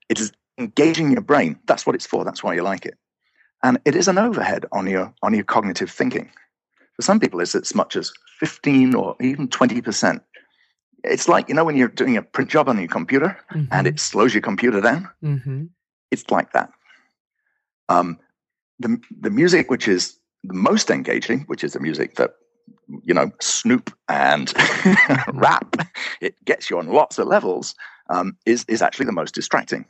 it 0.10 0.20
is 0.20 0.32
engaging 0.58 1.12
your 1.12 1.22
brain. 1.22 1.60
That's 1.68 1.86
what 1.86 1.96
it's 1.96 2.06
for. 2.06 2.24
That's 2.24 2.44
why 2.44 2.54
you 2.54 2.62
like 2.62 2.86
it, 2.86 2.98
and 3.64 3.80
it 3.86 3.96
is 3.96 4.08
an 4.08 4.18
overhead 4.18 4.66
on 4.72 4.88
your 4.88 5.14
on 5.22 5.34
your 5.34 5.44
cognitive 5.44 5.92
thinking. 5.92 6.30
For 6.96 7.02
some 7.02 7.20
people, 7.20 7.42
it's 7.42 7.56
as 7.56 7.76
much 7.76 7.96
as 7.96 8.14
fifteen 8.40 8.96
or 8.96 9.16
even 9.20 9.48
twenty 9.50 9.82
percent 9.82 10.22
it's 11.04 11.28
like 11.28 11.48
you 11.50 11.56
know 11.56 11.64
when 11.64 11.76
you're 11.76 11.88
doing 11.88 12.18
a 12.18 12.22
print 12.22 12.50
job 12.50 12.68
on 12.68 12.78
your 12.78 12.88
computer 12.88 13.38
and 13.72 13.88
it 13.88 14.00
slows 14.00 14.34
your 14.34 14.42
computer 14.42 14.82
down 14.82 15.08
mm-hmm. 15.24 15.66
it's 16.12 16.30
like 16.30 16.52
that 16.54 16.70
um, 17.90 18.20
the, 18.80 19.00
the 19.20 19.30
music 19.30 19.70
which 19.70 19.88
is 19.88 20.18
the 20.44 20.54
most 20.54 20.90
engaging 20.90 21.42
which 21.42 21.64
is 21.64 21.74
the 21.74 21.80
music 21.80 22.16
that 22.16 22.36
you 23.04 23.14
know 23.14 23.32
snoop 23.42 23.96
and 24.08 24.54
rap 25.34 25.76
it 26.22 26.36
gets 26.46 26.70
you 26.70 26.78
on 26.80 26.88
lots 26.88 27.18
of 27.18 27.28
levels 27.28 27.76
um, 28.10 28.38
is, 28.46 28.66
is 28.68 28.82
actually 28.82 29.06
the 29.06 29.12
most 29.12 29.36
distracting. 29.36 29.86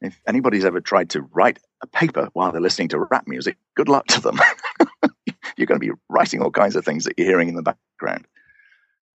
If 0.00 0.18
anybody's 0.26 0.64
ever 0.64 0.80
tried 0.80 1.10
to 1.10 1.22
write 1.32 1.58
a 1.82 1.86
paper 1.86 2.28
while 2.32 2.52
they're 2.52 2.60
listening 2.60 2.88
to 2.88 2.98
rap 2.98 3.26
music 3.26 3.56
good 3.76 3.88
luck 3.88 4.06
to 4.08 4.20
them. 4.20 4.40
You're 5.56 5.66
going 5.66 5.80
to 5.80 5.86
be 5.86 5.92
writing 6.08 6.42
all 6.42 6.50
kinds 6.50 6.76
of 6.76 6.84
things 6.84 7.04
that 7.04 7.14
you're 7.16 7.28
hearing 7.28 7.48
in 7.48 7.54
the 7.54 7.62
background. 7.62 8.26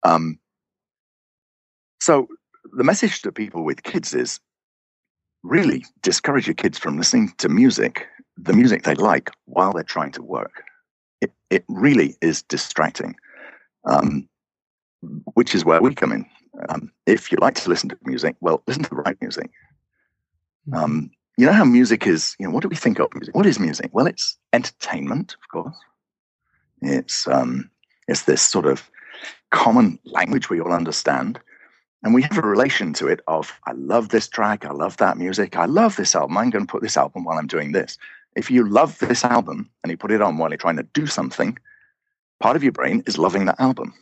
Um, 0.04 0.39
so 2.00 2.28
the 2.74 2.84
message 2.84 3.22
to 3.24 3.32
people 3.32 3.64
with 3.64 3.84
kids 3.84 4.14
is 4.14 4.39
really 5.43 5.86
discourage 6.04 6.48
your 6.48 6.54
kids 6.54 6.78
from 6.78 6.98
listening 6.98 7.34
to 7.39 7.50
music, 7.50 8.06
the 8.38 8.53
music 8.53 8.83
they 8.83 8.95
like, 8.95 9.29
while 9.45 9.73
they're 9.73 9.83
trying 9.83 10.11
to 10.11 10.23
work. 10.23 10.63
It, 11.21 11.31
it 11.49 11.63
really 11.67 12.15
is 12.21 12.43
distracting, 12.43 13.15
um, 13.85 14.27
which 15.33 15.55
is 15.55 15.65
where 15.65 15.81
we 15.81 15.95
come 15.95 16.11
in. 16.11 16.25
Um, 16.69 16.91
if 17.05 17.31
you 17.31 17.38
like 17.41 17.55
to 17.55 17.69
listen 17.69 17.89
to 17.89 17.97
music, 18.05 18.35
well, 18.41 18.63
listen 18.67 18.83
to 18.83 18.89
the 18.89 18.95
right 18.95 19.17
music. 19.21 19.49
Um, 20.73 21.11
you 21.38 21.45
know 21.45 21.53
how 21.53 21.65
music 21.65 22.07
is, 22.07 22.35
you 22.39 22.45
know, 22.45 22.51
what 22.51 22.63
do 22.63 22.69
we 22.69 22.75
think 22.75 22.99
of 22.99 23.13
music? 23.13 23.35
What 23.35 23.45
is 23.45 23.59
music? 23.59 23.89
Well, 23.93 24.07
it's 24.07 24.38
entertainment, 24.53 25.35
of 25.35 25.47
course. 25.49 25.77
It's 26.81 27.27
um, 27.27 27.69
it's 28.07 28.23
this 28.23 28.41
sort 28.41 28.65
of 28.65 28.89
common 29.51 29.99
language 30.05 30.49
we 30.49 30.59
all 30.59 30.73
understand. 30.73 31.39
And 32.03 32.13
we 32.13 32.21
have 32.21 32.38
a 32.38 32.41
relation 32.41 32.93
to 32.93 33.07
it 33.07 33.21
of, 33.27 33.59
I 33.65 33.71
love 33.73 34.09
this 34.09 34.27
track, 34.27 34.65
I 34.65 34.71
love 34.71 34.97
that 34.97 35.17
music, 35.17 35.57
I 35.57 35.65
love 35.65 35.95
this 35.95 36.15
album, 36.15 36.38
I'm 36.38 36.51
going 36.51 36.65
to 36.65 36.71
put 36.71 36.83
this 36.83 36.95
album 36.95 37.23
while 37.23 37.39
I'm 37.39 37.47
doing 37.47 37.71
this. 37.71 37.97
If 38.38 38.51
you 38.51 38.67
love 38.67 38.97
this 38.99 39.25
album 39.25 39.69
and 39.83 39.91
you 39.91 39.97
put 39.97 40.11
it 40.11 40.21
on 40.21 40.38
while 40.38 40.49
you're 40.49 40.57
trying 40.57 40.77
to 40.77 40.83
do 40.93 41.07
something, 41.07 41.57
part 42.39 42.55
of 42.55 42.63
your 42.63 42.71
brain 42.71 43.03
is 43.07 43.17
loving 43.17 43.45
that 43.45 43.59
album, 43.59 43.93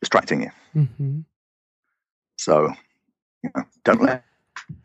distracting 0.00 0.42
you. 0.42 0.50
Mm-hmm. 0.76 1.20
So, 2.36 2.72
you 3.42 3.50
know, 3.56 3.64
don't 3.84 4.02
let 4.02 4.24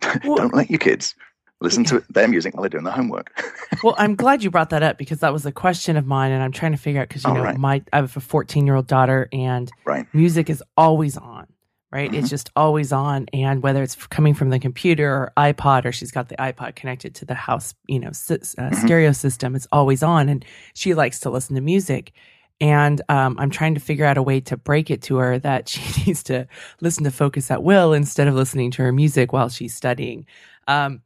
Well- 0.24 0.38
don't 0.38 0.54
let 0.54 0.70
your 0.70 0.80
kids 0.80 1.14
listen 1.62 1.84
to 1.86 2.04
their 2.10 2.28
music 2.28 2.54
while 2.54 2.62
they're 2.62 2.70
doing 2.70 2.84
their 2.84 2.94
homework. 2.94 3.32
well, 3.84 3.96
I'm 3.98 4.16
glad 4.16 4.44
you 4.44 4.52
brought 4.52 4.70
that 4.72 4.84
up 4.84 4.98
because 4.98 5.20
that 5.20 5.32
was 5.32 5.46
a 5.46 5.52
question 5.52 5.96
of 5.96 6.06
mine, 6.06 6.32
and 6.32 6.44
I'm 6.44 6.52
trying 6.52 6.74
to 6.74 6.78
figure 6.78 7.02
out 7.02 7.08
because 7.08 7.24
you 7.24 7.30
Oh, 7.30 7.34
know 7.36 7.44
right. 7.44 7.58
my 7.58 7.82
I 7.94 7.98
have 7.98 8.16
a 8.18 8.20
14 8.20 8.66
year 8.66 8.76
old 8.76 8.88
daughter, 8.88 9.30
and 9.32 9.72
right. 9.86 10.06
music 10.14 10.50
is 10.50 10.62
always 10.78 11.16
on, 11.18 11.48
right? 11.94 12.12
Mhm. 12.12 12.16
It's 12.16 12.30
just 12.30 12.50
always 12.56 12.92
on, 12.92 13.28
and 13.32 13.62
whether 13.62 13.84
it's 13.84 13.96
coming 14.08 14.34
from 14.34 14.50
the 14.50 14.58
computer 14.60 15.08
or 15.14 15.32
iPod, 15.38 15.86
or 15.86 15.92
she's 15.92 16.12
got 16.12 16.28
the 16.30 16.36
iPod 16.38 16.76
connected 16.76 17.14
to 17.16 17.26
the 17.26 17.36
house, 17.36 17.76
you 17.88 18.00
know, 18.00 18.08
uh, 18.08 18.12
Mhm. 18.12 18.76
stereo 18.84 19.12
system, 19.12 19.56
it's 19.56 19.68
always 19.72 20.02
on, 20.02 20.28
and 20.28 20.44
she 20.74 20.96
likes 20.96 21.20
to 21.22 21.30
listen 21.30 21.56
to 21.56 21.62
music. 21.62 22.12
And 22.60 23.02
um, 23.10 23.36
I'm 23.40 23.50
trying 23.52 23.74
to 23.76 23.80
figure 23.80 24.06
out 24.06 24.18
a 24.18 24.24
way 24.24 24.40
to 24.42 24.58
break 24.58 24.90
it 24.90 25.02
to 25.04 25.18
her 25.18 25.38
that 25.40 25.70
she 25.70 26.06
needs 26.08 26.24
to 26.24 26.48
listen 26.82 27.04
to 27.04 27.12
Focus 27.12 27.52
at 27.52 27.62
Will 27.64 27.94
instead 27.94 28.28
of 28.28 28.34
listening 28.34 28.72
to 28.72 28.82
her 28.84 28.92
music 28.92 29.32
while 29.32 29.50
she's 29.50 29.76
studying. 29.76 30.26
Um, 30.68 31.02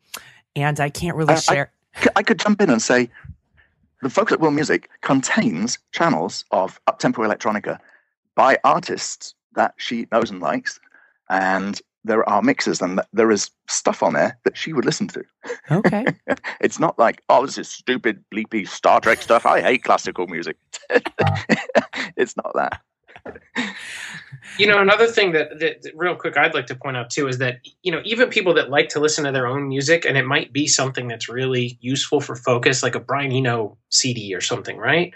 and 0.56 0.80
I 0.80 0.90
can't 0.90 1.18
really 1.18 1.34
I- 1.34 1.38
I- 1.38 1.40
share. 1.54 1.72
C- 2.02 2.10
I 2.16 2.24
could 2.24 2.40
jump 2.40 2.62
in 2.62 2.70
and 2.70 2.82
say 2.82 3.10
the 4.02 4.10
Focus 4.10 4.34
at 4.36 4.40
Will 4.40 4.52
music 4.52 4.90
contains 5.02 5.80
channels 5.92 6.46
of 6.52 6.80
uptempo 6.88 7.26
electronica 7.28 7.80
by 8.36 8.58
artists 8.64 9.34
that 9.58 9.74
she 9.78 10.08
knows 10.12 10.32
and 10.32 10.40
likes, 10.40 10.80
and 11.30 11.82
there 12.08 12.28
are 12.28 12.42
mixes 12.42 12.82
and 12.82 13.02
there 13.14 13.32
is 13.32 13.52
stuff 13.68 14.02
on 14.02 14.14
there 14.14 14.40
that 14.46 14.58
she 14.58 14.74
would 14.74 14.86
listen 14.86 15.08
to. 15.10 15.24
okay. 15.70 16.06
It's 16.62 16.80
not 16.80 16.98
like, 16.98 17.22
oh, 17.30 17.46
this 17.46 17.58
is 17.58 17.70
stupid, 17.70 18.24
bleepy 18.34 18.68
Star 18.68 19.00
Trek 19.00 19.22
stuff. 19.22 19.46
I 19.46 19.62
hate 19.62 19.84
classical 19.84 20.28
music. 20.28 20.58
it's 22.18 22.36
not 22.36 22.52
that. 22.56 22.82
You 24.58 24.68
know, 24.68 24.80
another 24.80 25.08
thing 25.08 25.34
that, 25.34 25.60
that, 25.60 25.82
that 25.84 25.96
real 25.96 26.16
quick 26.16 26.38
I'd 26.38 26.54
like 26.54 26.68
to 26.68 26.76
point 26.76 26.98
out 26.98 27.10
too 27.10 27.28
is 27.28 27.38
that 27.40 27.60
you 27.84 27.92
know 27.92 28.02
even 28.06 28.30
people 28.30 28.54
that 28.56 28.70
like 28.70 28.90
to 28.90 29.00
listen 29.00 29.26
to 29.26 29.32
their 29.32 29.48
own 29.48 29.68
music 29.68 30.06
and 30.06 30.18
it 30.18 30.26
might 30.26 30.54
be 30.54 30.68
something 30.68 31.08
that's 31.08 31.30
really 31.30 31.78
useful 31.82 32.22
for 32.22 32.36
focus, 32.36 32.84
like 32.84 32.96
a 32.96 33.00
Brian 33.00 33.32
Eno 33.32 33.78
CD 33.90 34.34
or 34.34 34.42
something, 34.42 34.78
right? 34.78 35.14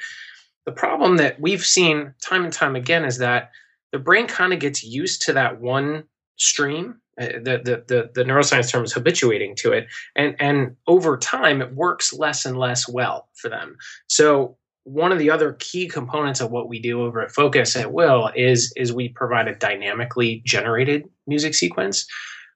The 0.66 0.72
problem 0.72 1.18
that 1.18 1.40
we've 1.40 1.66
seen 1.66 2.14
time 2.22 2.44
and 2.44 2.54
time 2.54 2.76
again 2.76 3.06
is 3.06 3.18
that 3.18 3.52
the 3.92 4.00
brain 4.00 4.28
kind 4.28 4.54
of 4.54 4.60
gets 4.60 4.84
used 4.84 5.24
to 5.24 5.34
that 5.34 5.60
one 5.60 6.04
stream. 6.38 6.96
Uh, 7.20 7.26
the, 7.44 7.62
the 7.64 7.84
the 7.88 8.10
the 8.14 8.24
neuroscience 8.24 8.72
term 8.72 8.84
is 8.84 8.94
habituating 8.94 9.56
to 9.58 9.72
it, 9.72 9.88
and 10.16 10.36
and 10.40 10.76
over 10.88 11.18
time 11.18 11.62
it 11.62 11.74
works 11.76 12.14
less 12.14 12.46
and 12.46 12.58
less 12.58 12.88
well 12.88 13.30
for 13.36 13.50
them. 13.50 13.76
So 14.08 14.58
one 14.84 15.12
of 15.12 15.20
the 15.20 15.30
other 15.30 15.54
key 15.60 15.88
components 15.88 16.42
of 16.42 16.52
what 16.52 16.68
we 16.68 16.80
do 16.80 17.04
over 17.04 17.22
at 17.22 17.32
Focus 17.32 17.76
at 17.76 17.92
Will 17.92 18.32
is 18.36 18.74
is 18.76 18.94
we 18.94 19.10
provide 19.10 19.48
a 19.48 19.56
dynamically 19.56 20.42
generated 20.46 21.08
music 21.28 21.54
sequence, 21.54 22.08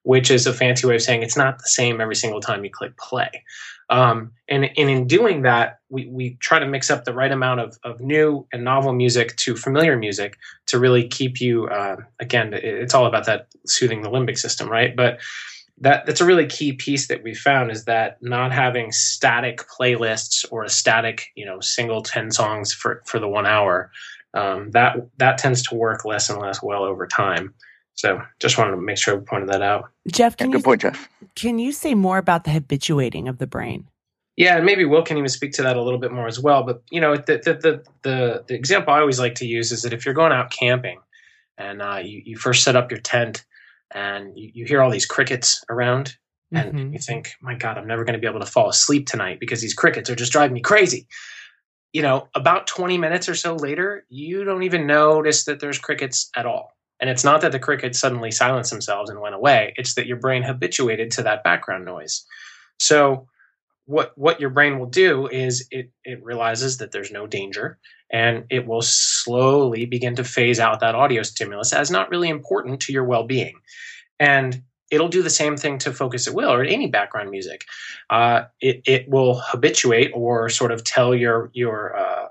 which 0.06 0.30
is 0.30 0.46
a 0.46 0.54
fancy 0.54 0.86
way 0.86 0.94
of 0.94 1.02
saying 1.02 1.24
it's 1.24 1.36
not 1.36 1.58
the 1.58 1.68
same 1.68 2.00
every 2.00 2.14
single 2.14 2.40
time 2.40 2.64
you 2.64 2.70
click 2.70 2.96
play. 2.96 3.42
Um, 3.90 4.30
and, 4.48 4.64
and 4.64 4.88
in 4.88 5.08
doing 5.08 5.42
that, 5.42 5.80
we, 5.88 6.06
we 6.06 6.34
try 6.34 6.60
to 6.60 6.66
mix 6.66 6.90
up 6.90 7.04
the 7.04 7.12
right 7.12 7.32
amount 7.32 7.58
of, 7.58 7.76
of 7.82 8.00
new 8.00 8.46
and 8.52 8.62
novel 8.62 8.92
music 8.92 9.34
to 9.38 9.56
familiar 9.56 9.96
music 9.96 10.38
to 10.66 10.78
really 10.78 11.08
keep 11.08 11.40
you, 11.40 11.66
uh, 11.66 11.96
again, 12.20 12.54
it's 12.54 12.94
all 12.94 13.06
about 13.06 13.26
that 13.26 13.48
soothing 13.66 14.02
the 14.02 14.08
limbic 14.08 14.38
system, 14.38 14.68
right? 14.68 14.94
But 14.94 15.18
that 15.78 16.06
that's 16.06 16.20
a 16.20 16.24
really 16.24 16.46
key 16.46 16.72
piece 16.72 17.08
that 17.08 17.24
we 17.24 17.34
found 17.34 17.72
is 17.72 17.84
that 17.84 18.16
not 18.22 18.52
having 18.52 18.92
static 18.92 19.60
playlists 19.68 20.46
or 20.50 20.62
a 20.62 20.70
static 20.70 21.26
you 21.34 21.44
know 21.44 21.60
single 21.60 22.00
10 22.00 22.30
songs 22.30 22.72
for 22.72 23.02
for 23.04 23.18
the 23.18 23.28
one 23.28 23.44
hour 23.44 23.90
um, 24.32 24.70
that 24.70 24.96
that 25.18 25.36
tends 25.36 25.62
to 25.64 25.74
work 25.74 26.06
less 26.06 26.30
and 26.30 26.40
less 26.40 26.62
well 26.62 26.82
over 26.82 27.06
time 27.06 27.52
so 27.96 28.20
just 28.40 28.56
wanted 28.58 28.70
to 28.72 28.76
make 28.80 28.96
sure 28.98 29.16
we 29.16 29.24
pointed 29.24 29.48
that 29.48 29.62
out 29.62 29.90
Jeff, 30.12 30.34
Yeah, 30.38 30.44
can 30.44 30.50
good 30.52 30.58
you 30.58 30.62
point, 30.64 30.80
Jeff. 30.82 31.08
can 31.34 31.58
you 31.58 31.72
say 31.72 31.94
more 31.94 32.18
about 32.18 32.44
the 32.44 32.50
habituating 32.52 33.26
of 33.28 33.38
the 33.38 33.46
brain? 33.46 33.88
yeah 34.36 34.56
and 34.56 34.64
maybe 34.66 34.84
will 34.84 35.02
can 35.02 35.16
even 35.16 35.28
speak 35.28 35.52
to 35.52 35.62
that 35.62 35.76
a 35.76 35.82
little 35.82 35.98
bit 35.98 36.12
more 36.12 36.26
as 36.28 36.38
well 36.38 36.62
but 36.62 36.82
you 36.90 37.00
know 37.00 37.16
the 37.16 37.40
the 37.44 37.54
the, 37.54 37.84
the, 38.02 38.44
the 38.48 38.54
example 38.54 38.92
i 38.92 39.00
always 39.00 39.18
like 39.18 39.34
to 39.36 39.46
use 39.46 39.72
is 39.72 39.82
that 39.82 39.92
if 39.92 40.04
you're 40.04 40.14
going 40.14 40.32
out 40.32 40.50
camping 40.50 41.00
and 41.58 41.80
uh, 41.80 41.96
you, 42.04 42.20
you 42.24 42.36
first 42.36 42.62
set 42.62 42.76
up 42.76 42.90
your 42.90 43.00
tent 43.00 43.44
and 43.94 44.36
you, 44.38 44.50
you 44.52 44.64
hear 44.66 44.82
all 44.82 44.90
these 44.90 45.06
crickets 45.06 45.64
around 45.70 46.14
and 46.52 46.74
Mhm. 46.74 46.92
you 46.92 46.98
think, 46.98 47.30
my 47.40 47.54
God, 47.54 47.76
I'm 47.78 47.86
never 47.88 48.04
going 48.04 48.12
to 48.12 48.20
be 48.20 48.26
able 48.28 48.40
to 48.40 48.46
fall 48.46 48.68
asleep 48.68 49.06
tonight 49.08 49.40
because 49.40 49.60
these 49.62 49.74
crickets 49.74 50.08
are 50.10 50.14
just 50.14 50.32
driving 50.32 50.52
me 50.54 50.60
crazy. 50.60 51.08
You 51.94 52.02
know, 52.02 52.28
about 52.34 52.66
20 52.66 52.98
minutes 52.98 53.26
or 53.28 53.34
so 53.34 53.54
later, 53.56 54.04
you 54.10 54.44
don't 54.44 54.62
even 54.64 54.86
notice 54.86 55.44
that 55.46 55.60
there's 55.60 55.78
crickets 55.78 56.30
at 56.36 56.44
all. 56.46 56.76
And 57.00 57.10
it's 57.10 57.24
not 57.24 57.40
that 57.42 57.52
the 57.52 57.58
crickets 57.58 57.98
suddenly 57.98 58.30
silenced 58.30 58.70
themselves 58.70 59.10
and 59.10 59.20
went 59.20 59.34
away, 59.34 59.74
it's 59.76 59.94
that 59.94 60.06
your 60.06 60.16
brain 60.16 60.42
habituated 60.42 61.10
to 61.12 61.22
that 61.24 61.44
background 61.44 61.84
noise. 61.84 62.24
So, 62.78 63.28
what, 63.84 64.12
what 64.16 64.40
your 64.40 64.50
brain 64.50 64.80
will 64.80 64.86
do 64.86 65.28
is 65.28 65.68
it, 65.70 65.90
it 66.04 66.24
realizes 66.24 66.78
that 66.78 66.90
there's 66.90 67.12
no 67.12 67.28
danger 67.28 67.78
and 68.10 68.44
it 68.50 68.66
will 68.66 68.82
slowly 68.82 69.86
begin 69.86 70.16
to 70.16 70.24
phase 70.24 70.58
out 70.58 70.80
that 70.80 70.96
audio 70.96 71.22
stimulus 71.22 71.72
as 71.72 71.90
not 71.90 72.10
really 72.10 72.28
important 72.28 72.80
to 72.80 72.92
your 72.92 73.04
well 73.04 73.24
being. 73.24 73.54
And 74.18 74.62
it'll 74.90 75.08
do 75.08 75.22
the 75.22 75.30
same 75.30 75.56
thing 75.56 75.78
to 75.78 75.92
focus 75.92 76.28
at 76.28 76.34
will 76.34 76.52
or 76.52 76.62
any 76.62 76.86
background 76.86 77.30
music. 77.30 77.64
Uh, 78.10 78.42
it, 78.60 78.82
it 78.86 79.08
will 79.08 79.40
habituate 79.40 80.12
or 80.14 80.48
sort 80.48 80.72
of 80.72 80.84
tell 80.84 81.14
your 81.14 81.50
your 81.54 81.96
uh, 81.96 82.25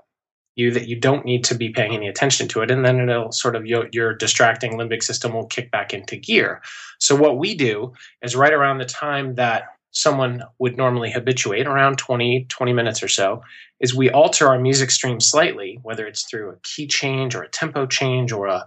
you 0.56 0.70
that 0.72 0.88
you 0.88 0.98
don't 0.98 1.24
need 1.24 1.44
to 1.44 1.54
be 1.54 1.68
paying 1.68 1.94
any 1.94 2.08
attention 2.08 2.48
to 2.48 2.62
it, 2.62 2.70
and 2.70 2.84
then 2.84 2.98
it'll 2.98 3.30
sort 3.30 3.54
of 3.54 3.66
your, 3.66 3.88
your 3.92 4.14
distracting 4.14 4.72
limbic 4.72 5.02
system 5.02 5.32
will 5.32 5.46
kick 5.46 5.70
back 5.70 5.94
into 5.94 6.16
gear. 6.16 6.62
So 6.98 7.14
what 7.14 7.38
we 7.38 7.54
do 7.54 7.92
is 8.22 8.34
right 8.34 8.52
around 8.52 8.78
the 8.78 8.86
time 8.86 9.34
that 9.34 9.64
someone 9.92 10.42
would 10.58 10.76
normally 10.76 11.10
habituate 11.10 11.66
around 11.66 11.96
20 11.96 12.44
20 12.50 12.72
minutes 12.74 13.02
or 13.02 13.08
so 13.08 13.42
is 13.80 13.94
we 13.94 14.10
alter 14.10 14.46
our 14.46 14.58
music 14.58 14.90
stream 14.90 15.20
slightly 15.20 15.78
whether 15.82 16.06
it's 16.06 16.24
through 16.24 16.50
a 16.50 16.58
key 16.62 16.86
change 16.86 17.34
or 17.34 17.42
a 17.42 17.48
tempo 17.48 17.86
change 17.86 18.30
or 18.30 18.46
a 18.46 18.66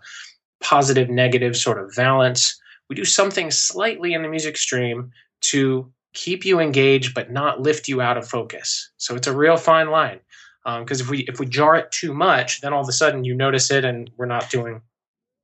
positive 0.59 1.07
negative 1.07 1.55
sort 1.55 1.79
of 1.79 1.93
valence. 1.93 2.59
We 2.89 2.95
do 2.95 3.05
something 3.05 3.51
slightly 3.51 4.13
in 4.13 4.23
the 4.23 4.27
music 4.27 4.57
stream 4.57 5.11
to 5.41 5.91
keep 6.13 6.45
you 6.45 6.59
engaged 6.59 7.13
but 7.13 7.31
not 7.31 7.61
lift 7.61 7.87
you 7.87 8.01
out 8.01 8.17
of 8.17 8.27
focus. 8.27 8.89
So 8.97 9.15
it's 9.15 9.27
a 9.27 9.35
real 9.35 9.57
fine 9.57 9.91
line 9.91 10.19
because 10.65 11.01
if 11.01 11.09
we 11.09 11.19
if 11.27 11.39
we 11.39 11.45
jar 11.45 11.75
it 11.75 11.91
too 11.91 12.13
much 12.13 12.61
then 12.61 12.73
all 12.73 12.81
of 12.81 12.89
a 12.89 12.93
sudden 12.93 13.23
you 13.23 13.33
notice 13.33 13.71
it 13.71 13.85
and 13.85 14.09
we're 14.17 14.25
not 14.25 14.49
doing 14.49 14.81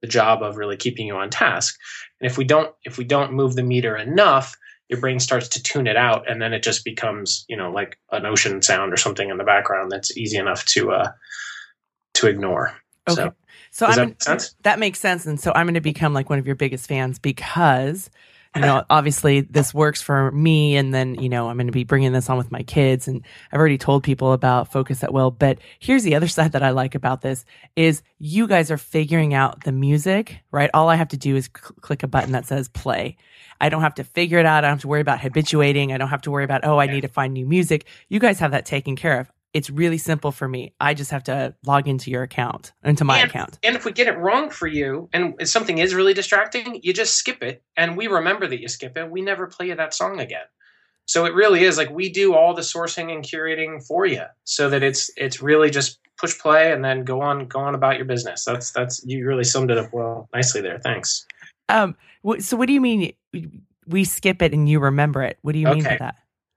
the 0.02 0.08
job 0.08 0.44
of 0.44 0.58
really 0.58 0.78
keeping 0.78 1.08
you 1.08 1.16
on 1.16 1.30
task. 1.30 1.78
And 2.20 2.30
if 2.30 2.38
we 2.38 2.44
don't 2.44 2.74
if 2.84 2.98
we 2.98 3.04
don't 3.04 3.34
move 3.34 3.56
the 3.56 3.64
meter 3.64 3.96
enough 3.96 4.56
your 4.90 5.00
brain 5.00 5.20
starts 5.20 5.48
to 5.48 5.64
tune 5.64 5.88
it 5.88 5.98
out 5.98 6.30
and 6.30 6.40
then 6.40 6.54
it 6.54 6.62
just 6.62 6.86
becomes 6.86 7.46
you 7.50 7.58
know 7.58 7.72
like 7.72 7.98
an 8.12 8.26
ocean 8.26 8.62
sound 8.62 8.94
or 8.94 8.98
something 8.98 9.30
in 9.30 9.38
the 9.38 9.44
background 9.44 9.92
that's 9.92 10.16
easy 10.16 10.38
enough 10.38 10.64
to 10.66 10.92
uh 10.92 11.12
to 12.14 12.28
ignore. 12.28 12.76
Okay. 13.10 13.16
so 13.16 13.34
So 13.72 13.88
does 13.88 13.96
that 13.96 14.08
make 14.08 14.24
sense? 14.24 14.56
that 14.64 14.80
makes 14.80 15.00
sense, 15.00 15.26
and 15.26 15.40
so 15.40 15.52
I'm 15.54 15.66
going 15.66 15.76
to 15.76 15.82
become 15.82 16.14
like 16.14 16.30
one 16.30 16.40
of 16.40 16.46
your 16.46 16.56
biggest 16.56 16.88
fans 16.88 17.20
because 17.20 18.10
you 18.56 18.62
know 18.62 18.84
obviously 18.90 19.42
this 19.42 19.74
works 19.74 20.02
for 20.02 20.32
me, 20.32 20.76
and 20.76 20.94
then 20.94 21.16
you 21.16 21.30
know 21.30 21.50
I'm 21.50 21.58
going 21.58 21.68
to 21.68 21.74
be 21.74 21.84
bringing 21.84 22.14
this 22.14 22.30
on 22.30 22.38
with 22.38 22.52
my 22.52 22.64
kids, 22.64 23.08
and 23.08 23.24
I've 23.52 23.60
already 23.60 23.78
told 23.78 24.04
people 24.04 24.34
about 24.34 24.72
Focus 24.72 25.04
at 25.04 25.14
Will. 25.14 25.32
But 25.32 25.60
here's 25.80 26.04
the 26.04 26.16
other 26.16 26.28
side 26.36 26.54
that 26.54 26.64
I 26.64 26.72
like 26.72 26.96
about 26.96 27.22
this 27.22 27.46
is 27.76 28.02
you 28.20 28.48
guys 28.48 28.72
are 28.72 28.78
figuring 28.78 29.34
out 29.34 29.64
the 29.64 29.72
music, 29.72 30.40
right? 30.52 30.70
All 30.74 30.90
I 30.90 30.96
have 30.96 31.10
to 31.10 31.18
do 31.18 31.36
is 31.36 31.50
cl- 31.56 31.76
click 31.82 32.04
a 32.04 32.08
button 32.08 32.32
that 32.32 32.46
says 32.46 32.68
play. 32.70 33.18
I 33.62 33.70
don't 33.70 33.82
have 33.82 33.96
to 33.96 34.04
figure 34.04 34.40
it 34.40 34.46
out. 34.46 34.64
I 34.64 34.68
don't 34.68 34.78
have 34.78 34.82
to 34.82 34.88
worry 34.88 35.02
about 35.02 35.22
habituating. 35.22 35.94
I 35.94 35.98
don't 35.98 36.10
have 36.10 36.24
to 36.24 36.32
worry 36.32 36.44
about, 36.44 36.66
oh, 36.66 36.78
I 36.78 36.88
need 36.88 37.02
to 37.02 37.08
find 37.08 37.34
new 37.34 37.46
music. 37.46 37.86
You 38.10 38.20
guys 38.20 38.40
have 38.40 38.52
that 38.52 38.66
taken 38.66 38.96
care 38.96 39.20
of. 39.20 39.32
It's 39.56 39.70
really 39.70 39.98
simple 39.98 40.34
for 40.34 40.50
me. 40.50 40.74
I 40.82 40.94
just 40.94 41.12
have 41.12 41.24
to 41.24 41.56
log 41.66 41.88
into 41.88 42.12
your 42.12 42.24
account, 42.24 42.74
into 42.84 43.06
my 43.06 43.20
And- 43.20 43.30
account. 43.30 43.58
And 43.64 43.74
if 43.78 43.86
we 43.86 43.94
get 43.94 44.08
it 44.08 44.18
wrong 44.18 44.50
for 44.50 44.68
you 44.68 45.10
and 45.14 45.36
something 45.48 45.78
is 45.78 45.96
really 45.96 46.14
distracting, 46.14 46.82
you 46.84 46.92
just 46.92 47.16
skip 47.16 47.42
it 47.42 47.64
and 47.78 47.96
we 47.96 48.08
remember 48.08 48.48
that 48.48 48.60
you 48.60 48.68
skip 48.68 48.98
it. 48.98 49.10
We 49.10 49.22
never 49.22 49.48
play 49.48 49.68
you 49.68 49.76
that 49.76 49.94
song 49.94 50.20
again. 50.20 50.44
So 51.08 51.24
it 51.24 51.34
really 51.34 51.64
is 51.64 51.78
like 51.78 51.90
we 51.90 52.10
do 52.10 52.34
all 52.34 52.54
the 52.54 52.64
sourcing 52.64 53.14
and 53.14 53.24
curating 53.24 53.82
for 53.88 54.06
you 54.06 54.24
so 54.44 54.70
that 54.72 54.84
it's 54.84 55.10
it's 55.16 55.42
really 55.42 55.70
just 55.70 56.00
push 56.18 56.38
play 56.38 56.74
and 56.74 56.84
then 56.84 57.06
go 57.06 57.22
on 57.22 57.48
go 57.48 57.60
on 57.60 57.76
about 57.76 57.96
your 57.96 58.06
business. 58.06 58.44
That's 58.44 58.72
that's 58.72 59.06
you 59.06 59.26
really 59.26 59.46
summed 59.46 59.72
it 59.72 59.78
up 59.78 59.94
well 59.94 60.28
nicely 60.34 60.60
there. 60.60 60.80
Thanks. 60.80 61.26
Um. 61.70 61.96
So, 62.40 62.58
what 62.58 62.68
do 62.68 62.74
you 62.74 62.82
mean? 62.82 63.14
we 63.88 64.04
skip 64.04 64.42
it 64.42 64.54
and 64.54 64.68
you 64.68 64.80
remember 64.80 65.22
it. 65.22 65.38
What 65.44 65.54
do 65.54 65.60
you 65.60 65.68
mean 65.68 65.84
by 65.84 65.98
that? 65.98 66.16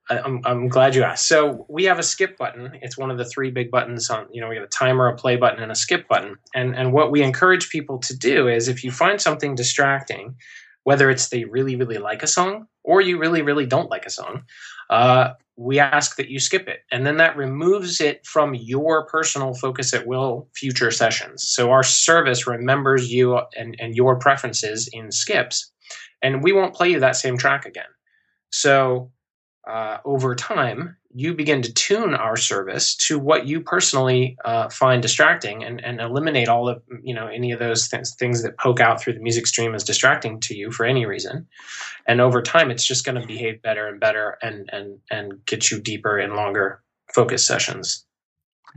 I'm, 0.09 0.41
I'm 0.43 0.67
glad 0.67 0.95
you 0.95 1.03
asked. 1.03 1.27
So 1.27 1.65
we 1.69 1.83
have 1.85 1.99
a 1.99 2.03
skip 2.03 2.37
button. 2.37 2.77
It's 2.81 2.97
one 2.97 3.11
of 3.11 3.17
the 3.17 3.25
three 3.25 3.51
big 3.51 3.69
buttons 3.69 4.09
on, 4.09 4.27
you 4.31 4.41
know, 4.41 4.49
we 4.49 4.55
have 4.55 4.63
a 4.63 4.67
timer, 4.67 5.07
a 5.07 5.15
play 5.15 5.35
button, 5.35 5.61
and 5.61 5.71
a 5.71 5.75
skip 5.75 6.07
button. 6.07 6.35
And 6.55 6.75
and 6.75 6.93
what 6.93 7.11
we 7.11 7.21
encourage 7.21 7.69
people 7.69 7.99
to 7.99 8.17
do 8.17 8.47
is 8.47 8.67
if 8.67 8.83
you 8.83 8.91
find 8.91 9.21
something 9.21 9.55
distracting, 9.55 10.35
whether 10.83 11.09
it's 11.09 11.29
they 11.29 11.45
really, 11.45 11.75
really 11.75 11.99
like 11.99 12.23
a 12.23 12.27
song 12.27 12.65
or 12.83 13.01
you 13.01 13.19
really, 13.19 13.41
really 13.41 13.65
don't 13.65 13.91
like 13.91 14.05
a 14.05 14.09
song, 14.09 14.43
uh, 14.89 15.33
we 15.55 15.77
ask 15.77 16.15
that 16.15 16.29
you 16.29 16.39
skip 16.39 16.67
it. 16.67 16.79
And 16.89 17.05
then 17.05 17.17
that 17.17 17.35
removes 17.35 17.99
it 17.99 18.25
from 18.25 18.55
your 18.55 19.05
personal 19.05 19.53
focus 19.53 19.93
at 19.93 20.07
will 20.07 20.47
future 20.55 20.89
sessions. 20.89 21.43
So 21.43 21.69
our 21.69 21.83
service 21.83 22.47
remembers 22.47 23.11
you 23.11 23.39
and, 23.57 23.75
and 23.77 23.93
your 23.93 24.17
preferences 24.17 24.89
in 24.93 25.11
skips, 25.11 25.71
and 26.21 26.41
we 26.41 26.53
won't 26.53 26.73
play 26.73 26.89
you 26.89 26.99
that 27.01 27.17
same 27.17 27.37
track 27.37 27.65
again. 27.65 27.91
So 28.51 29.11
uh, 29.67 29.97
over 30.05 30.35
time, 30.35 30.95
you 31.13 31.33
begin 31.33 31.61
to 31.63 31.73
tune 31.73 32.13
our 32.13 32.37
service 32.37 32.95
to 32.95 33.17
what 33.19 33.45
you 33.47 33.61
personally 33.61 34.37
uh, 34.45 34.69
find 34.69 35.01
distracting 35.01 35.63
and, 35.63 35.83
and 35.83 35.99
eliminate 35.99 36.47
all 36.47 36.69
of 36.69 36.81
you 37.03 37.13
know 37.13 37.27
any 37.27 37.51
of 37.51 37.59
those 37.59 37.87
th- 37.89 38.07
things 38.19 38.43
that 38.43 38.57
poke 38.57 38.79
out 38.79 39.01
through 39.01 39.13
the 39.13 39.19
music 39.19 39.47
stream 39.47 39.73
as 39.75 39.83
distracting 39.83 40.39
to 40.41 40.55
you 40.55 40.71
for 40.71 40.85
any 40.85 41.05
reason. 41.05 41.47
And 42.07 42.21
over 42.21 42.41
time, 42.41 42.71
it's 42.71 42.83
just 42.85 43.05
going 43.05 43.19
to 43.19 43.25
behave 43.27 43.61
better 43.61 43.87
and 43.87 43.99
better 43.99 44.37
and 44.41 44.69
and 44.71 44.99
and 45.11 45.43
get 45.45 45.69
you 45.71 45.79
deeper 45.81 46.17
and 46.17 46.35
longer 46.35 46.81
focus 47.13 47.45
sessions. 47.45 48.05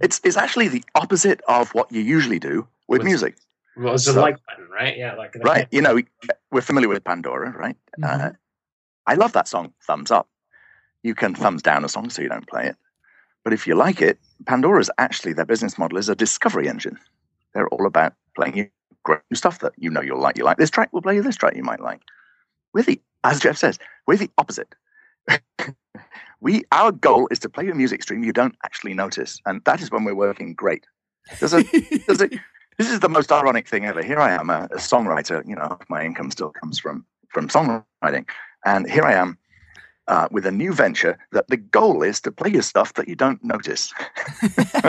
It's 0.01 0.21
it's 0.25 0.37
actually 0.37 0.69
the 0.69 0.83
opposite 0.95 1.43
of 1.49 1.73
what 1.75 1.93
you 1.93 2.01
usually 2.01 2.39
do 2.39 2.67
with 2.89 3.01
With- 3.01 3.05
music, 3.07 3.37
Well, 3.77 3.95
it's 3.95 4.07
a 4.09 4.15
So- 4.15 4.21
like 4.21 4.37
button, 4.47 4.69
right? 4.71 4.97
Yeah, 4.97 5.15
like 5.15 5.35
right? 5.45 5.69
You 5.71 5.83
know, 5.83 6.01
we're 6.51 6.61
familiar 6.63 6.89
with 6.89 7.05
Pandora, 7.05 7.53
right? 7.53 7.77
Uh, 8.03 8.31
I 9.07 9.15
love 9.15 9.33
that 9.35 9.49
song, 9.49 9.73
Thumbs 9.87 10.11
Up. 10.11 10.29
You 11.03 11.15
can 11.15 11.35
thumbs 11.35 11.63
down 11.63 11.85
a 11.85 11.89
song 11.89 12.11
so 12.11 12.23
you 12.23 12.29
don't 12.29 12.49
play 12.49 12.67
it. 12.67 12.77
But 13.45 13.53
if 13.53 13.67
you 13.67 13.75
like 13.75 14.01
it, 14.01 14.19
Pandora's 14.47 14.91
actually 14.99 15.33
their 15.33 15.45
business 15.45 15.79
model 15.79 15.99
is 15.99 16.09
a 16.09 16.15
discovery 16.15 16.69
engine. 16.69 16.99
They're 17.55 17.69
all 17.69 17.87
about 17.87 18.15
playing 18.37 18.57
you 18.57 18.69
great 19.05 19.21
new 19.31 19.37
stuff 19.37 19.59
that 19.61 19.73
you 19.77 19.91
know 19.91 20.01
you'll 20.01 20.21
like. 20.21 20.39
You 20.39 20.45
like 20.45 20.59
this 20.59 20.71
track, 20.71 20.91
we'll 20.93 21.03
play 21.03 21.17
you 21.17 21.23
this 21.23 21.37
track 21.37 21.57
you 21.57 21.65
might 21.65 21.81
like. 21.81 22.01
We're 22.73 22.85
the, 22.85 23.01
as 23.25 23.41
Jeff 23.41 23.57
says, 23.57 23.79
we're 24.07 24.17
the 24.17 24.31
opposite. 24.39 24.75
we 26.41 26.63
our 26.73 26.93
goal 26.93 27.29
is 27.31 27.39
to 27.41 27.49
play 27.49 27.69
a 27.69 27.75
music 27.75 28.03
stream 28.03 28.25
you 28.25 28.33
don't 28.33 28.57
actually 28.65 28.95
notice, 28.95 29.41
and 29.47 29.63
that 29.65 29.81
is 29.81 29.91
when 29.91 30.05
we're 30.05 30.15
working 30.15 30.55
great. 30.55 30.87
There's 31.41 31.53
a, 31.55 31.63
there's 32.07 32.21
a, 32.21 32.29
this 32.79 32.91
is 32.91 33.01
the 33.01 33.09
most 33.09 33.31
ironic 33.31 33.69
thing 33.69 33.85
ever. 33.85 34.03
Here 34.03 34.19
I 34.19 34.33
am, 34.33 34.51
a, 34.51 34.69
a 34.73 34.77
songwriter. 34.77 35.47
You 35.47 35.57
know, 35.57 35.79
my 35.89 36.05
income 36.05 36.31
still 36.31 36.51
comes 36.51 36.79
from 36.79 37.05
from 37.29 37.49
songwriting, 37.49 38.27
and 38.65 38.91
here 38.91 39.05
I 39.05 39.15
am 39.15 39.39
uh, 40.09 40.29
with 40.31 40.47
a 40.47 40.53
new 40.53 40.73
venture 40.73 41.19
that 41.33 41.49
the 41.49 41.57
goal 41.57 42.03
is 42.03 42.21
to 42.23 42.33
play 42.33 42.51
you 42.51 42.63
stuff 42.63 42.95
that 42.95 43.09
you 43.09 43.15
don't 43.15 43.43
notice. 43.43 43.93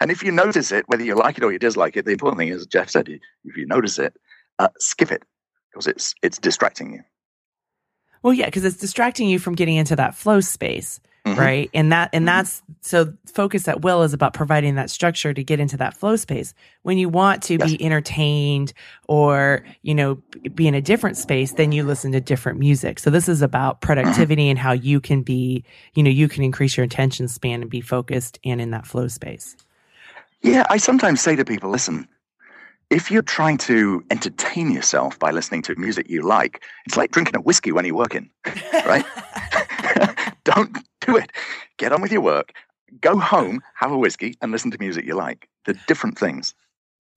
and 0.00 0.10
if 0.10 0.22
you 0.22 0.32
notice 0.32 0.72
it, 0.72 0.84
whether 0.88 1.04
you 1.04 1.14
like 1.14 1.38
it 1.38 1.44
or 1.44 1.52
you 1.52 1.58
dislike 1.58 1.96
it, 1.96 2.04
the 2.04 2.12
important 2.12 2.38
thing 2.38 2.48
is, 2.48 2.66
Jeff 2.66 2.90
said, 2.90 3.08
if 3.08 3.56
you 3.56 3.66
notice 3.66 3.98
it, 3.98 4.14
uh, 4.58 4.68
skip 4.78 5.10
it 5.10 5.22
because 5.70 5.86
it's 5.86 6.14
it's 6.22 6.38
distracting 6.38 6.92
you. 6.92 7.00
Well, 8.22 8.32
yeah, 8.32 8.46
because 8.46 8.64
it's 8.64 8.76
distracting 8.76 9.28
you 9.28 9.38
from 9.38 9.54
getting 9.54 9.76
into 9.76 9.96
that 9.96 10.14
flow 10.14 10.40
space, 10.40 11.00
Mhm. 11.26 11.36
right? 11.36 11.70
And 11.72 11.92
that 11.92 12.10
and 12.12 12.24
Mhm. 12.24 12.26
that's 12.26 12.62
so 12.80 13.12
focus 13.32 13.68
at 13.68 13.82
will 13.82 14.02
is 14.02 14.12
about 14.12 14.34
providing 14.34 14.74
that 14.74 14.90
structure 14.90 15.32
to 15.32 15.44
get 15.44 15.60
into 15.60 15.76
that 15.76 15.96
flow 15.96 16.16
space. 16.16 16.52
When 16.82 16.98
you 16.98 17.08
want 17.08 17.44
to 17.44 17.58
be 17.58 17.80
entertained 17.82 18.72
or 19.06 19.62
you 19.82 19.94
know 19.94 20.16
be 20.54 20.66
in 20.66 20.74
a 20.74 20.80
different 20.80 21.16
space, 21.16 21.52
then 21.52 21.70
you 21.70 21.84
listen 21.84 22.10
to 22.12 22.20
different 22.20 22.58
music. 22.58 22.98
So 22.98 23.08
this 23.08 23.28
is 23.28 23.40
about 23.40 23.80
productivity 23.80 24.48
and 24.50 24.58
how 24.58 24.72
you 24.72 25.00
can 25.00 25.22
be, 25.22 25.62
you 25.94 26.02
know, 26.02 26.10
you 26.10 26.28
can 26.28 26.42
increase 26.42 26.76
your 26.76 26.84
attention 26.84 27.28
span 27.28 27.62
and 27.62 27.70
be 27.70 27.80
focused 27.80 28.40
and 28.44 28.60
in 28.60 28.72
that 28.72 28.86
flow 28.86 29.06
space. 29.06 29.56
Yeah, 30.42 30.64
I 30.70 30.78
sometimes 30.78 31.20
say 31.20 31.36
to 31.36 31.44
people, 31.44 31.70
listen, 31.70 32.08
if 32.90 33.12
you're 33.12 33.22
trying 33.22 33.58
to 33.58 34.04
entertain 34.10 34.72
yourself 34.72 35.18
by 35.20 35.30
listening 35.30 35.62
to 35.62 35.76
music 35.76 36.10
you 36.10 36.22
like, 36.22 36.64
it's 36.84 36.96
like 36.96 37.12
drinking 37.12 37.36
a 37.36 37.40
whiskey 37.40 37.70
when 37.70 37.84
you're 37.84 37.94
working, 37.94 38.28
right? 38.84 39.04
Don't 40.44 40.76
do 41.00 41.16
it. 41.16 41.30
Get 41.78 41.92
on 41.92 42.02
with 42.02 42.12
your 42.12 42.20
work. 42.20 42.52
Go 43.00 43.18
home, 43.18 43.62
have 43.74 43.92
a 43.92 43.98
whiskey, 43.98 44.34
and 44.42 44.52
listen 44.52 44.70
to 44.70 44.78
music 44.78 45.06
you 45.06 45.14
like. 45.14 45.48
They're 45.64 45.80
different 45.86 46.18
things. 46.18 46.54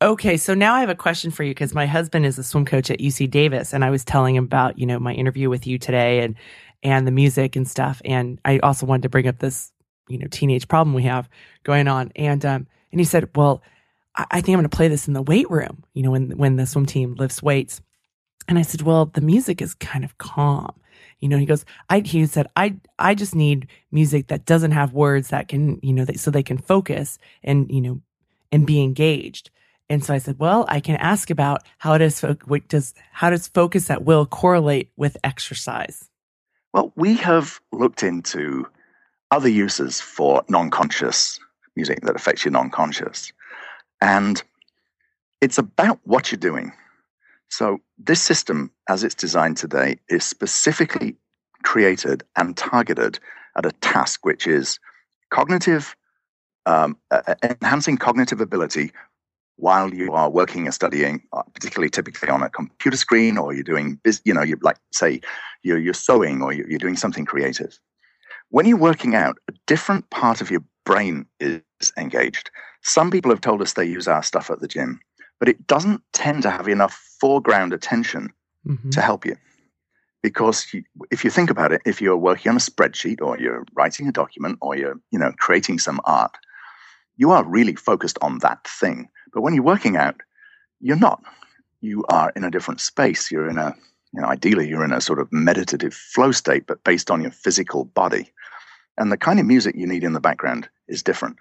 Okay, 0.01 0.38
so 0.38 0.53
now 0.53 0.76
I 0.76 0.82
have 0.82 0.89
a 0.89 0.95
question 0.95 1.32
for 1.32 1.43
you 1.43 1.51
because 1.51 1.73
my 1.73 1.86
husband 1.86 2.26
is 2.26 2.38
a 2.38 2.43
swim 2.43 2.65
coach 2.65 2.91
at 2.91 2.99
UC 2.99 3.30
Davis, 3.32 3.73
and 3.73 3.84
I 3.84 3.89
was 3.89 4.03
telling 4.05 4.36
him 4.36 4.43
about 4.43 4.78
you 4.78 4.86
know 4.86 4.99
my 4.99 5.13
interview 5.13 5.49
with 5.49 5.65
you 5.65 5.78
today 5.78 6.19
and 6.19 6.36
and 6.84 7.07
the 7.07 7.11
music 7.11 7.55
and 7.55 7.67
stuff, 7.67 8.01
and 8.05 8.39
I 8.45 8.59
also 8.59 8.86
wanted 8.86 9.03
to 9.03 9.09
bring 9.09 9.28
up 9.28 9.39
this 9.39 9.71
you 10.07 10.17
know 10.17 10.28
teenage 10.28 10.67
problem 10.67 10.93
we 10.93 11.03
have 11.03 11.30
going 11.63 11.88
on, 11.88 12.11
and 12.15 12.45
um 12.45 12.67
and 12.91 12.99
he 13.01 13.05
said, 13.05 13.30
well, 13.36 13.61
I, 14.15 14.26
I 14.32 14.41
think 14.41 14.55
I'm 14.55 14.61
going 14.61 14.69
to 14.69 14.78
play 14.78 14.88
this 14.88 15.07
in 15.07 15.13
the 15.13 15.21
weight 15.21 15.49
room, 15.49 15.84
you 15.93 16.03
know, 16.03 16.11
when 16.11 16.38
when 16.38 16.55
the 16.55 16.65
swim 16.65 16.86
team 16.86 17.15
lifts 17.15 17.43
weights, 17.43 17.82
and 18.47 18.57
I 18.57 18.61
said, 18.61 18.82
well, 18.82 19.07
the 19.07 19.21
music 19.21 19.61
is 19.61 19.73
kind 19.76 20.05
of 20.05 20.17
calm. 20.17 20.73
You 21.20 21.30
know, 21.30 21.38
he 21.38 21.45
goes, 21.45 21.66
I, 21.89 21.99
he 21.99 22.26
said, 22.26 22.47
I, 22.55 22.76
I 22.99 23.16
just 23.16 23.36
need 23.36 23.68
music 23.91 24.28
that 24.28 24.45
doesn't 24.45 24.72
have 24.72 24.93
words 24.93 25.30
that 25.30 25.47
can, 25.47 25.80
you 25.82 25.93
know, 25.93 26.05
that, 26.05 26.20
so 26.20 26.30
they 26.30 26.43
can 26.43 26.57
focus 26.57 27.18
and, 27.43 27.70
you 27.70 27.82
know, 27.82 28.01
and 28.51 28.68
be 28.68 28.82
engaged. 28.82 29.49
And 29.89 30.03
so 30.03 30.13
I 30.13 30.18
said, 30.18 30.39
well, 30.39 30.66
I 30.68 30.80
can 30.80 30.95
ask 30.95 31.30
about 31.30 31.63
how 31.78 31.97
does, 31.97 32.22
what 32.22 32.68
does, 32.68 32.93
how 33.11 33.30
does 33.30 33.47
focus 33.47 33.89
at 33.89 34.03
will 34.03 34.26
correlate 34.26 34.91
with 34.97 35.18
exercise? 35.24 36.09
Well, 36.74 36.91
we 36.95 37.16
have 37.16 37.59
looked 37.72 38.03
into 38.03 38.68
other 39.32 39.49
uses 39.49 40.01
for 40.01 40.43
non 40.49 40.70
conscious 40.70 41.39
music 41.76 42.01
that 42.01 42.16
affects 42.16 42.45
your 42.45 42.51
non 42.51 42.70
conscious. 42.70 43.32
And 44.01 44.41
it's 45.41 45.57
about 45.57 45.99
what 46.03 46.32
you're 46.32 46.39
doing. 46.39 46.74
So, 47.50 47.80
this 47.98 48.22
system, 48.22 48.72
as 48.89 49.04
it's 49.04 49.16
designed 49.16 49.58
today, 49.58 50.00
is 50.10 50.24
specifically 50.24 51.16
created 51.64 52.24
and 52.36 52.56
targeted 52.58 53.20
at 53.58 53.66
a 53.66 53.72
task 53.72 54.26
which 54.26 54.48
is 54.48 54.80
cognitive, 55.30 55.96
um, 56.66 56.98
uh, 57.12 57.36
enhancing 57.43 57.98
cognitive 57.98 58.41
ability 58.41 58.91
while 59.58 59.93
you 59.93 60.12
are 60.14 60.30
working 60.30 60.68
or 60.68 60.72
studying, 60.72 61.22
uh, 61.34 61.43
particularly 61.54 61.89
typically 61.89 62.30
on 62.30 62.43
a 62.43 62.50
computer 62.50 62.98
screen, 62.98 63.38
or 63.38 63.54
you're 63.54 63.64
doing, 63.64 64.00
you 64.26 64.34
know, 64.34 64.43
you 64.43 64.58
like 64.62 64.78
say 64.91 65.22
you're, 65.64 65.78
you're 65.78 65.93
sewing 65.93 66.41
or 66.41 66.52
you're 66.52 66.80
doing 66.80 66.98
something 66.98 67.26
creative. 67.26 67.80
When 68.50 68.66
you're 68.66 68.78
working 68.78 69.16
out, 69.16 69.38
a 69.50 69.54
different 69.66 70.10
part 70.10 70.41
of 70.41 70.52
your 70.52 70.64
brain 70.86 71.26
is 71.39 71.62
engaged. 71.98 72.52
Some 72.84 73.10
people 73.10 73.32
have 73.32 73.41
told 73.41 73.62
us 73.62 73.74
they 73.74 73.86
use 73.86 74.08
our 74.08 74.24
stuff 74.24 74.50
at 74.50 74.60
the 74.60 74.68
gym, 74.68 75.00
but 75.40 75.50
it 75.50 75.68
doesn't 75.68 76.02
tend 76.14 76.44
to 76.44 76.50
have 76.50 76.68
enough 76.68 76.94
foreground 77.20 77.74
attention 77.74 78.34
Mhm. 78.66 78.92
to 78.92 79.02
help 79.02 79.26
you. 79.26 79.38
Because 80.22 80.74
you, 80.74 80.84
if 81.12 81.24
you 81.24 81.30
think 81.30 81.50
about 81.52 81.72
it, 81.72 81.82
if 81.86 82.02
you're 82.02 82.18
working 82.18 82.50
on 82.50 82.56
a 82.56 82.60
spreadsheet 82.60 83.22
or 83.22 83.38
you're 83.38 83.64
writing 83.76 84.08
a 84.08 84.12
document 84.12 84.58
or 84.62 84.76
you're, 84.76 85.00
you 85.12 85.20
know, 85.20 85.32
creating 85.38 85.78
some 85.80 86.00
art, 86.06 86.36
you 87.18 87.32
are 87.32 87.44
really 87.44 87.76
focused 87.76 88.18
on 88.22 88.40
that 88.40 88.66
thing. 88.68 89.08
But 89.34 89.42
when 89.42 89.54
you're 89.54 89.64
working 89.64 89.96
out, 89.98 90.22
you're 90.80 90.98
not. 90.98 91.22
You 91.82 92.04
are 92.10 92.32
in 92.36 92.44
a 92.44 92.50
different 92.50 92.82
space. 92.82 93.30
You're 93.32 93.48
in 93.50 93.58
a, 93.60 93.76
you 94.14 94.22
know, 94.22 94.28
ideally 94.28 94.68
you're 94.68 94.84
in 94.84 94.94
a 94.94 95.02
sort 95.02 95.20
of 95.20 95.32
meditative 95.32 95.94
flow 95.94 96.32
state, 96.32 96.66
but 96.66 96.84
based 96.84 97.12
on 97.12 97.22
your 97.22 97.32
physical 97.32 97.86
body. 97.86 98.32
And 98.98 99.12
the 99.12 99.18
kind 99.18 99.40
of 99.40 99.46
music 99.46 99.76
you 99.76 99.86
need 99.86 100.04
in 100.04 100.14
the 100.14 100.20
background 100.20 100.70
is 100.88 101.04
different. 101.04 101.38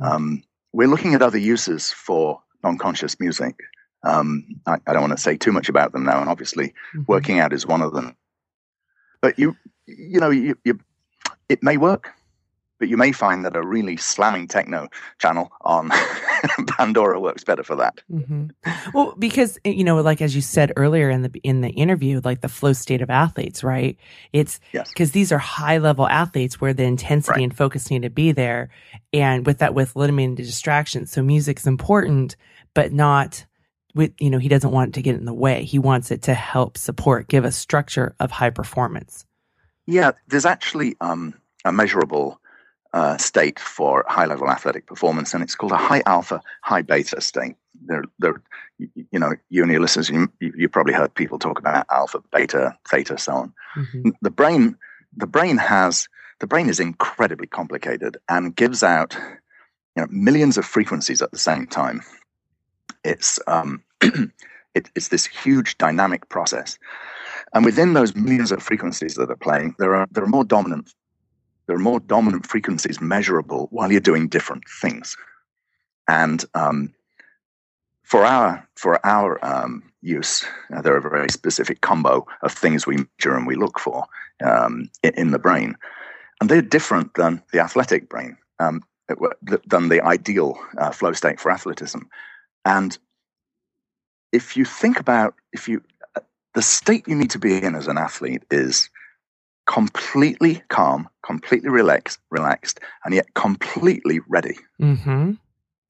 Um, 0.00 0.42
we're 0.72 0.88
looking 0.88 1.14
at 1.14 1.22
other 1.22 1.38
uses 1.38 1.92
for 1.92 2.40
non-conscious 2.62 3.18
music. 3.20 3.54
Um, 4.04 4.44
I, 4.66 4.78
I 4.86 4.92
don't 4.92 5.02
want 5.02 5.16
to 5.16 5.22
say 5.22 5.36
too 5.36 5.52
much 5.52 5.68
about 5.68 5.92
them 5.92 6.04
now, 6.04 6.20
and 6.20 6.28
obviously 6.30 6.74
Mhm. 6.94 7.06
working 7.08 7.38
out 7.40 7.52
is 7.52 7.66
one 7.66 7.82
of 7.82 7.92
them. 7.92 8.16
But 9.20 9.38
you, 9.38 9.56
you 9.86 10.20
know, 10.20 10.30
you, 10.30 10.56
you, 10.64 10.78
it 11.48 11.62
may 11.62 11.76
work, 11.76 12.12
but 12.78 12.88
you 12.88 12.96
may 12.96 13.12
find 13.12 13.44
that 13.44 13.56
a 13.56 13.62
really 13.66 13.96
slamming 13.96 14.46
techno 14.46 14.88
channel 15.18 15.50
on 15.62 15.90
Pandora 16.68 17.20
works 17.20 17.44
better 17.44 17.62
for 17.62 17.74
that. 17.76 18.00
Mhm. 18.10 18.50
Well, 18.94 19.14
because 19.18 19.58
you 19.64 19.84
know, 19.84 20.00
like 20.00 20.22
as 20.22 20.34
you 20.34 20.40
said 20.42 20.72
earlier 20.76 21.10
in 21.10 21.22
the 21.22 21.30
in 21.42 21.60
the 21.60 21.70
interview, 21.70 22.20
like 22.24 22.40
the 22.40 22.48
flow 22.48 22.72
state 22.72 23.02
of 23.02 23.10
athletes, 23.10 23.62
right? 23.64 23.96
It's 24.32 24.60
Yes. 24.72 24.88
because 24.88 25.12
these 25.12 25.32
are 25.32 25.38
high 25.38 25.78
level 25.78 26.06
athletes 26.08 26.60
where 26.60 26.72
the 26.72 26.84
intensity 26.84 27.32
Right. 27.40 27.44
and 27.44 27.56
focus 27.56 27.90
need 27.90 28.02
to 28.02 28.10
be 28.10 28.32
there, 28.32 28.70
and 29.12 29.44
with 29.46 29.58
that, 29.58 29.74
with 29.74 29.96
limiting 29.96 30.34
the 30.36 30.42
distractions. 30.44 31.10
So 31.10 31.22
music's 31.22 31.66
important, 31.66 32.36
but 32.74 32.92
not 32.92 33.44
with 33.94 34.12
you 34.20 34.30
know 34.30 34.38
he 34.38 34.48
doesn't 34.48 34.70
want 34.70 34.90
it 34.90 34.94
to 34.94 35.02
get 35.02 35.16
in 35.16 35.24
the 35.24 35.34
way. 35.34 35.64
He 35.64 35.78
wants 35.78 36.10
it 36.10 36.22
to 36.22 36.34
help 36.34 36.78
support, 36.78 37.28
give 37.28 37.44
a 37.44 37.52
structure 37.52 38.14
of 38.20 38.30
high 38.30 38.50
performance. 38.50 39.24
Yeah, 39.86 40.12
there's 40.28 40.44
actually 40.46 40.96
um, 41.00 41.34
a 41.64 41.72
measurable 41.72 42.40
uh, 42.92 43.16
state 43.18 43.58
for 43.58 44.04
high 44.08 44.26
level 44.26 44.48
athletic 44.48 44.86
performance, 44.86 45.34
and 45.34 45.42
it's 45.42 45.54
called 45.54 45.72
a 45.72 45.76
high 45.76 46.02
alpha, 46.06 46.40
high 46.62 46.82
beta 46.82 47.20
state. 47.20 47.56
There, 47.86 48.04
there, 48.18 48.42
you, 48.78 49.18
know, 49.18 49.32
you 49.50 49.62
and 49.62 49.70
your 49.70 49.80
listeners, 49.80 50.08
you, 50.08 50.28
you, 50.40 50.68
probably 50.68 50.94
heard 50.94 51.14
people 51.14 51.38
talk 51.38 51.58
about 51.58 51.86
alpha, 51.92 52.20
beta, 52.32 52.76
theta, 52.88 53.18
so 53.18 53.32
on. 53.34 53.52
Mhm. 53.76 54.12
The 54.20 54.30
brain, 54.30 54.76
the 55.16 55.26
brain 55.26 55.58
has, 55.58 56.08
the 56.40 56.46
brain 56.46 56.68
is 56.68 56.80
incredibly 56.80 57.46
complicated 57.46 58.16
and 58.28 58.56
gives 58.56 58.82
out, 58.82 59.16
you 59.96 60.02
know, 60.02 60.08
millions 60.10 60.58
of 60.58 60.64
frequencies 60.64 61.22
at 61.22 61.30
the 61.30 61.38
same 61.38 61.66
time. 61.66 62.02
It's, 63.04 63.38
um, 63.46 63.84
it, 64.00 64.90
it's 64.96 65.08
this 65.08 65.26
huge 65.26 65.78
dynamic 65.78 66.28
process, 66.28 66.78
and 67.54 67.64
within 67.64 67.92
those 67.92 68.14
millions 68.16 68.50
of 68.50 68.62
frequencies 68.62 69.14
that 69.14 69.30
are 69.30 69.36
playing, 69.36 69.76
there 69.78 69.94
are 69.94 70.08
there 70.10 70.24
are 70.24 70.28
more 70.28 70.44
dominant 70.44 70.94
there 71.68 71.76
are 71.76 71.80
more 71.80 72.00
dominant 72.00 72.46
frequencies 72.46 73.00
measurable 73.00 73.68
while 73.70 73.92
you're 73.92 74.00
doing 74.00 74.26
different 74.26 74.64
things. 74.80 75.16
And 76.08 76.44
um, 76.54 76.94
for 78.02 78.24
our 78.24 78.66
for 78.74 79.04
our 79.06 79.38
um, 79.44 79.82
use, 80.00 80.44
uh, 80.74 80.80
there 80.80 80.94
are 80.94 81.06
a 81.06 81.10
very 81.10 81.28
specific 81.28 81.82
combo 81.82 82.26
of 82.42 82.52
things 82.52 82.86
we 82.86 82.96
measure 82.96 83.36
and 83.36 83.46
we 83.46 83.54
look 83.54 83.78
for 83.78 84.06
um, 84.42 84.90
in, 85.02 85.12
in 85.14 85.30
the 85.30 85.38
brain, 85.38 85.76
and 86.40 86.48
they're 86.48 86.62
different 86.62 87.14
than 87.14 87.42
the 87.52 87.60
athletic 87.60 88.08
brain, 88.08 88.38
um, 88.58 88.82
than 89.66 89.90
the 89.90 90.00
ideal 90.02 90.58
uh, 90.78 90.90
flow 90.90 91.12
state 91.12 91.38
for 91.38 91.52
athleticism. 91.52 92.00
And 92.64 92.96
if 94.32 94.56
you 94.56 94.64
think 94.64 94.98
about 94.98 95.34
if 95.52 95.68
you 95.68 95.82
uh, 96.16 96.20
the 96.54 96.62
state 96.62 97.06
you 97.06 97.14
need 97.14 97.30
to 97.30 97.38
be 97.38 97.62
in 97.62 97.74
as 97.74 97.88
an 97.88 97.98
athlete 97.98 98.44
is 98.50 98.88
completely 99.68 100.62
calm, 100.68 101.08
completely 101.22 101.68
relaxed, 101.68 102.18
relaxed, 102.30 102.80
and 103.04 103.14
yet 103.14 103.32
completely 103.34 104.18
ready. 104.26 104.56
Mhm. 104.80 105.38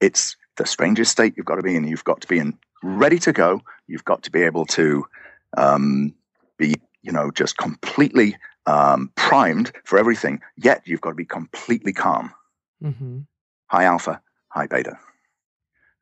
It's 0.00 0.36
the 0.56 0.66
strangest 0.66 1.12
state 1.12 1.34
you've 1.36 1.46
got 1.46 1.56
to 1.56 1.62
be 1.62 1.76
in. 1.76 1.86
You've 1.86 2.04
got 2.04 2.20
to 2.20 2.28
be 2.28 2.38
in 2.38 2.58
ready 2.82 3.18
to 3.20 3.32
go. 3.32 3.62
You've 3.86 4.04
got 4.04 4.24
to 4.24 4.30
be 4.30 4.42
able 4.42 4.66
to 4.66 5.06
um, 5.56 6.12
be, 6.58 6.74
you 7.02 7.12
know, 7.12 7.30
just 7.30 7.56
completely 7.56 8.36
um, 8.66 9.12
primed 9.14 9.72
for 9.84 9.98
everything. 9.98 10.40
Yet 10.56 10.82
you've 10.84 11.00
got 11.00 11.10
to 11.10 11.16
be 11.16 11.24
completely 11.24 11.92
calm. 11.92 12.34
Mhm. 12.82 13.26
High 13.66 13.84
alpha, 13.84 14.20
high 14.48 14.66
beta. 14.66 14.98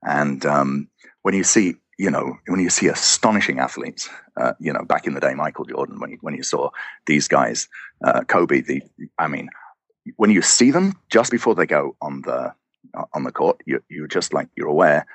And 0.02 0.44
um, 0.46 0.88
when 1.22 1.34
you 1.34 1.44
see, 1.44 1.76
you 1.98 2.10
know, 2.10 2.36
when 2.46 2.60
you 2.60 2.68
see 2.70 2.88
astonishing 2.88 3.58
athletes, 3.58 4.08
uh, 4.36 4.52
you 4.60 4.72
know, 4.72 4.84
back 4.84 5.06
in 5.06 5.14
the 5.14 5.20
day, 5.20 5.34
Michael 5.34 5.64
Jordan, 5.64 5.98
when 5.98 6.10
you, 6.10 6.18
when 6.20 6.34
you 6.34 6.42
saw 6.42 6.70
these 7.06 7.26
guys, 7.28 7.68
uh, 8.04 8.22
Kobe, 8.24 8.60
the, 8.60 8.82
I 9.18 9.28
mean, 9.28 9.48
when 10.16 10.30
you 10.30 10.42
see 10.42 10.70
them 10.70 10.92
just 11.08 11.30
before 11.30 11.54
they 11.54 11.66
go 11.66 11.96
on 12.02 12.22
the 12.22 12.52
on 13.12 13.24
the 13.24 13.32
court, 13.32 13.60
you, 13.66 13.82
you're 13.88 14.06
just 14.06 14.32
like 14.32 14.48
you're 14.56 14.68
aware 14.68 15.06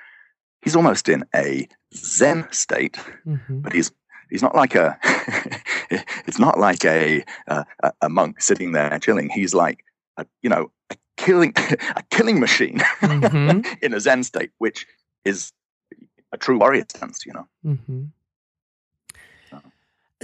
he's 0.64 0.76
almost 0.76 1.10
in 1.10 1.24
a 1.36 1.68
zen 1.96 2.48
state, 2.52 2.98
Mhm. 3.26 3.62
but 3.64 3.74
he's 3.74 3.92
he's 4.30 4.42
not 4.42 4.56
like 4.56 4.76
a 4.76 4.98
it's 6.28 6.40
not 6.40 6.60
like 6.60 6.84
a, 6.86 7.24
a 7.48 7.66
a 8.02 8.10
monk 8.10 8.42
sitting 8.42 8.72
there 8.74 9.00
chilling. 9.00 9.30
He's 9.30 9.54
like 9.54 9.84
a, 10.18 10.26
you 10.42 10.50
know 10.50 10.72
a 10.90 10.96
killing 11.18 11.54
a 11.96 12.04
killing 12.10 12.40
machine 12.40 12.80
Mhm. 13.02 13.66
in 13.82 13.94
a 13.94 14.00
zen 14.00 14.24
state, 14.24 14.52
which 14.58 14.86
is 15.26 15.52
a 16.32 16.38
true 16.38 16.58
warrior 16.58 16.86
stance. 16.90 17.26
You 17.26 17.34
know. 17.34 17.48
hmm 17.64 18.04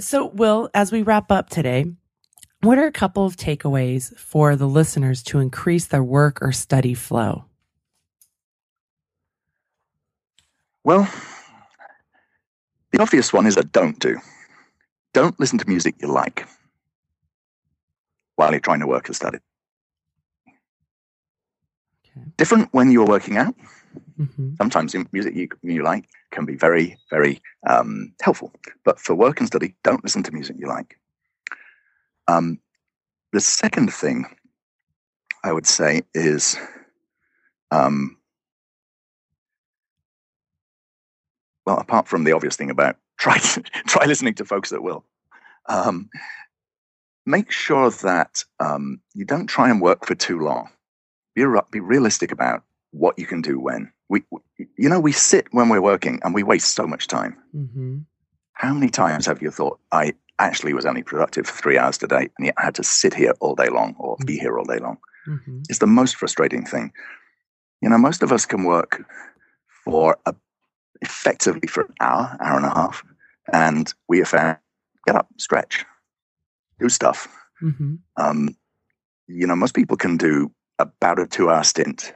So, 0.00 0.26
Will, 0.26 0.70
as 0.74 0.92
we 0.92 1.02
wrap 1.02 1.30
up 1.30 1.50
today, 1.50 1.86
what 2.62 2.78
are 2.78 2.86
a 2.86 2.92
couple 2.92 3.24
of 3.24 3.36
takeaways 3.36 4.16
for 4.18 4.56
the 4.56 4.66
listeners 4.66 5.22
to 5.24 5.38
increase 5.38 5.86
their 5.86 6.02
work 6.02 6.42
or 6.42 6.52
study 6.52 6.94
flow? 6.94 7.44
Well, 10.84 11.08
the 12.92 13.00
obvious 13.00 13.32
one 13.32 13.46
is 13.46 13.56
a 13.56 13.62
don't 13.62 13.98
do. 13.98 14.18
Don't 15.12 15.38
listen 15.38 15.58
to 15.58 15.68
music 15.68 15.96
you 16.00 16.08
like 16.08 16.46
while 18.36 18.52
you're 18.52 18.60
trying 18.60 18.80
to 18.80 18.86
work 18.86 19.10
or 19.10 19.12
study. 19.12 19.38
Okay. 22.04 22.26
Different 22.36 22.68
when 22.72 22.90
you're 22.90 23.06
working 23.06 23.36
out. 23.36 23.54
Hmm 24.16 24.54
Sometimes 24.56 24.94
music 25.12 25.34
you, 25.34 25.48
you 25.62 25.82
like 25.82 26.08
can 26.32 26.44
be 26.44 26.56
very, 26.56 26.98
very 27.10 27.40
um, 27.68 28.12
helpful. 28.20 28.52
But 28.84 28.98
for 28.98 29.14
work 29.14 29.38
and 29.38 29.46
study, 29.46 29.74
don't 29.84 30.02
listen 30.02 30.22
to 30.24 30.32
music 30.32 30.56
you 30.58 30.66
like. 30.66 30.98
Um, 32.26 32.58
the 33.32 33.40
second 33.40 33.92
thing 33.92 34.26
I 35.44 35.52
would 35.52 35.66
say 35.66 36.02
is 36.14 36.58
um, 37.70 38.16
well, 41.68 41.78
apart 41.78 42.08
from 42.08 42.24
the 42.24 42.32
obvious 42.32 42.56
thing 42.56 42.70
about 42.70 42.96
try 43.18 43.38
try 43.38 44.06
listening 44.06 44.34
to 44.34 44.44
Focus 44.44 44.72
at 44.72 44.82
Will, 44.82 45.04
um, 45.66 46.08
make 47.26 47.50
sure 47.50 47.90
that 47.90 48.42
um, 48.58 49.00
you 49.14 49.24
don't 49.24 49.46
try 49.46 49.68
and 49.70 49.80
work 49.80 50.06
for 50.06 50.14
too 50.14 50.40
long. 50.40 50.70
Be 51.34 51.44
be 51.70 51.80
realistic 51.80 52.32
about 52.32 52.62
what 52.98 53.18
you 53.18 53.26
can 53.26 53.40
do 53.40 53.58
when 53.60 53.92
we, 54.08 54.22
you 54.76 54.88
know, 54.88 55.00
we 55.00 55.12
sit 55.12 55.46
when 55.52 55.68
we're 55.68 55.80
working 55.82 56.20
and 56.22 56.34
we 56.34 56.42
waste 56.42 56.74
so 56.74 56.86
much 56.86 57.06
time. 57.06 57.36
hmm 57.52 57.98
How 58.52 58.74
many 58.74 58.90
times 58.90 59.26
have 59.26 59.42
you 59.42 59.50
thought 59.50 59.78
I 59.92 60.14
actually 60.38 60.72
was 60.72 60.86
only 60.86 61.02
productive 61.02 61.46
for 61.46 61.62
three 61.62 61.78
hours 61.78 61.98
today, 61.98 62.28
and 62.36 62.46
yet 62.46 62.54
I 62.58 62.64
had 62.64 62.74
to 62.76 62.84
sit 62.84 63.14
here 63.14 63.34
all 63.40 63.54
day 63.54 63.68
long 63.68 63.94
or 63.98 64.16
be 64.26 64.38
here 64.38 64.58
all 64.58 64.64
day 64.64 64.78
long? 64.78 64.98
hmm 65.24 65.60
is 65.68 65.78
the 65.78 65.86
most 65.86 66.16
frustrating 66.16 66.64
thing. 66.64 66.92
You 67.82 67.90
know, 67.90 67.98
most 67.98 68.22
of 68.22 68.32
us 68.32 68.46
can 68.46 68.64
work 68.64 69.04
for 69.84 70.16
a, 70.26 70.34
effectively 71.02 71.68
for 71.68 71.82
an 71.82 71.94
hour, 72.00 72.36
hour 72.40 72.56
and 72.56 72.66
a 72.66 72.74
half, 72.74 73.04
and 73.52 73.92
we 74.08 74.18
have 74.18 74.28
found 74.28 74.58
get 75.06 75.16
up, 75.16 75.28
stretch, 75.38 75.84
do 76.80 76.88
stuff. 76.88 77.28
hmm 77.60 77.94
Um, 78.16 78.56
you 79.26 79.46
know, 79.46 79.56
most 79.56 79.74
people 79.74 79.96
can 79.96 80.16
do 80.16 80.50
about 80.78 81.18
a 81.18 81.26
two-hour 81.26 81.64
stint. 81.64 82.14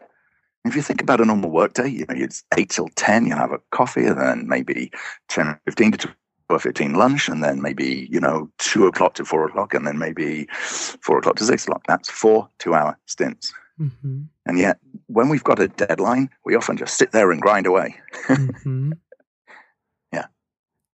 If 0.65 0.77
you 0.77 0.83
think 0.83 1.03
about 1.03 1.21
a 1.21 1.25
normal 1.25 1.51
workday, 1.51 1.89
you 1.89 2.07
know, 2.09 2.15
it's 2.15 2.45
eight 2.57 2.71
till 2.71 2.89
ten. 2.95 3.27
You 3.27 3.35
have 3.35 3.53
a 3.53 3.59
coffee, 3.71 4.07
and 4.07 4.19
then 4.21 4.49
maybe 4.49 4.93
ten 5.29 5.59
fifteen 5.65 5.93
to 5.93 6.15
twelve 6.49 6.63
fifteen 6.63 6.95
lunch, 6.95 7.29
and 7.29 7.43
then 7.43 7.61
maybe 7.61 8.09
you 8.11 8.21
know 8.21 8.49
two 8.59 8.87
o'clock 8.87 9.15
to 9.15 9.25
four 9.25 9.45
o'clock, 9.47 9.75
and 9.75 9.87
then 9.87 9.99
maybe 9.99 10.47
four 10.53 11.19
o'clock 11.19 11.37
to 11.37 11.45
six 11.45 11.65
o'clock. 11.65 11.83
That's 11.89 12.09
four 12.11 12.49
two-hour 12.59 12.97
stints. 13.07 13.53
hmm 13.77 14.23
And 14.47 14.59
yet, 14.59 14.79
when 15.07 15.29
we've 15.29 15.45
got 15.45 15.59
a 15.59 15.69
deadline, 15.69 16.31
we 16.45 16.55
often 16.55 16.77
just 16.77 16.97
sit 16.97 17.11
there 17.13 17.33
and 17.33 17.41
grind 17.43 17.67
away. 17.67 17.97
hmm 18.27 18.93
Yeah. 20.13 20.27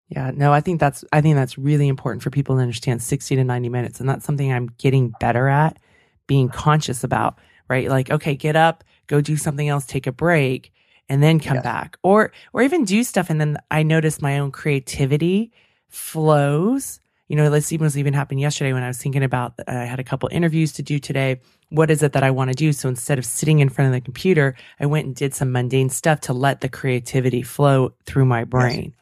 Yeah. 0.08 0.30
No, 0.34 0.52
I 0.52 0.60
think 0.60 0.80
that's 0.80 1.04
I 1.12 1.20
think 1.20 1.34
that's 1.34 1.58
really 1.58 1.88
important 1.88 2.22
for 2.22 2.30
people 2.30 2.56
to 2.56 2.62
understand 2.62 3.02
60 3.02 3.36
to 3.36 3.44
90 3.44 3.68
minutes. 3.68 4.00
And 4.00 4.08
that's 4.08 4.24
something 4.24 4.50
I'm 4.52 4.68
getting 4.78 5.12
better 5.20 5.48
at 5.48 5.78
being 6.26 6.48
conscious 6.48 7.02
about, 7.02 7.38
right? 7.68 7.88
Like, 7.88 8.10
okay, 8.10 8.36
get 8.36 8.54
up, 8.54 8.84
go 9.08 9.20
do 9.20 9.36
something 9.36 9.68
else, 9.68 9.84
take 9.86 10.06
a 10.06 10.12
break, 10.12 10.72
and 11.08 11.22
then 11.22 11.40
come 11.40 11.56
Yes. 11.56 11.64
back. 11.64 11.96
Or 12.02 12.32
or 12.52 12.62
even 12.62 12.84
do 12.84 13.02
stuff 13.02 13.30
and 13.30 13.40
then 13.40 13.58
I 13.70 13.82
notice 13.82 14.22
my 14.22 14.38
own 14.38 14.52
creativity 14.52 15.50
flows. 15.88 17.00
You 17.28 17.36
know, 17.36 17.50
this 17.50 17.72
even 17.72 17.84
was 17.84 17.98
even 17.98 18.14
happened 18.14 18.40
yesterday 18.40 18.72
when 18.72 18.82
I 18.82 18.88
was 18.88 18.98
thinking 18.98 19.22
about 19.22 19.54
I 19.66 19.84
had 19.84 19.98
a 20.00 20.04
couple 20.04 20.28
interviews 20.32 20.72
to 20.74 20.82
do 20.82 20.98
today. 20.98 21.40
What 21.70 21.90
is 21.90 22.02
it 22.02 22.12
that 22.12 22.22
I 22.22 22.30
want 22.30 22.48
to 22.48 22.54
do? 22.54 22.72
So 22.72 22.88
instead 22.88 23.18
of 23.18 23.26
sitting 23.26 23.58
in 23.58 23.68
front 23.68 23.88
of 23.88 23.92
the 23.92 24.00
computer, 24.00 24.54
I 24.80 24.86
went 24.86 25.06
and 25.06 25.14
did 25.14 25.34
some 25.34 25.52
mundane 25.52 25.90
stuff 25.90 26.20
to 26.20 26.32
let 26.32 26.62
the 26.62 26.68
creativity 26.70 27.42
flow 27.42 27.92
through 28.06 28.24
my 28.24 28.44
brain. 28.44 28.94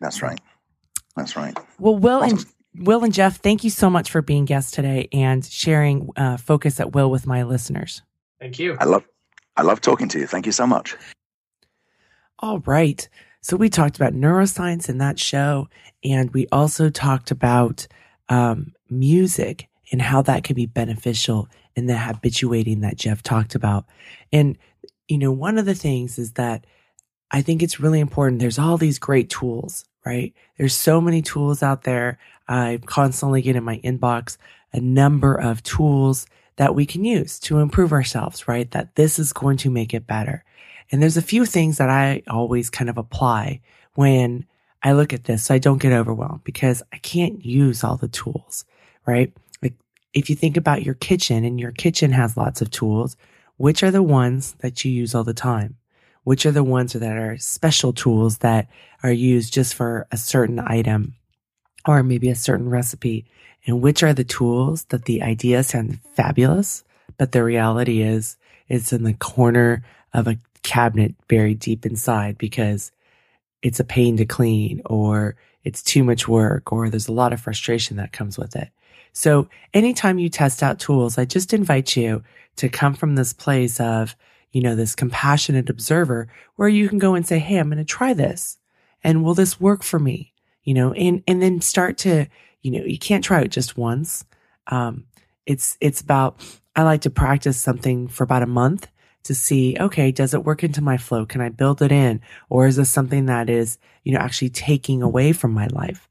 That's 0.00 0.22
right. 0.22 0.40
That's 1.16 1.36
right. 1.36 1.56
Well, 1.78 1.96
Will 1.96 2.22
and 2.22 2.44
Will 2.76 3.02
and 3.04 3.12
Jeff, 3.12 3.38
thank 3.40 3.62
you 3.64 3.70
so 3.70 3.88
much 3.90 4.10
for 4.10 4.22
being 4.22 4.44
guests 4.44 4.70
today 4.72 5.08
and 5.12 5.44
sharing 5.44 6.10
uh, 6.16 6.36
focus 6.36 6.80
at 6.80 6.92
Will 6.92 7.10
with 7.10 7.26
my 7.26 7.42
listeners. 7.44 8.02
Thank 8.40 8.58
you. 8.58 8.76
I 8.78 8.84
love, 8.84 9.04
I 9.58 9.62
love 9.62 9.80
talking 9.80 10.08
to 10.10 10.20
you. 10.20 10.26
Thank 10.26 10.46
you 10.46 10.52
so 10.52 10.66
much. 10.66 10.96
All 12.38 12.60
right. 12.60 13.06
So 13.40 13.56
we 13.56 13.68
talked 13.68 13.96
about 13.96 14.14
neuroscience 14.14 14.88
in 14.88 14.98
that 14.98 15.18
show, 15.18 15.68
and 16.04 16.32
we 16.32 16.46
also 16.52 16.90
talked 16.90 17.32
about 17.32 17.88
um, 18.28 18.72
music 18.88 19.68
and 19.90 20.00
how 20.00 20.22
that 20.22 20.44
could 20.44 20.54
be 20.54 20.66
beneficial 20.66 21.48
in 21.74 21.86
the 21.86 21.98
habituating 21.98 22.80
that 22.80 22.96
Jeff 22.96 23.22
talked 23.22 23.56
about. 23.56 23.84
And, 24.32 24.56
you 25.08 25.18
know, 25.18 25.32
one 25.32 25.58
of 25.58 25.66
the 25.66 25.74
things 25.74 26.18
is 26.18 26.32
that 26.34 26.64
I 27.30 27.42
think 27.42 27.62
it's 27.62 27.80
really 27.80 28.00
important. 28.00 28.40
There's 28.40 28.58
all 28.58 28.76
these 28.76 28.98
great 28.98 29.28
tools, 29.28 29.84
right? 30.06 30.32
There's 30.56 30.74
so 30.74 31.00
many 31.00 31.20
tools 31.20 31.62
out 31.62 31.82
there. 31.82 32.18
I 32.46 32.80
constantly 32.86 33.42
get 33.42 33.56
in 33.56 33.64
my 33.64 33.78
inbox 33.78 34.36
a 34.72 34.80
number 34.80 35.34
of 35.34 35.62
tools 35.64 36.26
that 36.58 36.74
we 36.74 36.84
can 36.84 37.04
use 37.04 37.38
to 37.38 37.60
improve 37.60 37.92
ourselves, 37.92 38.48
right? 38.48 38.68
That 38.72 38.96
this 38.96 39.18
is 39.20 39.32
going 39.32 39.58
to 39.58 39.70
make 39.70 39.94
it 39.94 40.08
better. 40.08 40.44
And 40.90 41.00
there's 41.00 41.16
a 41.16 41.22
few 41.22 41.46
things 41.46 41.78
that 41.78 41.88
I 41.88 42.22
always 42.28 42.68
kind 42.68 42.90
of 42.90 42.98
apply 42.98 43.60
when 43.94 44.44
I 44.82 44.92
look 44.92 45.12
at 45.12 45.24
this 45.24 45.44
so 45.44 45.54
I 45.54 45.58
don't 45.58 45.80
get 45.80 45.92
overwhelmed 45.92 46.42
because 46.42 46.82
I 46.92 46.98
can't 46.98 47.44
use 47.44 47.84
all 47.84 47.96
the 47.96 48.08
tools, 48.08 48.64
right? 49.06 49.32
Like 49.62 49.74
if 50.12 50.28
you 50.28 50.34
think 50.34 50.56
about 50.56 50.82
your 50.82 50.94
kitchen 50.94 51.44
and 51.44 51.60
your 51.60 51.70
kitchen 51.70 52.10
has 52.10 52.36
lots 52.36 52.60
of 52.60 52.72
tools, 52.72 53.16
which 53.56 53.84
are 53.84 53.92
the 53.92 54.02
ones 54.02 54.56
that 54.58 54.84
you 54.84 54.90
use 54.90 55.14
all 55.14 55.24
the 55.24 55.34
time? 55.34 55.76
Which 56.24 56.44
are 56.44 56.52
the 56.52 56.64
ones 56.64 56.92
that 56.92 57.16
are 57.16 57.38
special 57.38 57.92
tools 57.92 58.38
that 58.38 58.68
are 59.04 59.12
used 59.12 59.52
just 59.52 59.74
for 59.74 60.08
a 60.10 60.16
certain 60.16 60.58
item 60.58 61.14
or 61.86 62.02
maybe 62.02 62.30
a 62.30 62.34
certain 62.34 62.68
recipe? 62.68 63.26
And 63.68 63.82
which 63.82 64.02
are 64.02 64.14
the 64.14 64.24
tools 64.24 64.84
that 64.84 65.04
the 65.04 65.22
idea 65.22 65.62
sounds 65.62 65.98
fabulous, 66.14 66.84
but 67.18 67.32
the 67.32 67.44
reality 67.44 68.00
is 68.00 68.38
it's 68.66 68.94
in 68.94 69.04
the 69.04 69.12
corner 69.12 69.84
of 70.14 70.26
a 70.26 70.38
cabinet 70.62 71.14
buried 71.28 71.58
deep 71.58 71.84
inside 71.84 72.38
because 72.38 72.90
it's 73.60 73.78
a 73.78 73.84
pain 73.84 74.16
to 74.16 74.24
clean 74.24 74.80
or 74.86 75.36
it's 75.64 75.82
too 75.82 76.02
much 76.02 76.26
work 76.26 76.72
or 76.72 76.88
there's 76.88 77.08
a 77.08 77.12
lot 77.12 77.34
of 77.34 77.42
frustration 77.42 77.98
that 77.98 78.10
comes 78.10 78.38
with 78.38 78.56
it. 78.56 78.70
So 79.12 79.48
anytime 79.74 80.18
you 80.18 80.30
test 80.30 80.62
out 80.62 80.78
tools, 80.78 81.18
I 81.18 81.26
just 81.26 81.52
invite 81.52 81.94
you 81.94 82.24
to 82.56 82.70
come 82.70 82.94
from 82.94 83.16
this 83.16 83.34
place 83.34 83.80
of, 83.80 84.16
you 84.50 84.62
know, 84.62 84.76
this 84.76 84.94
compassionate 84.94 85.68
observer 85.68 86.28
where 86.56 86.70
you 86.70 86.88
can 86.88 86.98
go 86.98 87.14
and 87.14 87.26
say, 87.26 87.38
Hey, 87.38 87.58
I'm 87.58 87.68
going 87.68 87.76
to 87.76 87.84
try 87.84 88.14
this. 88.14 88.56
And 89.04 89.22
will 89.22 89.34
this 89.34 89.60
work 89.60 89.82
for 89.82 89.98
me? 89.98 90.32
You 90.64 90.72
know, 90.72 90.94
and, 90.94 91.22
and 91.26 91.42
then 91.42 91.60
start 91.60 91.98
to, 91.98 92.28
you 92.62 92.70
know, 92.70 92.84
you 92.84 92.98
can't 92.98 93.24
try 93.24 93.40
it 93.40 93.50
just 93.50 93.76
once. 93.76 94.24
Um, 94.66 95.04
it's, 95.46 95.76
it's 95.80 96.00
about, 96.00 96.40
I 96.76 96.82
like 96.82 97.02
to 97.02 97.10
practice 97.10 97.58
something 97.58 98.08
for 98.08 98.24
about 98.24 98.42
a 98.42 98.46
month 98.46 98.88
to 99.24 99.34
see, 99.34 99.76
okay, 99.78 100.12
does 100.12 100.34
it 100.34 100.44
work 100.44 100.62
into 100.62 100.80
my 100.80 100.96
flow? 100.96 101.26
Can 101.26 101.40
I 101.40 101.48
build 101.48 101.82
it 101.82 101.92
in? 101.92 102.20
Or 102.48 102.66
is 102.66 102.76
this 102.76 102.90
something 102.90 103.26
that 103.26 103.50
is, 103.50 103.78
you 104.04 104.12
know, 104.12 104.20
actually 104.20 104.50
taking 104.50 105.02
away 105.02 105.32
from 105.32 105.52
my 105.52 105.66
life? 105.68 106.08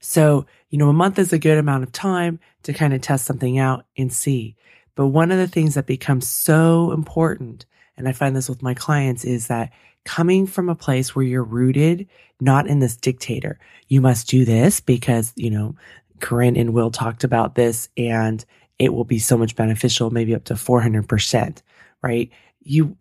So, 0.00 0.46
you 0.70 0.78
know, 0.78 0.88
a 0.88 0.92
month 0.92 1.18
is 1.18 1.32
a 1.32 1.38
good 1.38 1.58
amount 1.58 1.84
of 1.84 1.92
time 1.92 2.38
to 2.64 2.72
kind 2.72 2.92
of 2.92 3.00
test 3.00 3.24
something 3.24 3.58
out 3.58 3.86
and 3.96 4.12
see. 4.12 4.56
But 4.94 5.08
one 5.08 5.30
of 5.30 5.38
the 5.38 5.48
things 5.48 5.74
that 5.74 5.86
becomes 5.86 6.26
so 6.26 6.92
important, 6.92 7.66
and 7.96 8.08
I 8.08 8.12
find 8.12 8.34
this 8.34 8.48
with 8.48 8.62
my 8.62 8.74
clients, 8.74 9.24
is 9.24 9.48
that 9.48 9.72
coming 10.06 10.46
from 10.46 10.70
a 10.70 10.74
place 10.74 11.14
where 11.14 11.24
you're 11.24 11.44
rooted, 11.44 12.08
not 12.40 12.66
in 12.66 12.78
this 12.78 12.96
dictator, 12.96 13.58
you 13.88 14.00
must 14.00 14.28
do 14.28 14.44
this 14.46 14.80
because, 14.80 15.32
you 15.36 15.50
know, 15.50 15.74
Corinne 16.20 16.56
and 16.56 16.72
Will 16.72 16.90
talked 16.90 17.24
about 17.24 17.56
this 17.56 17.90
and 17.98 18.42
it 18.78 18.94
will 18.94 19.04
be 19.04 19.18
so 19.18 19.36
much 19.36 19.56
beneficial, 19.56 20.10
maybe 20.10 20.34
up 20.34 20.44
to 20.44 20.54
400%, 20.54 21.58
right? 22.02 22.30
You, 22.60 22.96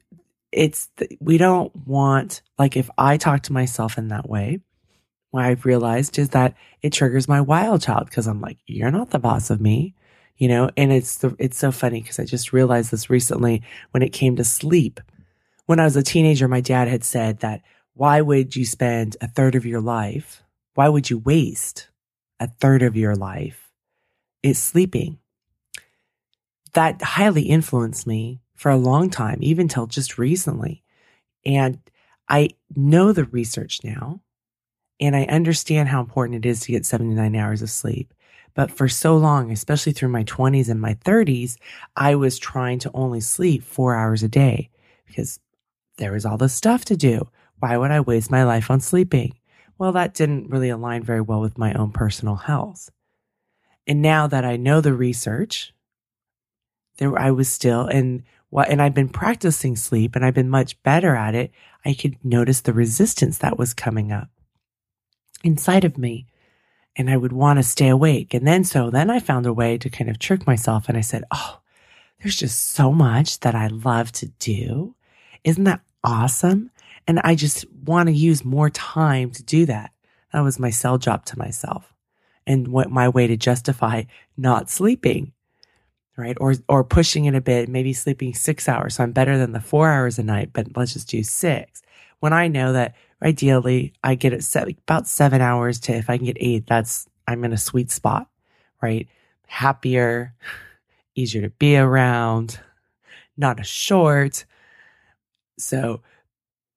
it's, 0.52 0.90
we 1.20 1.38
don't 1.38 1.74
want, 1.86 2.42
like, 2.58 2.76
if 2.76 2.90
I 2.98 3.18
talk 3.18 3.44
to 3.44 3.54
myself 3.54 3.98
in 3.98 4.08
that 4.10 4.28
way, 4.28 4.60
what 5.32 5.46
I've 5.46 5.66
realized 5.66 6.18
is 6.18 6.30
that 6.30 6.56
it 6.82 6.92
triggers 6.92 7.28
my 7.28 7.42
wild 7.42 7.82
child 7.82 8.06
because 8.06 8.26
I'm 8.26 8.42
like, 8.42 8.58
you're 8.66 8.92
not 8.92 9.12
the 9.12 9.20
boss 9.20 9.50
of 9.50 9.62
me, 9.62 9.94
you 10.38 10.48
know? 10.48 10.72
And 10.76 10.92
it's 10.92 11.18
the, 11.18 11.36
it's 11.40 11.58
so 11.58 11.72
funny 11.72 12.02
because 12.02 12.20
I 12.20 12.26
just 12.26 12.54
realized 12.54 12.90
this 12.90 13.10
recently 13.10 13.62
when 13.92 14.02
it 14.02 14.14
came 14.14 14.38
to 14.38 14.44
sleep. 14.44 15.02
When 15.66 15.80
I 15.80 15.86
was 15.86 15.96
a 15.96 16.04
teenager, 16.04 16.48
my 16.48 16.62
dad 16.62 16.88
had 16.88 17.04
said 17.04 17.40
that 17.40 17.62
why 17.94 18.22
would 18.22 18.56
you 18.56 18.66
spend 18.66 19.18
a 19.22 19.28
third 19.28 19.56
of 19.56 19.66
your 19.66 19.82
life? 19.82 20.44
Why 20.74 20.90
would 20.90 21.10
you 21.10 21.18
waste 21.18 21.90
a 22.40 22.48
third 22.48 22.84
of 22.84 22.96
your 22.96 23.16
life 23.16 23.72
is 24.44 24.60
sleeping? 24.60 25.20
That 26.74 27.02
highly 27.02 27.44
influenced 27.44 28.06
me 28.06 28.42
for 28.54 28.70
a 28.70 28.78
long 28.78 29.10
time, 29.10 29.40
even 29.42 29.68
till 29.68 29.88
just 29.88 30.18
recently. 30.18 30.84
And 31.46 31.80
I 32.28 32.50
know 32.76 33.12
the 33.12 33.24
research 33.26 33.82
now 33.84 34.22
and 35.00 35.16
I 35.16 35.24
understand 35.26 35.90
how 35.90 36.00
important 36.00 36.46
it 36.46 36.48
is 36.48 36.62
to 36.62 36.72
get 36.72 36.86
79 36.86 37.36
hours 37.36 37.62
of 37.62 37.70
sleep. 37.70 38.14
But 38.54 38.72
for 38.72 38.88
so 38.88 39.18
long, 39.18 39.52
especially 39.52 39.92
through 39.92 40.10
my 40.10 40.24
20s 40.24 40.70
and 40.70 40.80
my 40.80 40.94
30s, 40.94 41.58
I 41.96 42.16
was 42.16 42.40
trying 42.40 42.80
to 42.80 42.92
only 42.94 43.20
sleep 43.20 43.64
four 43.64 43.96
hours 43.96 44.24
a 44.24 44.30
day 44.30 44.70
because 45.06 45.40
there 45.98 46.12
was 46.12 46.26
all 46.26 46.38
this 46.38 46.54
stuff 46.54 46.86
to 46.86 46.98
do. 46.98 47.28
Why 47.60 47.78
would 47.78 47.92
I 47.92 48.02
waste 48.02 48.32
my 48.32 48.44
life 48.44 48.70
on 48.70 48.80
sleeping? 48.80 49.38
Well, 49.78 49.92
that 49.94 50.14
didn't 50.14 50.50
really 50.50 50.70
align 50.70 51.04
very 51.04 51.22
well 51.22 51.42
with 51.42 51.58
my 51.58 51.74
own 51.74 51.92
personal 51.92 52.36
health. 52.36 52.90
And 53.88 54.02
now 54.02 54.28
that 54.28 54.46
I 54.46 54.58
know 54.58 54.82
the 54.82 54.94
research, 54.94 55.74
there 56.98 57.18
I 57.18 57.32
was 57.32 57.50
still 57.50 57.86
and 57.88 58.24
what 58.50 58.70
and 58.70 58.82
I've 58.82 58.94
been 58.94 59.10
practicing 59.10 59.76
sleep 59.76 60.16
and 60.16 60.24
I've 60.24 60.34
been 60.34 60.50
much 60.50 60.82
better 60.84 61.16
at 61.16 61.36
it. 61.36 61.52
I 61.84 61.94
could 61.94 62.18
notice 62.24 62.62
the 62.62 62.74
resistance 62.74 63.38
that 63.40 63.60
was 63.60 63.74
coming 63.74 64.12
up 64.12 64.30
inside 65.44 65.84
of 65.84 65.98
me. 65.98 66.28
And 66.98 67.10
I 67.10 67.18
would 67.18 67.34
want 67.34 67.60
to 67.60 67.64
stay 67.64 67.90
awake. 67.90 68.34
And 68.34 68.48
then 68.48 68.64
so 68.64 68.90
then 68.90 69.10
I 69.10 69.20
found 69.20 69.46
a 69.46 69.54
way 69.54 69.78
to 69.78 69.90
kind 69.90 70.10
of 70.10 70.18
trick 70.18 70.48
myself. 70.48 70.88
And 70.88 70.98
I 70.98 71.02
said, 71.02 71.26
Oh, 71.32 71.60
there's 72.20 72.38
just 72.38 72.72
so 72.72 72.92
much 72.92 73.42
that 73.42 73.54
I 73.54 73.68
love 73.68 74.14
to 74.14 74.28
do. 74.28 74.95
Isn't 75.46 75.64
that 75.66 75.82
awesome? 76.04 76.72
And 77.08 77.20
I 77.20 77.36
just 77.36 77.66
want 77.86 78.08
to 78.08 78.14
use 78.14 78.44
more 78.44 78.70
time 78.72 79.32
to 79.32 79.44
do 79.44 79.68
that. 79.68 79.92
That 80.34 80.42
was 80.42 80.60
my 80.60 80.72
sell 80.72 80.98
job 80.98 81.24
to 81.26 81.38
myself 81.38 81.94
and 82.48 82.68
what 82.68 82.90
my 82.92 83.08
way 83.08 83.28
to 83.28 83.38
justify 83.38 84.04
not 84.36 84.70
sleeping, 84.70 85.32
right? 86.18 86.36
Or, 86.42 86.56
or 86.68 86.84
pushing 86.84 87.26
it 87.26 87.36
a 87.36 87.42
bit, 87.42 87.70
maybe 87.70 87.94
sleeping 87.94 88.34
six 88.34 88.68
hours. 88.68 88.96
So 88.96 89.04
I'm 89.04 89.12
better 89.12 89.38
than 89.38 89.54
the 89.54 89.62
four 89.62 89.90
hours 89.90 90.20
a 90.20 90.24
night, 90.24 90.50
but 90.52 90.76
let's 90.76 90.94
just 90.94 91.08
do 91.08 91.24
six. 91.24 91.84
When 92.20 92.34
I 92.34 92.48
know 92.48 92.74
that 92.74 92.96
ideally 93.22 93.94
I 94.04 94.16
get 94.16 94.34
it 94.34 94.44
set 94.44 94.68
about 94.68 95.08
seven 95.08 95.42
hours 95.42 95.80
to 95.82 95.94
if 95.94 96.10
I 96.10 96.18
can 96.18 96.26
get 96.26 96.38
eight, 96.40 96.66
that's, 96.66 97.08
I'm 97.28 97.44
in 97.46 97.54
a 97.54 97.58
sweet 97.58 97.92
spot, 97.92 98.28
right? 98.82 99.08
Happier, 99.48 100.34
easier 101.14 101.44
to 101.44 101.50
be 101.52 101.78
around, 101.78 102.60
not 103.38 103.60
as 103.60 103.68
short. 103.68 104.46
So, 105.58 106.02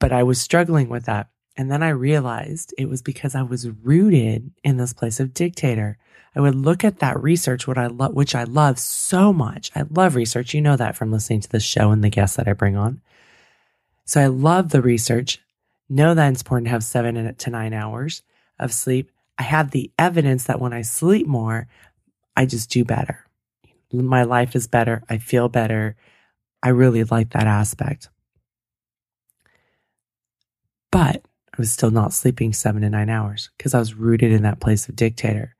but 0.00 0.12
I 0.12 0.22
was 0.22 0.40
struggling 0.40 0.88
with 0.88 1.06
that. 1.06 1.28
And 1.56 1.70
then 1.70 1.82
I 1.82 1.88
realized 1.88 2.72
it 2.78 2.88
was 2.88 3.02
because 3.02 3.34
I 3.34 3.42
was 3.42 3.68
rooted 3.68 4.52
in 4.62 4.76
this 4.76 4.92
place 4.92 5.18
of 5.18 5.34
dictator. 5.34 5.98
I 6.36 6.40
would 6.40 6.54
look 6.54 6.84
at 6.84 7.00
that 7.00 7.20
research, 7.20 7.66
what 7.66 7.78
I 7.78 7.88
love, 7.88 8.14
which 8.14 8.34
I 8.36 8.44
love 8.44 8.78
so 8.78 9.32
much. 9.32 9.72
I 9.74 9.84
love 9.90 10.14
research. 10.14 10.54
You 10.54 10.60
know 10.60 10.76
that 10.76 10.96
from 10.96 11.10
listening 11.10 11.40
to 11.40 11.48
the 11.48 11.58
show 11.58 11.90
and 11.90 12.04
the 12.04 12.10
guests 12.10 12.36
that 12.36 12.46
I 12.46 12.52
bring 12.52 12.76
on. 12.76 13.00
So 14.04 14.20
I 14.20 14.26
love 14.26 14.70
the 14.70 14.80
research 14.80 15.40
know 15.88 16.14
that 16.14 16.32
it's 16.32 16.42
important 16.42 16.66
to 16.66 16.70
have 16.70 16.84
seven 16.84 17.34
to 17.34 17.50
nine 17.50 17.72
hours 17.72 18.22
of 18.58 18.72
sleep. 18.72 19.10
I 19.38 19.42
have 19.44 19.70
the 19.70 19.90
evidence 19.98 20.44
that 20.44 20.60
when 20.60 20.72
I 20.72 20.82
sleep 20.82 21.26
more, 21.26 21.68
I 22.36 22.46
just 22.46 22.70
do 22.70 22.84
better. 22.84 23.24
My 23.92 24.24
life 24.24 24.54
is 24.54 24.66
better. 24.66 25.02
I 25.08 25.18
feel 25.18 25.48
better. 25.48 25.96
I 26.62 26.70
really 26.70 27.04
like 27.04 27.30
that 27.30 27.46
aspect. 27.46 28.08
But 30.90 31.16
I 31.52 31.56
was 31.58 31.70
still 31.70 31.90
not 31.90 32.12
sleeping 32.12 32.52
seven 32.52 32.82
to 32.82 32.90
nine 32.90 33.10
hours 33.10 33.50
because 33.56 33.74
I 33.74 33.78
was 33.78 33.94
rooted 33.94 34.32
in 34.32 34.42
that 34.42 34.60
place 34.60 34.88
of 34.88 34.96
dictator. 34.96 35.54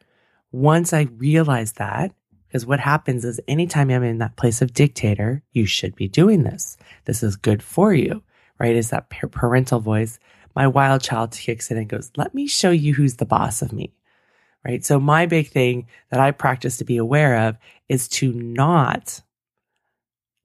Once 0.53 0.93
I 0.93 1.03
realized 1.17 1.77
that, 1.77 2.13
because 2.47 2.65
what 2.65 2.81
happens 2.81 3.25
is 3.25 3.41
anytime 3.47 3.91
I'm 3.91 4.03
in 4.03 4.19
that 4.19 4.37
place 4.37 4.63
of 4.63 4.73
dictator, 4.73 5.43
you 5.53 5.67
should 5.67 5.95
be 5.95 6.09
doing 6.09 6.45
this. 6.45 6.79
This 7.05 7.23
is 7.23 7.37
good 7.37 7.63
for 7.63 7.93
you 7.93 8.23
right? 8.59 8.77
Is 8.77 8.91
that 8.91 9.11
parental 9.11 9.81
voice. 9.81 10.19
My 10.55 10.67
wild 10.67 11.03
child 11.03 11.33
kicks 11.33 11.71
in 11.71 11.77
and 11.77 11.89
goes, 11.89 12.11
let 12.17 12.35
me 12.35 12.47
show 12.47 12.71
you 12.71 12.95
who's 12.95 13.17
the 13.17 13.27
boss 13.27 13.63
of 13.63 13.73
me, 13.73 13.95
right? 14.65 14.85
So 14.85 14.99
my 14.99 15.27
big 15.27 15.49
thing 15.49 15.87
that 16.11 16.21
I 16.21 16.33
practice 16.33 16.79
to 16.79 16.85
be 16.85 16.97
aware 16.97 17.49
of 17.49 17.57
is 17.89 18.09
to 18.09 18.33
not 18.33 19.23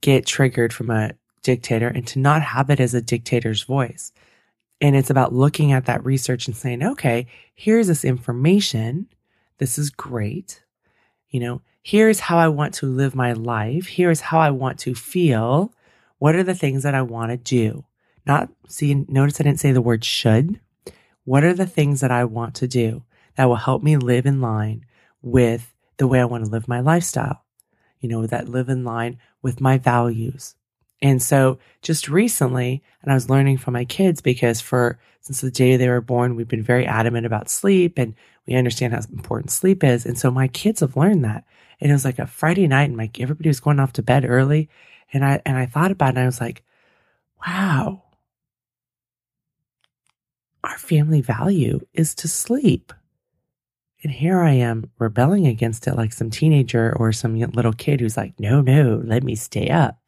get 0.01 0.25
triggered 0.25 0.73
from 0.73 0.91
a 0.91 1.11
dictator 1.41 1.87
and 1.87 2.05
to 2.07 2.19
not 2.19 2.41
have 2.41 2.69
it 2.69 2.79
as 2.79 2.93
a 2.93 3.01
dictator's 3.01 3.63
voice. 3.63 4.11
And 4.81 4.95
it's 4.95 5.09
about 5.09 5.33
looking 5.33 5.71
at 5.71 5.85
that 5.85 6.03
research 6.03 6.47
and 6.47 6.55
saying, 6.55 6.83
okay, 6.83 7.27
here's 7.53 7.87
this 7.87 8.03
information. 8.03 9.07
This 9.57 9.77
is 9.77 9.89
great. 9.89 10.63
You 11.29 11.39
know, 11.39 11.61
here's 11.81 12.19
how 12.19 12.37
I 12.37 12.47
want 12.49 12.73
to 12.75 12.85
live 12.85 13.15
my 13.15 13.33
life. 13.33 13.87
Here's 13.87 14.21
how 14.21 14.39
I 14.39 14.51
want 14.51 14.79
to 14.79 14.93
feel. 14.93 15.73
What 16.19 16.35
are 16.35 16.43
the 16.43 16.55
things 16.55 16.83
that 16.83 16.95
I 16.95 17.01
want 17.01 17.31
to 17.31 17.37
do? 17.37 17.85
Not 18.25 18.49
see, 18.67 18.93
notice 19.07 19.39
I 19.39 19.43
didn't 19.43 19.59
say 19.59 19.71
the 19.71 19.81
word 19.81 20.03
should. 20.03 20.59
What 21.25 21.43
are 21.43 21.53
the 21.53 21.65
things 21.65 22.01
that 22.01 22.11
I 22.11 22.25
want 22.25 22.55
to 22.55 22.67
do 22.67 23.03
that 23.35 23.45
will 23.45 23.55
help 23.55 23.83
me 23.83 23.97
live 23.97 24.25
in 24.25 24.41
line 24.41 24.85
with 25.21 25.73
the 25.97 26.07
way 26.07 26.19
I 26.19 26.25
want 26.25 26.45
to 26.45 26.51
live 26.51 26.67
my 26.67 26.81
lifestyle? 26.81 27.43
You 27.99 28.09
know, 28.09 28.27
that 28.27 28.49
live 28.49 28.69
in 28.69 28.83
line 28.83 29.17
with 29.41 29.61
my 29.61 29.77
values. 29.77 30.55
And 31.03 31.21
so 31.21 31.59
just 31.81 32.07
recently, 32.07 32.81
and 33.01 33.11
I 33.11 33.13
was 33.13 33.29
learning 33.29 33.57
from 33.57 33.73
my 33.73 33.83
kids 33.83 34.21
because 34.21 34.61
for 34.61 34.97
since 35.19 35.41
the 35.41 35.51
day 35.51 35.75
they 35.75 35.89
were 35.89 35.99
born, 35.99 36.35
we've 36.35 36.47
been 36.47 36.63
very 36.63 36.85
adamant 36.85 37.25
about 37.25 37.49
sleep 37.49 37.99
and 37.99 38.15
we 38.47 38.55
understand 38.55 38.93
how 38.93 39.01
important 39.11 39.51
sleep 39.51 39.83
is. 39.83 40.05
And 40.05 40.17
so 40.17 40.31
my 40.31 40.47
kids 40.47 40.79
have 40.79 40.95
learned 40.95 41.25
that. 41.25 41.43
And 41.81 41.91
it 41.91 41.93
was 41.93 42.05
like 42.05 42.19
a 42.19 42.25
Friday 42.25 42.67
night 42.67 42.89
and 42.89 42.97
like 42.97 43.19
everybody 43.19 43.49
was 43.49 43.59
going 43.59 43.81
off 43.81 43.91
to 43.93 44.01
bed 44.01 44.23
early. 44.25 44.69
And 45.11 45.25
I, 45.25 45.41
and 45.45 45.57
I 45.57 45.65
thought 45.65 45.91
about 45.91 46.07
it 46.07 46.15
and 46.15 46.19
I 46.19 46.25
was 46.25 46.39
like, 46.39 46.63
wow, 47.45 48.03
our 50.63 50.77
family 50.77 51.19
value 51.19 51.81
is 51.93 52.15
to 52.15 52.29
sleep. 52.29 52.93
And 54.03 54.11
here 54.11 54.39
I 54.39 54.51
am 54.51 54.89
rebelling 54.99 55.47
against 55.47 55.85
it 55.85 55.95
like 55.95 56.13
some 56.13 56.29
teenager 56.29 56.95
or 56.95 57.11
some 57.11 57.37
little 57.37 57.73
kid 57.73 57.99
who's 57.99 58.15
like, 58.15 58.39
no, 58.39 58.61
no, 58.61 59.01
let 59.03 59.23
me 59.23 59.35
stay 59.35 59.69
up. 59.69 60.02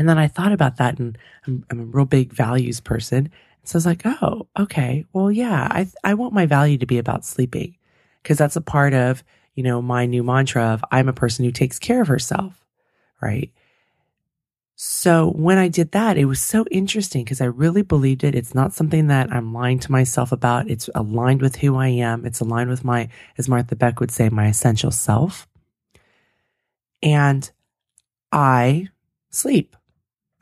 And 0.00 0.08
then 0.08 0.16
I 0.16 0.28
thought 0.28 0.52
about 0.52 0.78
that 0.78 0.98
and 0.98 1.18
I'm, 1.46 1.62
I'm 1.68 1.80
a 1.80 1.84
real 1.84 2.06
big 2.06 2.32
values 2.32 2.80
person. 2.80 3.30
So 3.64 3.76
I 3.76 3.76
was 3.76 3.84
like, 3.84 4.00
oh, 4.06 4.48
okay. 4.58 5.04
Well, 5.12 5.30
yeah, 5.30 5.68
I, 5.70 5.88
I 6.02 6.14
want 6.14 6.32
my 6.32 6.46
value 6.46 6.78
to 6.78 6.86
be 6.86 6.96
about 6.96 7.26
sleeping 7.26 7.76
because 8.22 8.38
that's 8.38 8.56
a 8.56 8.62
part 8.62 8.94
of, 8.94 9.22
you 9.54 9.62
know, 9.62 9.82
my 9.82 10.06
new 10.06 10.22
mantra 10.22 10.62
of 10.68 10.82
I'm 10.90 11.10
a 11.10 11.12
person 11.12 11.44
who 11.44 11.50
takes 11.50 11.78
care 11.78 12.00
of 12.00 12.08
herself. 12.08 12.64
Right. 13.20 13.52
So 14.74 15.32
when 15.32 15.58
I 15.58 15.68
did 15.68 15.92
that, 15.92 16.16
it 16.16 16.24
was 16.24 16.40
so 16.40 16.64
interesting 16.70 17.22
because 17.22 17.42
I 17.42 17.44
really 17.44 17.82
believed 17.82 18.24
it. 18.24 18.34
It's 18.34 18.54
not 18.54 18.72
something 18.72 19.08
that 19.08 19.30
I'm 19.30 19.52
lying 19.52 19.80
to 19.80 19.92
myself 19.92 20.32
about. 20.32 20.70
It's 20.70 20.88
aligned 20.94 21.42
with 21.42 21.56
who 21.56 21.76
I 21.76 21.88
am. 21.88 22.24
It's 22.24 22.40
aligned 22.40 22.70
with 22.70 22.84
my, 22.84 23.10
as 23.36 23.50
Martha 23.50 23.76
Beck 23.76 24.00
would 24.00 24.10
say, 24.10 24.30
my 24.30 24.46
essential 24.46 24.92
self. 24.92 25.46
And 27.02 27.50
I 28.32 28.88
sleep. 29.28 29.76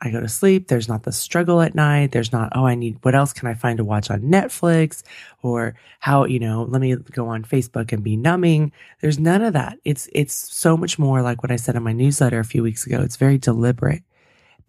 I 0.01 0.11
go 0.11 0.21
to 0.21 0.29
sleep. 0.29 0.67
There's 0.67 0.87
not 0.87 1.03
the 1.03 1.11
struggle 1.11 1.61
at 1.61 1.75
night. 1.75 2.11
There's 2.11 2.31
not, 2.31 2.51
oh, 2.55 2.65
I 2.65 2.75
need, 2.75 2.97
what 3.01 3.15
else 3.15 3.33
can 3.33 3.47
I 3.49 3.53
find 3.53 3.77
to 3.77 3.83
watch 3.83 4.09
on 4.09 4.21
Netflix 4.21 5.03
or 5.41 5.75
how, 5.99 6.23
you 6.25 6.39
know, 6.39 6.63
let 6.63 6.79
me 6.81 6.95
go 6.95 7.27
on 7.27 7.43
Facebook 7.43 7.91
and 7.91 8.03
be 8.03 8.15
numbing. 8.15 8.71
There's 9.01 9.19
none 9.19 9.41
of 9.41 9.53
that. 9.53 9.77
It's, 9.83 10.07
it's 10.13 10.33
so 10.33 10.77
much 10.77 10.97
more 10.97 11.21
like 11.21 11.43
what 11.43 11.51
I 11.51 11.57
said 11.57 11.75
in 11.75 11.83
my 11.83 11.91
newsletter 11.91 12.39
a 12.39 12.45
few 12.45 12.63
weeks 12.63 12.85
ago. 12.85 13.01
It's 13.01 13.17
very 13.17 13.37
deliberate 13.37 14.03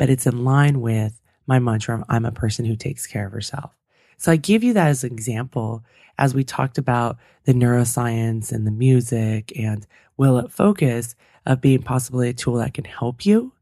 but 0.00 0.08
it's 0.08 0.26
in 0.26 0.44
line 0.44 0.80
with 0.80 1.20
my 1.46 1.58
mantra 1.58 2.02
I'm 2.08 2.24
a 2.24 2.32
person 2.32 2.64
who 2.64 2.74
takes 2.74 3.06
care 3.06 3.26
of 3.26 3.32
herself. 3.32 3.76
So 4.16 4.32
I 4.32 4.36
give 4.36 4.64
you 4.64 4.72
that 4.72 4.88
as 4.88 5.04
an 5.04 5.12
example 5.12 5.84
as 6.16 6.34
we 6.34 6.42
talked 6.42 6.78
about 6.78 7.18
the 7.44 7.52
neuroscience 7.52 8.50
and 8.50 8.66
the 8.66 8.70
music 8.70 9.52
and 9.58 9.86
will 10.16 10.38
it 10.38 10.50
focus 10.50 11.14
of 11.44 11.60
being 11.60 11.82
possibly 11.82 12.30
a 12.30 12.32
tool 12.32 12.54
that 12.54 12.72
can 12.72 12.86
help 12.86 13.26
you. 13.26 13.52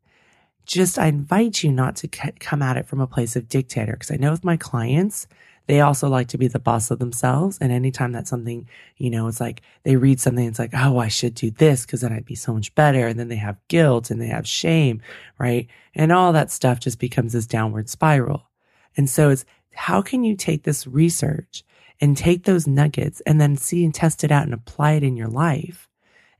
Just 0.68 0.98
I 0.98 1.06
invite 1.06 1.64
you 1.64 1.72
not 1.72 1.96
to 1.96 2.08
come 2.08 2.60
at 2.60 2.76
it 2.76 2.86
from 2.86 3.00
a 3.00 3.06
place 3.06 3.36
of 3.36 3.48
dictator 3.48 3.92
because 3.92 4.10
I 4.10 4.16
know 4.16 4.30
with 4.30 4.44
my 4.44 4.58
clients, 4.58 5.26
they 5.66 5.80
also 5.80 6.08
like 6.08 6.28
to 6.28 6.38
be 6.38 6.46
the 6.46 6.58
boss 6.58 6.90
of 6.90 6.98
themselves. 6.98 7.56
And 7.58 7.72
anytime 7.72 8.12
that 8.12 8.28
something, 8.28 8.68
you 8.98 9.08
know, 9.08 9.28
it's 9.28 9.40
like 9.40 9.62
they 9.84 9.96
read 9.96 10.20
something, 10.20 10.46
it's 10.46 10.58
like, 10.58 10.74
oh, 10.74 10.98
I 10.98 11.08
should 11.08 11.34
do 11.34 11.50
this 11.50 11.86
because 11.86 12.02
then 12.02 12.12
I'd 12.12 12.26
be 12.26 12.34
so 12.34 12.52
much 12.52 12.74
better. 12.74 13.06
And 13.06 13.18
then 13.18 13.28
they 13.28 13.36
have 13.36 13.56
guilt 13.68 14.10
and 14.10 14.20
they 14.20 14.26
have 14.26 14.46
shame, 14.46 15.00
right? 15.38 15.66
And 15.94 16.12
all 16.12 16.34
that 16.34 16.50
stuff 16.50 16.80
just 16.80 16.98
becomes 16.98 17.32
this 17.32 17.46
downward 17.46 17.88
spiral. 17.88 18.50
And 18.94 19.08
so 19.08 19.30
it's 19.30 19.46
how 19.72 20.02
can 20.02 20.22
you 20.22 20.36
take 20.36 20.64
this 20.64 20.86
research 20.86 21.64
and 21.98 22.14
take 22.14 22.44
those 22.44 22.66
nuggets 22.66 23.22
and 23.22 23.40
then 23.40 23.56
see 23.56 23.84
and 23.86 23.94
test 23.94 24.22
it 24.22 24.30
out 24.30 24.44
and 24.44 24.52
apply 24.52 24.92
it 24.92 25.02
in 25.02 25.16
your 25.16 25.28
life 25.28 25.88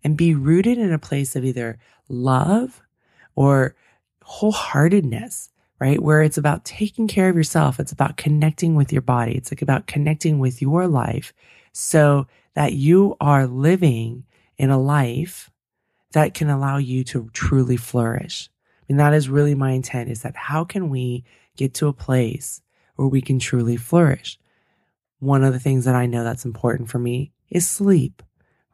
and 0.04 0.18
be 0.18 0.34
rooted 0.34 0.76
in 0.76 0.92
a 0.92 0.98
place 0.98 1.34
of 1.34 1.46
either 1.46 1.78
love 2.08 2.82
or 3.34 3.74
wholeheartedness 4.28 5.48
right? 5.80 6.02
Where 6.02 6.22
it's 6.22 6.38
about 6.38 6.64
taking 6.64 7.06
care 7.06 7.28
of 7.28 7.36
yourself. 7.36 7.78
It's 7.78 7.92
about 7.92 8.16
connecting 8.16 8.74
with 8.74 8.92
your 8.92 9.02
body. 9.02 9.36
It's 9.36 9.52
like 9.52 9.62
about 9.62 9.86
connecting 9.86 10.38
with 10.38 10.60
your 10.60 10.88
life 10.88 11.32
so 11.72 12.26
that 12.54 12.72
you 12.72 13.16
are 13.20 13.46
living 13.46 14.24
in 14.56 14.70
a 14.70 14.80
life 14.80 15.50
that 16.12 16.34
can 16.34 16.50
allow 16.50 16.78
you 16.78 17.04
to 17.04 17.30
truly 17.32 17.76
flourish. 17.76 18.48
And 18.88 18.98
that 18.98 19.12
is 19.12 19.28
really 19.28 19.54
my 19.54 19.72
intent 19.72 20.10
is 20.10 20.22
that 20.22 20.34
how 20.34 20.64
can 20.64 20.88
we 20.88 21.24
get 21.56 21.74
to 21.74 21.88
a 21.88 21.92
place 21.92 22.62
where 22.96 23.08
we 23.08 23.20
can 23.20 23.38
truly 23.38 23.76
flourish? 23.76 24.38
One 25.20 25.44
of 25.44 25.52
the 25.52 25.60
things 25.60 25.84
that 25.84 25.94
I 25.94 26.06
know 26.06 26.24
that's 26.24 26.44
important 26.44 26.88
for 26.88 26.98
me 26.98 27.32
is 27.50 27.68
sleep, 27.68 28.22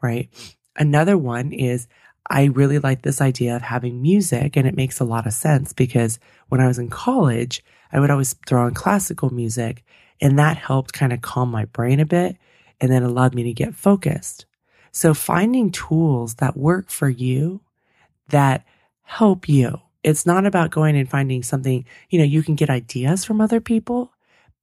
right? 0.01 0.29
Another 0.77 1.19
one 1.19 1.53
is 1.53 1.87
I 2.31 2.45
really 2.45 2.79
like 2.79 3.03
this 3.03 3.20
idea 3.20 3.55
of 3.55 3.62
having 3.62 4.01
music 4.01 4.57
and 4.57 4.66
it 4.66 4.77
makes 4.77 5.01
a 5.01 5.05
lot 5.05 5.27
of 5.27 5.33
sense 5.35 5.72
because 5.72 6.18
when 6.49 6.61
I 6.61 6.66
was 6.66 6.79
in 6.79 6.89
college, 6.89 7.62
I 7.93 8.01
would 8.01 8.11
always 8.11 8.35
throw 8.47 8.64
on 8.64 8.75
classical 8.75 9.31
music 9.31 9.85
and 10.20 10.39
that 10.39 10.57
helped 10.57 10.93
kind 10.93 11.12
of 11.12 11.20
calm 11.20 11.51
my 11.51 11.66
brain 11.66 12.01
a 12.01 12.07
bit 12.07 12.37
and 12.81 12.91
then 12.91 13.03
allowed 13.03 13.35
me 13.35 13.43
to 13.45 13.53
get 13.53 13.75
focused. 13.75 14.47
So 14.91 15.12
finding 15.12 15.70
tools 15.70 16.37
that 16.37 16.57
work 16.57 16.89
for 16.91 17.09
you 17.09 17.61
that 18.29 18.64
help 19.03 19.49
you. 19.49 19.81
It's 20.03 20.27
not 20.27 20.47
about 20.47 20.70
going 20.70 20.97
and 20.97 21.09
finding 21.09 21.43
something, 21.43 21.85
you 22.11 22.18
know, 22.18 22.25
you 22.25 22.43
can 22.43 22.55
get 22.55 22.70
ideas 22.70 23.25
from 23.25 23.41
other 23.41 23.61
people, 23.61 24.12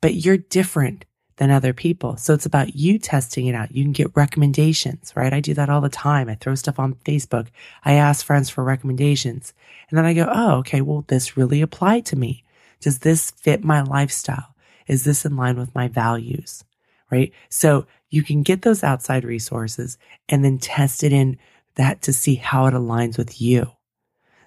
but 0.01 0.16
you're 0.16 0.38
different 0.38 1.05
than 1.42 1.50
other 1.50 1.74
people. 1.74 2.18
So 2.18 2.36
it's 2.36 2.46
about 2.46 2.76
you 2.76 3.00
testing 3.00 3.48
it 3.48 3.56
out. 3.56 3.76
You 3.76 3.84
can 3.84 3.94
get 3.94 4.16
recommendations, 4.16 5.12
right? 5.16 5.34
I 5.34 5.39
do 5.39 5.56
that 5.56 5.72
all 5.72 5.82
the 5.82 5.89
time. 5.89 6.30
I 6.30 6.36
throw 6.36 6.54
stuff 6.54 6.78
on 6.78 6.94
Facebook. 7.04 7.48
I 7.84 7.94
ask 7.94 8.24
friends 8.24 8.52
for 8.52 8.64
recommendations 8.64 9.52
and 9.89 9.98
then 9.98 10.06
I 10.06 10.14
go, 10.14 10.30
Oh, 10.32 10.58
okay. 10.58 10.82
Well, 10.82 11.04
this 11.08 11.38
really 11.38 11.64
applied 11.64 12.06
to 12.06 12.16
me. 12.16 12.44
Does 12.80 13.00
this 13.00 13.32
fit 13.32 13.64
my 13.64 13.82
lifestyle? 13.82 14.54
Is 14.86 15.04
this 15.04 15.26
in 15.26 15.36
line 15.36 15.58
with 15.58 15.74
my 15.74 15.88
values? 15.88 16.64
Right. 17.10 17.34
So 17.50 17.88
you 18.12 18.22
can 18.22 18.44
get 18.44 18.62
those 18.62 18.84
outside 18.84 19.24
resources 19.24 19.98
and 20.30 20.46
then 20.46 20.60
test 20.60 21.04
it 21.04 21.12
in 21.12 21.39
that 21.74 22.04
to 22.04 22.14
see 22.14 22.36
how 22.36 22.68
it 22.68 22.76
aligns 22.76 23.18
with 23.18 23.42
you. 23.42 23.72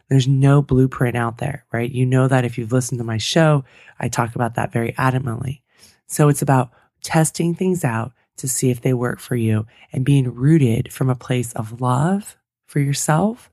There's 0.08 0.28
no 0.28 0.62
blueprint 0.62 1.16
out 1.16 1.38
there, 1.38 1.64
right? 1.72 1.90
You 1.90 2.06
know 2.06 2.28
that 2.28 2.44
if 2.44 2.56
you've 2.56 2.70
listened 2.70 2.98
to 3.00 3.04
my 3.04 3.18
show, 3.18 3.64
I 3.98 4.06
talk 4.06 4.36
about 4.36 4.54
that 4.54 4.70
very 4.70 4.92
adamantly. 4.92 5.62
So 6.06 6.28
it's 6.28 6.42
about 6.42 6.70
testing 7.04 7.54
things 7.54 7.84
out 7.84 8.12
to 8.38 8.48
see 8.48 8.70
if 8.70 8.80
they 8.80 8.92
work 8.92 9.20
for 9.20 9.36
you 9.36 9.66
and 9.92 10.04
being 10.04 10.34
rooted 10.34 10.92
from 10.92 11.08
a 11.08 11.14
place 11.14 11.52
of 11.52 11.80
love 11.80 12.36
for 12.66 12.80
yourself 12.80 13.50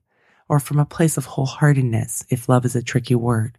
or 0.49 0.59
from 0.59 0.79
a 0.79 0.85
place 0.85 1.17
of 1.17 1.27
wholeheartedness, 1.27 2.25
if 2.29 2.49
love 2.49 2.65
is 2.65 2.75
a 2.75 2.81
tricky 2.81 3.15
word, 3.15 3.57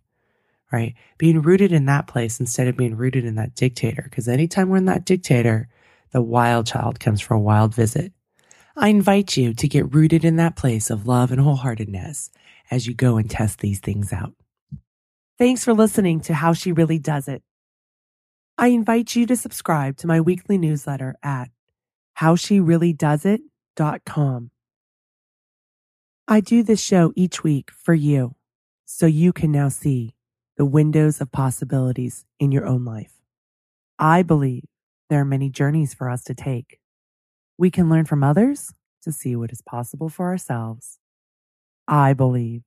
right? 0.72 0.94
Being 1.18 1.40
rooted 1.40 1.72
in 1.72 1.86
that 1.86 2.06
place 2.08 2.40
instead 2.40 2.66
of 2.66 2.76
being 2.76 2.96
rooted 2.96 3.24
in 3.24 3.36
that 3.36 3.54
dictator. 3.54 4.02
Because 4.02 4.26
anytime 4.26 4.68
we're 4.68 4.78
in 4.78 4.86
that 4.86 5.04
dictator, 5.04 5.68
the 6.10 6.22
wild 6.22 6.66
child 6.66 6.98
comes 6.98 7.20
for 7.20 7.34
a 7.34 7.40
wild 7.40 7.74
visit. 7.74 8.12
I 8.76 8.88
invite 8.88 9.36
you 9.36 9.54
to 9.54 9.68
get 9.68 9.94
rooted 9.94 10.24
in 10.24 10.36
that 10.36 10.56
place 10.56 10.90
of 10.90 11.06
love 11.06 11.30
and 11.30 11.40
wholeheartedness 11.40 12.30
as 12.70 12.86
you 12.86 12.94
go 12.94 13.16
and 13.16 13.30
test 13.30 13.60
these 13.60 13.80
things 13.80 14.12
out. 14.12 14.32
Thanks 15.38 15.64
for 15.64 15.74
listening 15.74 16.20
to 16.22 16.34
How 16.34 16.52
She 16.52 16.72
Really 16.72 16.98
Does 16.98 17.28
It. 17.28 17.42
I 18.58 18.68
invite 18.68 19.16
you 19.16 19.26
to 19.26 19.36
subscribe 19.36 19.96
to 19.98 20.06
my 20.06 20.20
weekly 20.20 20.58
newsletter 20.58 21.16
at 21.22 21.48
howshereallydoesit.com. 22.20 24.50
I 26.28 26.40
do 26.40 26.62
this 26.62 26.80
show 26.80 27.12
each 27.16 27.42
week 27.42 27.70
for 27.70 27.94
you 27.94 28.36
so 28.84 29.06
you 29.06 29.32
can 29.32 29.50
now 29.50 29.68
see 29.68 30.14
the 30.56 30.64
windows 30.64 31.20
of 31.20 31.32
possibilities 31.32 32.24
in 32.38 32.52
your 32.52 32.66
own 32.66 32.84
life. 32.84 33.14
I 33.98 34.22
believe 34.22 34.64
there 35.08 35.20
are 35.20 35.24
many 35.24 35.50
journeys 35.50 35.94
for 35.94 36.08
us 36.08 36.22
to 36.24 36.34
take. 36.34 36.78
We 37.58 37.70
can 37.70 37.88
learn 37.88 38.04
from 38.04 38.22
others 38.22 38.72
to 39.02 39.12
see 39.12 39.34
what 39.34 39.50
is 39.50 39.62
possible 39.62 40.08
for 40.08 40.26
ourselves. 40.26 40.98
I 41.88 42.12
believe 42.12 42.62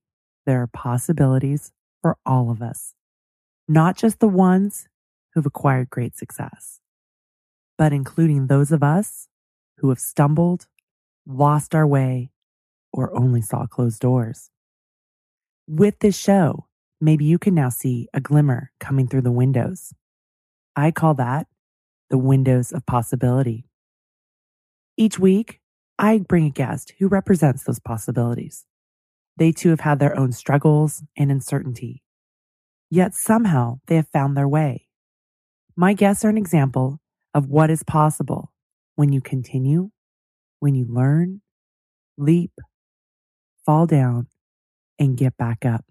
there 0.46 0.62
are 0.62 0.68
possibilities 0.68 1.72
for 2.02 2.18
all 2.26 2.52
of 2.52 2.62
us, 2.62 2.94
not 3.68 3.98
just 3.98 4.20
the 4.20 4.28
ones 4.28 4.88
who've 5.36 5.46
acquired 5.46 5.90
great 5.90 6.16
success, 6.16 6.80
but 7.78 7.92
including 7.92 8.48
those 8.48 8.72
of 8.72 8.82
us 8.82 9.28
who 9.78 9.90
have 9.90 10.00
stumbled, 10.00 10.68
lost 11.28 11.76
our 11.76 11.86
way, 11.86 12.32
or 12.94 13.16
only 13.16 13.42
saw 13.42 13.68
closed 13.68 14.00
doors. 14.00 14.50
With 15.68 16.00
this 16.00 16.18
show, 16.18 16.68
maybe 17.02 17.26
you 17.26 17.38
can 17.38 17.54
now 17.54 17.70
see 17.70 18.08
a 18.14 18.22
glimmer 18.22 18.72
coming 18.80 19.08
through 19.08 19.24
the 19.24 19.32
windows. 19.32 19.94
I 20.76 20.92
call 20.92 21.14
that 21.16 21.48
the 22.10 22.18
windows 22.18 22.72
of 22.72 22.86
possibility. 22.86 23.66
Each 24.96 25.20
week, 25.20 25.60
I 26.00 26.20
bring 26.20 26.46
a 26.46 26.52
guest 26.52 26.94
who 27.00 27.08
represents 27.08 27.64
those 27.64 27.80
possibilities. 27.80 28.66
They 29.38 29.52
too 29.52 29.70
have 29.70 29.82
had 29.82 30.00
their 30.00 30.18
own 30.18 30.32
struggles 30.32 31.04
and 31.18 31.32
uncertainty. 31.32 32.04
Yet 32.90 33.14
somehow 33.14 33.80
they 33.88 33.96
have 33.96 34.08
found 34.08 34.38
their 34.38 34.48
way 34.48 34.86
my 35.78 35.94
guests 35.94 36.24
are 36.26 36.30
an 36.30 36.38
example 36.38 37.00
of 37.34 37.50
what 37.50 37.70
is 37.70 37.84
possible 37.84 38.52
when 38.96 39.12
you 39.12 39.22
continue, 39.22 39.92
when 40.60 40.76
you 40.76 40.86
learn, 40.90 41.42
leap, 42.18 42.52
fall 43.66 43.86
down, 43.86 44.28
and 45.00 45.18
get 45.18 45.38
back 45.38 45.66
up. 45.66 45.86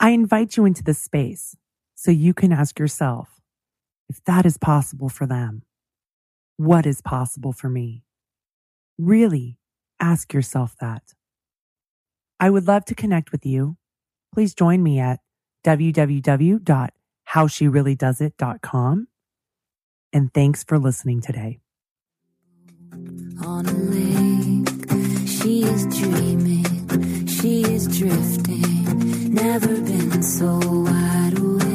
I 0.00 0.10
invite 0.10 0.56
you 0.56 0.64
into 0.64 0.82
this 0.82 1.00
space 1.00 1.56
so 1.94 2.10
you 2.10 2.34
can 2.34 2.52
ask 2.52 2.78
yourself 2.78 3.40
if 4.08 4.22
that 4.24 4.46
is 4.46 4.58
possible 4.58 5.08
for 5.08 5.26
them. 5.26 5.62
What 6.56 6.86
is 6.86 7.02
possible 7.02 7.52
for 7.52 7.68
me? 7.68 8.04
Really 8.98 9.58
ask 10.00 10.32
yourself 10.32 10.76
that. 10.80 11.02
I 12.40 12.50
would 12.50 12.66
love 12.66 12.84
to 12.86 12.94
connect 12.94 13.32
with 13.32 13.44
you. 13.46 13.76
Please 14.32 14.54
join 14.54 14.82
me 14.82 15.00
at 15.00 15.20
www 15.64 16.97
howshereallydoesit.com. 17.32 19.08
And 20.12 20.32
thanks 20.32 20.64
for 20.64 20.78
listening 20.78 21.20
today. 21.20 21.60
On 23.44 23.66
a 23.66 23.72
lake, 23.72 25.28
she 25.28 25.64
is 25.64 25.86
dreaming, 25.98 27.26
she 27.26 27.62
is 27.62 27.86
drifting, 27.98 29.34
never 29.34 29.80
been 29.82 30.22
so 30.22 30.58
wide 30.58 31.38
awake. 31.38 31.67